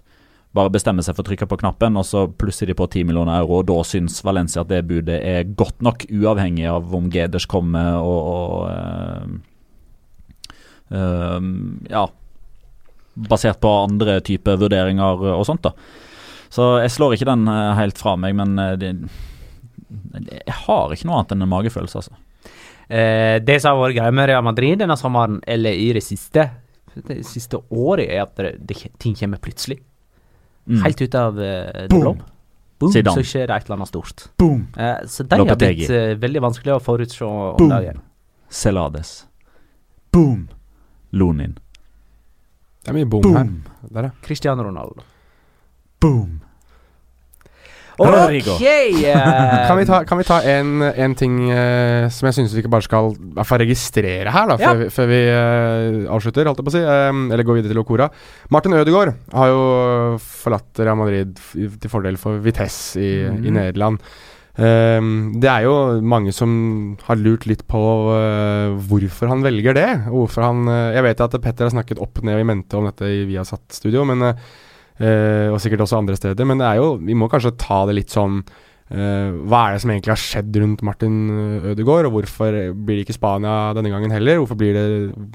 [0.56, 3.40] bare bestemmer seg for å trykke på knappen, og så plusser de på 10 millioner
[3.40, 7.48] euro, og da syns Valencia at det budet er godt nok, uavhengig av om Geders
[7.50, 9.30] kommer og, og eh,
[11.00, 11.40] eh,
[11.94, 12.10] Ja,
[13.14, 15.74] basert på andre typer vurderinger og sånt, da.
[16.52, 18.92] Så jeg slår ikke den eh, helt fra meg, men eh, det,
[20.32, 22.18] jeg har ikke noe annet enn en magefølelse, altså.
[22.92, 26.50] Eh, det som har vært greia med Real Madrid denne sommeren, eller i det siste
[26.92, 29.80] det siste året, er at det, det, ting kommer plutselig.
[30.68, 30.84] Mm.
[30.84, 32.02] Helt ut av eh, det Boom.
[32.02, 32.16] blå.
[32.82, 33.16] Boom, Zidane.
[33.16, 34.26] så skjer det et eller annet stort.
[34.42, 34.66] Boom!
[34.78, 37.72] Eh, så de har blitt eh, veldig vanskelig å forutse om Boom.
[37.72, 38.02] dagen.
[38.50, 39.14] Celades.
[40.12, 40.50] Boom!
[41.12, 41.58] Lonin.
[42.82, 43.44] Det er mye bom her.
[43.46, 43.58] Boom!
[43.94, 44.14] Der, ja.
[44.26, 45.04] Cristiano Ronaldo.
[46.02, 46.40] Boom!
[48.02, 48.64] Ok!
[48.66, 52.64] eh, Kan vi ta, kan vi ta en, en ting uh, som jeg syns vi
[52.64, 54.72] ikke bare skal i hvert fall registrere her, da, Ja.
[54.72, 56.82] før, vi, før vi uh, avslutter, holdt jeg på å si.
[56.88, 58.08] um, eller går videre til Okora.
[58.56, 59.62] Martin Ødegaard har jo
[60.24, 63.54] forlatt Real Madrid til fordel for Vitesse i, i Mhm.
[63.60, 64.02] Nederland.
[64.60, 66.52] Ehm, det er jo mange som
[67.08, 67.82] har lurt litt på
[68.18, 69.90] eh, hvorfor han velger det.
[70.12, 73.08] Hvorfor han eh, Jeg vet at Petter har snakket opp ned i mente om dette
[73.08, 76.48] i Viasat-studio, men eh, og sikkert også andre steder.
[76.48, 78.44] Men det er jo Vi må kanskje ta det litt sånn
[78.92, 81.14] Hva er det som egentlig har skjedd rundt Martin
[81.72, 84.42] Ødegaard, og hvorfor blir det ikke Spania denne gangen heller?
[84.42, 84.84] Hvorfor blir det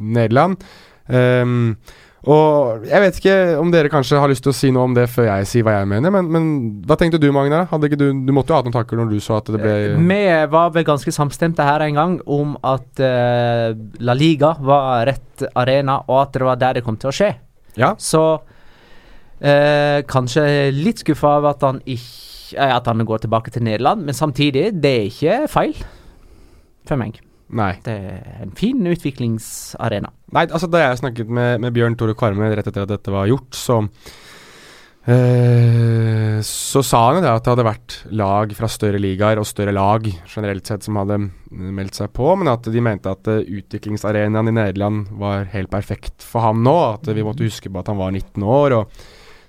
[0.04, 0.60] Nederland?
[1.08, 1.78] Um,
[2.26, 5.04] og Jeg vet ikke om dere kanskje har lyst til å si noe om det
[5.12, 6.48] før jeg sier hva jeg mener, men, men
[6.88, 7.60] hva tenkte du, Magna?
[7.70, 9.94] Du, du måtte jo ha hatt noen tanker når du så at det ble Eh,
[10.00, 10.18] Vi
[10.50, 13.70] var vel ganske samstemte her en gang om at uh,
[14.02, 17.30] La Liga var rett arena, og at det var der det kom til å skje.
[17.78, 17.92] Ja.
[18.00, 24.04] Så uh, kanskje litt skuffa over at han ikke At han går tilbake til Nederland,
[24.06, 25.74] men samtidig, det er ikke feil
[26.86, 27.18] for meg.
[27.54, 27.72] Nei.
[27.84, 30.10] Det er en fin utviklingsarena.
[30.34, 33.28] Nei, altså Da jeg snakket med, med Bjørn Tore Kvarme rett etter at dette var
[33.30, 33.76] gjort, så
[35.06, 39.46] eh, Så sa han jo det at det hadde vært lag fra større ligaer og
[39.46, 41.20] større lag generelt sett som hadde
[41.52, 46.26] meldt seg på, men at de mente at uh, utviklingsarenaen i Nederland var helt perfekt
[46.26, 46.74] for ham nå.
[46.98, 49.00] At vi måtte huske på at han var 19 år og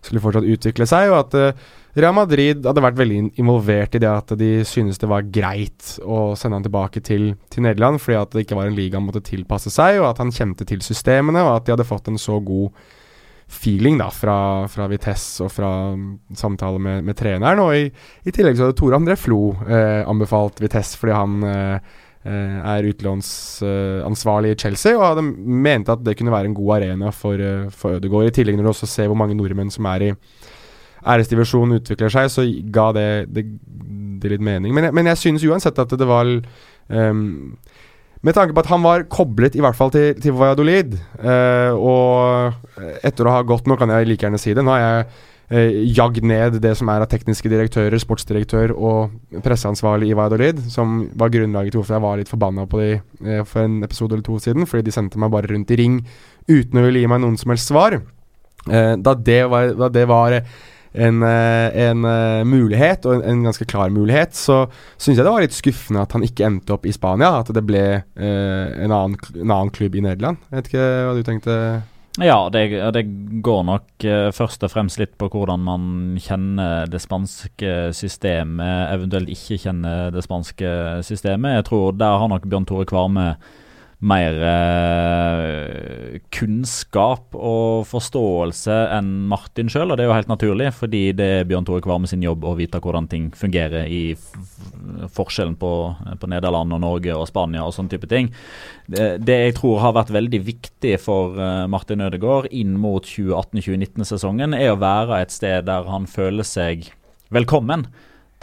[0.05, 1.67] skulle fortsatt utvikle seg, og at uh,
[1.97, 6.35] Real Madrid hadde vært veldig involvert i det at de syntes det var greit å
[6.37, 9.23] sende han tilbake til, til Nederland, fordi at det ikke var en liga han måtte
[9.25, 12.37] tilpasse seg, og at han kjente til systemene, og at de hadde fått en så
[12.45, 12.69] god
[13.47, 17.61] feeling da fra, fra Vitesse og fra um, samtale med, med, treneren.
[17.63, 17.87] Og i,
[18.27, 21.95] i, tillegg så hadde Tore André Flo eh, anbefalt Vitesse fordi han eh,
[22.27, 27.11] eh er utlånsansvarlig i Chelsea, og hadde mente at det kunne være en god arena
[27.15, 28.29] for, uh, for Ødegaard.
[28.29, 30.13] I tillegg når du også ser hvor mange nordmenn som er i
[31.05, 33.45] æresdivisjonen utvikler seg, så ga det, det,
[34.21, 34.73] det litt mening.
[34.75, 36.29] Men jeg, men jeg synes uansett at det var
[36.89, 37.55] um,
[38.25, 42.85] Med tanke på at han var koblet i hvert fall til, til Valladolid, uh, og
[43.05, 44.65] etter å ha gått Nå kan jeg like gjerne si det.
[44.65, 45.07] Nå har jeg
[45.53, 51.05] uh, jagd ned det som er av tekniske direktører, sportsdirektør og presseansvarlig i Valladolid, som
[51.15, 54.25] var grunnlaget til hvorfor jeg var litt forbanna på de uh, for en episode eller
[54.27, 56.01] to siden, fordi de sendte meg bare rundt i ring
[56.49, 58.01] uten å ville gi meg noen som helst svar.
[58.67, 60.33] da det var, da det var
[60.97, 64.65] en, eh, en uh, mulighet, og en, en, ganske klar mulighet, så
[64.97, 67.35] syns jeg det var litt skuffende at han ikke endte opp i Spania.
[67.41, 70.41] At det ble uh, en, annen, en, annen, klubb i Nederland.
[70.49, 71.59] Jeg vet ikke hva du tenkte?
[72.17, 72.63] Ja, det,
[72.95, 73.03] det
[73.45, 75.85] går nok uh, først og fremst litt på hvordan man
[76.23, 80.73] kjenner det spanske systemet, eventuelt ikke kjenner det spanske
[81.05, 81.59] systemet.
[81.59, 83.29] Jeg tror der har nok Bjørn Tore Kvarme
[84.05, 89.89] mer eh, kunnskap og forståelse enn Martin sjøl.
[89.89, 92.53] Og det er jo helt naturlig, fordi det er Bjørn Tore Kvarme sin jobb å
[92.59, 94.01] vite hvordan ting fungerer i
[95.13, 95.71] forskjellen på,
[96.21, 98.29] på, Nederland og Norge og Spania og sånne type ting.
[98.85, 104.53] Det, det, jeg tror har vært veldig viktig for uh, Martin Ødegaard inn mot 2018-2019-sesongen,
[104.57, 106.91] er å være et sted der han føler seg
[107.33, 107.87] velkommen.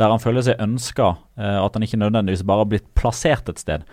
[0.02, 3.62] Der han føler seg ønska, uh, at han ikke nødvendigvis bare har blitt plassert et
[3.62, 3.86] sted.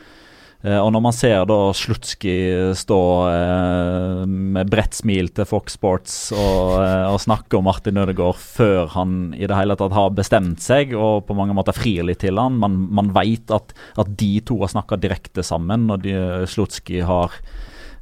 [0.62, 2.36] Eh, og når man ser da Slutski
[2.78, 3.00] stå
[3.32, 8.92] eh, med bredt smil til Fox Sports og, eh, og snakke om Martin Ødegaard før
[8.94, 12.38] han i det hele tatt har bestemt seg og på mange måter frir litt til
[12.38, 16.14] han, man, man vet at, at de to har snakka direkte sammen og de,
[16.52, 17.42] Slutski har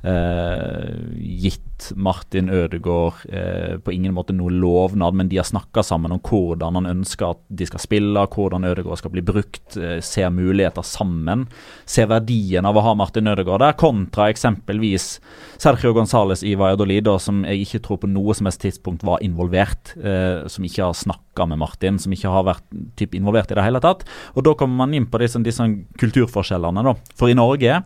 [0.03, 6.21] gitt Martin Ødegaard eh, på ingen måte noe lovnad, men de har snakka sammen om
[6.23, 10.85] hvordan han ønsker at de skal spille, hvordan Ødegaard skal bli brukt, eh, ser muligheter
[10.85, 11.47] sammen.
[11.89, 15.11] Ser verdien av å ha Martin Ødegaard der, kontra eksempelvis
[15.59, 19.95] Sergio Gonzales i Valladolid, som jeg ikke tror på noe som helst tidspunkt var involvert,
[19.97, 22.65] eh, som ikke har snakka med Martin, som ikke har vært
[22.99, 24.05] typ, involvert i det hele tatt.
[24.35, 25.63] Og Da kommer man inn på disse, disse
[25.99, 26.83] kulturforskjellene.
[26.83, 26.93] da.
[27.15, 27.83] For i Norge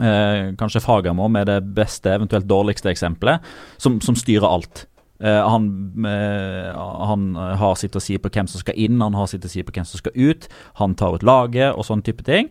[0.00, 3.44] eh, kanskje Fagermo med det beste, eventuelt dårligste eksempelet,
[3.80, 4.86] som, som styrer alt.
[5.20, 5.68] Eh, han,
[6.04, 6.76] eh,
[7.08, 9.64] han, har sitt å si på hvem som skal inn, han har sitt å si
[9.64, 10.48] på hvem som skal ut.
[10.80, 12.50] Han tar ut laget og sånn type ting.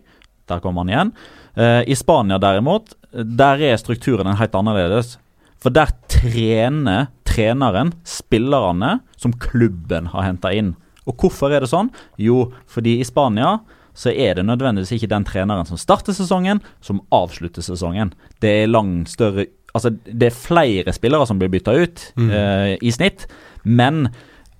[0.50, 1.12] Der kommer han igjen.
[1.58, 5.16] Eh, I Spania derimot, der er strukturen helt annerledes.
[5.62, 10.74] For der trener treneren spillerne som klubben har henta inn.
[11.06, 11.90] Og hvorfor er det sånn?
[12.18, 13.60] Jo, fordi i Spania
[13.96, 18.12] så er det nødvendigvis ikke den treneren som starter sesongen, som avslutter sesongen.
[18.42, 22.28] Det er langt større Altså, det er flere spillere som blir bytta ut mm.
[22.32, 23.26] uh, i snitt,
[23.68, 24.06] men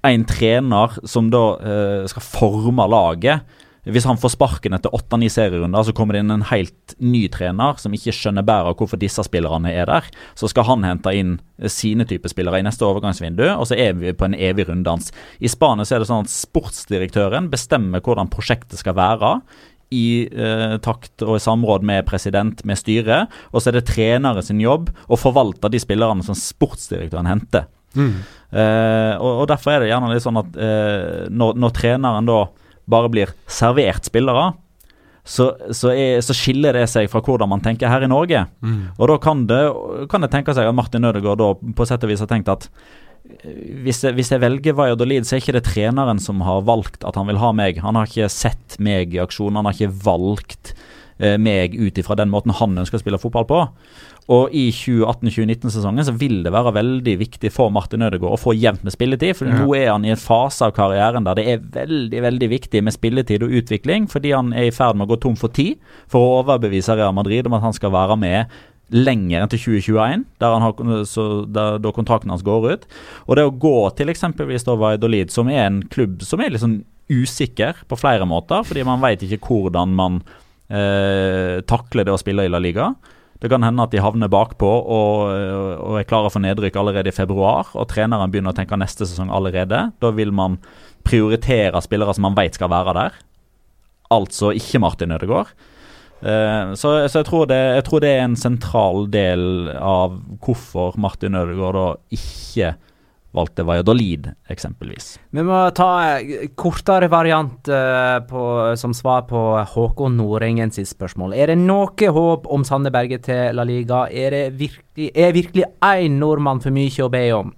[0.04, 3.46] en trener som da uh, skal forme laget
[3.86, 7.78] hvis han får sparken etter åtte-ni serierunder, så kommer det inn en helt ny trener
[7.78, 10.08] som ikke skjønner bedre hvorfor disse spillerne er der.
[10.38, 11.36] Så skal han hente inn
[11.70, 15.12] sine typer spillere i neste overgangsvindu, og så er vi på en evig runddans.
[15.38, 19.36] I Spania så er det sånn at sportsdirektøren bestemmer hvordan prosjektet skal være
[19.94, 23.32] i eh, takt og i samråd med president, med styret.
[23.52, 27.68] Og så er det trenere sin jobb å forvalte de spillerne som sportsdirektøren henter.
[27.96, 28.12] Mm.
[28.50, 32.40] Eh, og, og, Derfor er det gjerne litt sånn at eh, når, når, treneren da
[32.90, 34.52] bare blir servert spillere,
[35.26, 38.44] så, så, er, så, skiller det seg fra hvordan man tenker her i Norge.
[38.62, 38.94] Mm.
[38.94, 39.58] Og da kan det,
[40.12, 42.68] kan det tenke seg at Martin Ødegaard da på sett og vis har tenkt at
[43.42, 47.02] eh, hvis jeg, hvis jeg velger Valladolid, så er ikke det treneren som har valgt
[47.02, 47.82] at han vil ha meg.
[47.82, 50.76] Han har ikke sett meg i aksjon, han har ikke valgt
[51.18, 53.64] eh, meg ut ifra den måten han ønsker å spille fotball på.
[54.32, 58.82] Og i 2018-2019-sesongen så vil det være veldig viktig for Martin Ødegaard å få jevnt
[58.86, 59.36] med spilletid.
[59.38, 59.58] For ja.
[59.60, 62.96] nå er han i en fase av karrieren der det er veldig veldig viktig med
[62.96, 65.78] spilletid og utvikling, fordi han er i ferd med å gå tom for tid
[66.10, 68.56] for å overbevise Real Madrid om at han skal være med
[68.94, 72.84] lenger enn til 2021, der har, så, der, da kontrakten hans går ut.
[73.26, 76.80] Og det å gå til eksempelvis Vaidolid, som er en klubb som er litt sånn
[77.10, 80.20] usikker på flere måter, fordi man vet ikke hvordan man
[80.70, 82.92] eh, takler det å spille i La Liga.
[83.42, 85.28] Det kan hende at de havner bakpå og,
[85.82, 87.68] og er klare for nedrykk allerede i februar.
[87.76, 89.90] Og treneren begynner å tenke neste sesong allerede.
[90.00, 90.56] Da vil man
[91.06, 93.18] prioritere spillere som man vet skal være der.
[94.16, 95.52] Altså ikke Martin Ødegaard.
[96.16, 100.96] Uh, så, så jeg, tror det, jeg, tror det, er en sentral del av hvorfor
[100.96, 102.72] Martin Ødegaard da ikke
[103.36, 105.10] valgte Valladolid, eksempelvis.
[105.36, 105.90] Vi må ta
[106.58, 108.44] kortere variant uh, på,
[108.80, 109.42] som svar på
[109.74, 111.36] Håkon Nordengen sitt spørsmål.
[111.36, 114.06] Er det noe håp om Sanne Berge til La Liga?
[114.10, 117.52] Er det virkelig, er virkelig én nordmann for mye å be om?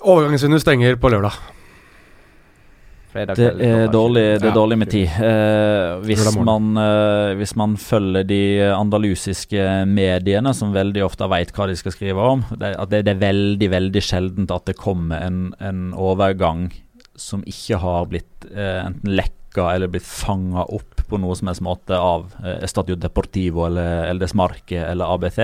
[0.00, 1.34] Overgangsvinduet stenger på lørdag.
[3.10, 5.08] Det er dårlig, det er dårlig med tid.
[5.18, 11.66] Eh, hvis, man, eh, hvis, man, følger de andalusiske mediene, som veldig ofte vet hva
[11.70, 15.42] de skal skrive om, det, det, det er veldig veldig sjeldent at det kommer en,
[15.58, 16.68] en overgang
[17.20, 21.64] som ikke har blitt eh, enten lekka eller blitt fanga opp på noe som helst
[21.66, 25.40] måte av eh, Estadio Deportivo eller Eldes Marque eller ABC.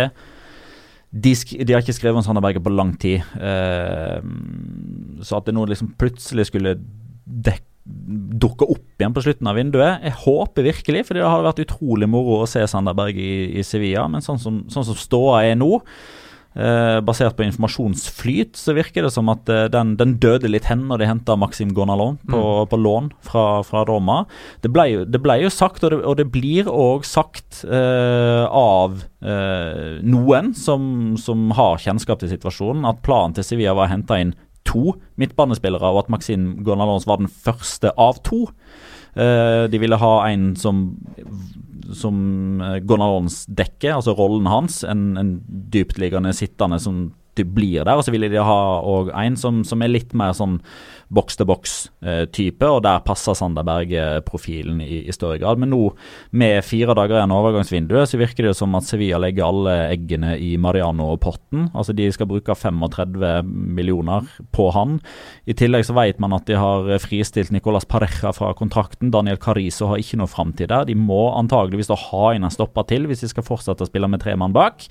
[1.16, 3.22] De, de, har ikke skrevet om Sanderberget på lang tid.
[3.38, 4.18] Eh,
[5.24, 6.76] så at det nå liksom plutselig skulle
[7.86, 10.02] dukke opp igjen på slutten av vinduet.
[10.02, 14.06] Jeg håper virkelig, for det har vært utrolig moro å se Sanderberg i, i Sevilla.
[14.10, 15.78] Men sånn som, sånn som ståa er nå,
[16.56, 20.86] eh, basert på informasjonsflyt, så virker det som at eh, den, den, døde litt hen
[20.90, 22.70] når de henta Maxim Gonalon på, mm.
[22.72, 24.22] på lån fra, fra, Roma.
[24.64, 28.44] Det ble, jo, det ble jo sagt, og det, og det blir òg sagt eh,
[28.50, 33.94] av eh, noen som, som har kjennskap til situasjonen, at planen til Sevilla var å
[33.94, 34.34] hente inn
[34.76, 38.44] to midtbanespillere, og at Maxim Gonalons var den første av to.
[39.16, 40.90] Uh, de ville ha en som,
[41.96, 42.16] som
[42.60, 44.82] uh, Gonalons dekker, altså rollen hans.
[44.84, 45.38] En, en
[45.72, 47.06] dyptliggende sittende som
[47.44, 47.96] blir der.
[47.98, 48.60] Og så ville de ha
[49.22, 50.60] en som, som, er litt mer sånn
[51.14, 55.60] boks-til-boks-type, og der passer Sanderberg-profilen i, i, større grad.
[55.62, 55.82] Men nå,
[56.34, 60.34] med fire dager igjen av overgangsvinduet, så virker det som at Sevilla legger alle eggene
[60.42, 61.68] i Mariano-potten.
[61.76, 64.26] Altså De skal bruke 35 millioner
[64.56, 64.98] på han.
[65.46, 69.12] I tillegg så vet man at de har fristilt Nicolas Pareja fra kontrakten.
[69.14, 70.88] Daniel Carizo har ikke noe framtid der.
[70.88, 74.10] De må antageligvis da ha inn en stopper til hvis de skal fortsette å spille
[74.10, 74.88] med tre mann bak.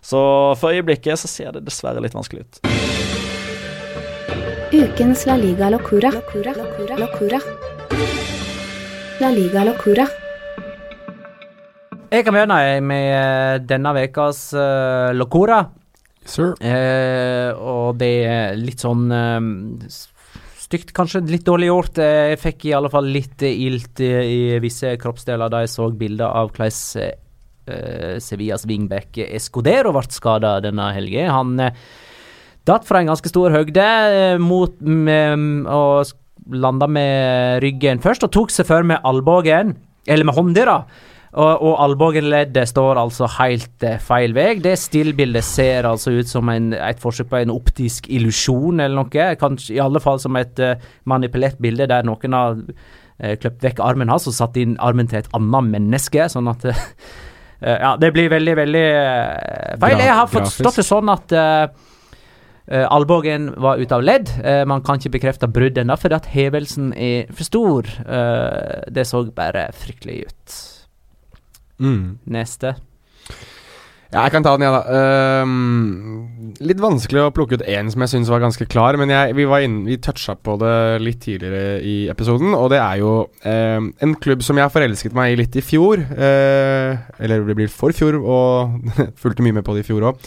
[0.00, 0.20] Så
[0.60, 2.62] for øyeblikket så ser det dessverre litt vanskelig ut.
[4.70, 6.12] Ukens La Liga Locura.
[6.14, 6.54] Locura.
[6.56, 6.96] Locura.
[6.96, 7.40] Locura.
[9.20, 10.06] La Liga Locura.
[12.10, 15.60] Jeg kan begynne med eh, denne ukas uh, Locura.
[16.26, 16.54] Sir.
[16.58, 19.38] Eh, og det er litt sånn eh,
[20.60, 22.00] stygt, kanskje litt dårlig gjort.
[22.02, 26.30] Jeg fikk i alle fall litt ilt i, i visse kroppsdeler da jeg så bilder
[26.30, 27.18] av hvordan
[27.68, 31.28] uh, Sevillas wingback Escodero ble skada denne helga.
[31.34, 31.74] Han uh,
[32.68, 36.16] datt fra en ganske stor høgde uh, mot med, og
[36.50, 39.76] landa med ryggen først, og tok seg før med albuen,
[40.08, 41.06] eller med hånda, da.
[41.30, 44.48] Og, og albueleddet står altså helt eh, feil vei.
[44.58, 49.28] Det stillbildet ser altså ut som en, et forsøk på en optisk illusjon eller noe.
[49.38, 50.74] Kanskje, I alle fall som et uh,
[51.06, 55.20] manipulert bilde der noen har uh, kløpt vekk armen hans og satt inn armen til
[55.22, 56.26] et annet menneske.
[56.34, 57.29] Sånn at Uh,
[57.60, 60.02] ja, det blir veldig, veldig uh, feil.
[60.04, 61.70] Jeg har forstått det sånn at uh,
[62.86, 64.28] albuen var ute av ledd.
[64.70, 67.88] man kan ikke bekrefte brudd ennå, fordi at hevelsen er for stor.
[68.86, 70.54] det så bare fryktelig ut.
[71.82, 72.20] Mm.
[72.30, 72.76] Neste.
[74.10, 75.42] Ja, jeg kan ta den, jeg, ja, da.
[75.46, 79.36] Um, litt vanskelig å plukke ut én som jeg syns var ganske klar, men jeg,
[79.38, 80.72] vi, var vi toucha på det
[81.04, 82.50] litt tidligere i episoden.
[82.58, 83.12] Og det er jo
[83.44, 86.02] um, en klubb som jeg forelsket meg i litt i fjor.
[86.10, 88.90] Uh, eller det blir for fjor, og
[89.22, 90.26] fulgte mye med på det i fjor òg.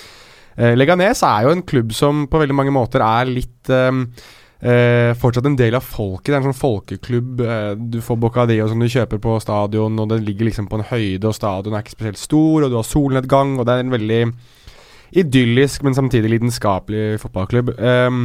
[0.55, 4.05] Uh, Leganes er jo en klubb som på veldig mange måter er litt um,
[4.63, 6.31] Eh, fortsatt en del av folket.
[6.31, 7.43] Det er en sånn folkeklubb.
[7.43, 10.87] Eh, du får Bocadillo som du kjøper på stadion, og den ligger liksom på en
[10.87, 13.95] høyde, og stadion er ikke spesielt stor, og du har solnedgang, og det er en
[13.95, 14.21] veldig
[15.19, 17.75] idyllisk, men samtidig lidenskapelig fotballklubb.
[17.75, 18.19] Eh,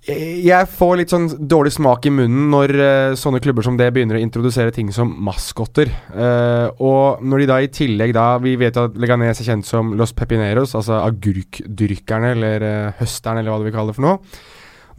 [0.00, 4.16] jeg får litt sånn dårlig smak i munnen når eh, sånne klubber som det begynner
[4.16, 5.90] å introdusere ting som maskotter.
[6.10, 9.92] Eh, og når de da i tillegg da Vi vet at Leganes er kjent som
[10.00, 14.40] Los Pepineros, altså agurkdyrkerne eller uh, høsterne, eller hva du vil kalle det for noe.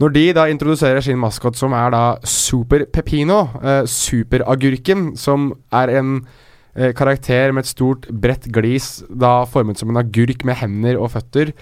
[0.02, 5.92] Når de da introduserer sin maskot som er da Super Pepino, eh, superagurken, som er
[6.00, 6.16] en
[6.74, 11.12] eh, karakter med et stort, bredt glis, da formet som en agurk med hender og
[11.14, 11.52] føtter.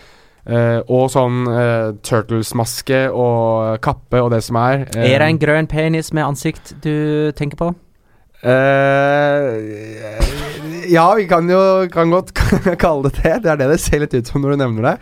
[0.49, 4.87] Eh, og sånn uh, Turtles-maske og kappe og det som er.
[4.97, 7.69] eh, Er det en grønn penis med ansikt du tenker på?
[8.41, 9.53] Eh,
[10.89, 11.61] ja, vi kan jo
[11.93, 12.33] kan godt
[12.83, 13.37] kalle det det.
[13.45, 14.97] Det er det det ser litt ut som når du nevner det.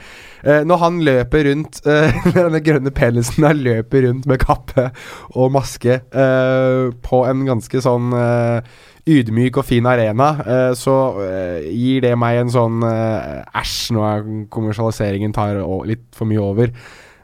[0.45, 4.85] Eh, når han løper rundt eh, Denne grønne penisen der løper rundt med kappe
[5.35, 8.61] og maske eh, på en ganske sånn eh,
[9.09, 10.95] ydmyk og fin arena, eh, så
[11.25, 16.75] eh, gir det meg en sånn Æsj, nå er kommersialiseringen tar litt for mye over.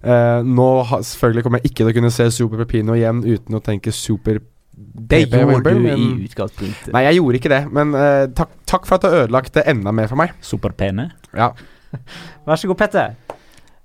[0.04, 0.68] Eh, nå
[1.00, 4.40] selvfølgelig kommer jeg ikke til å kunne se Super Pepino igjen uten å tenke Super
[4.74, 6.90] Det gjorde du men- i utgangspunktet.
[6.92, 10.08] Nei, jeg gjorde ikke det, men uh, takk, takk for at du ødelagte enda mer
[10.10, 10.34] for meg.
[10.44, 11.10] Superpene.
[11.36, 11.52] Ja.
[12.46, 13.14] Vær så god, Petter.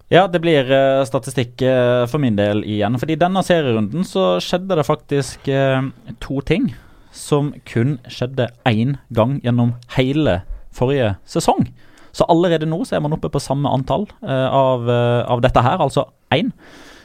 [0.10, 2.98] Ja, det blir uh, statistikk uh, for min del igjen.
[2.98, 5.92] Fordi denne serierunden så skjedde det faktisk uh,
[6.24, 6.72] to ting
[7.14, 10.40] som kun skjedde én gang gjennom hele
[10.74, 11.68] forrige sesong.
[12.14, 16.08] Så allerede nå så er man oppe på samme antall av, av dette her, altså
[16.34, 16.50] én.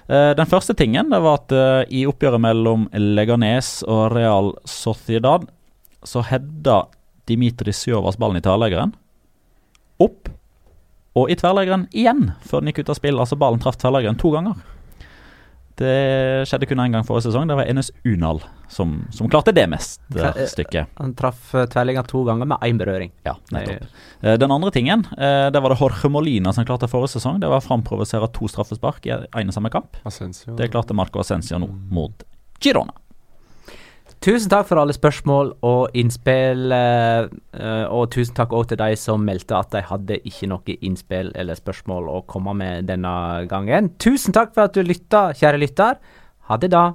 [0.09, 1.53] Den første tingen det var at
[1.93, 5.45] i oppgjøret mellom Leganes og Real Sociedad
[6.05, 6.83] så hedda
[7.29, 8.95] Dimitri Sjovas ballen i tverrleggeren
[10.05, 10.29] opp
[11.15, 13.21] og i tverrleggeren igjen før den gikk ut av spill.
[13.23, 14.59] Altså ballen traff tverrleggeren to ganger.
[15.75, 17.49] Det skjedde kun én gang forrige sesong.
[17.51, 18.39] Det var Enes Unal
[18.71, 20.93] som, som klarte det mest mesterstykket.
[21.01, 23.11] Han traff uh, tverrliggeren to ganger med én berøring.
[23.27, 23.89] Ja, nettopp.
[24.23, 27.41] Eh, Den andre tingen, eh, det var det Jorge Molina som klarte forrige sesong.
[27.43, 29.99] Det var å framprovosere to straffespark i ene og samme kamp.
[30.07, 30.55] Asensio.
[30.59, 32.23] Det klarte Marco Ascencio nå mot
[32.63, 32.95] Girona.
[34.25, 36.73] Tusen takk for alle spørsmål og innspill.
[36.73, 37.27] eh,
[37.61, 41.31] eh, og tusen takk òg til de som meldte at de hadde ikke noe innspill
[41.35, 43.93] eller spørsmål å komme med denne gangen.
[43.99, 46.01] Tusen takk for at du lytta, kjære lytter.
[46.49, 46.93] Ha det da.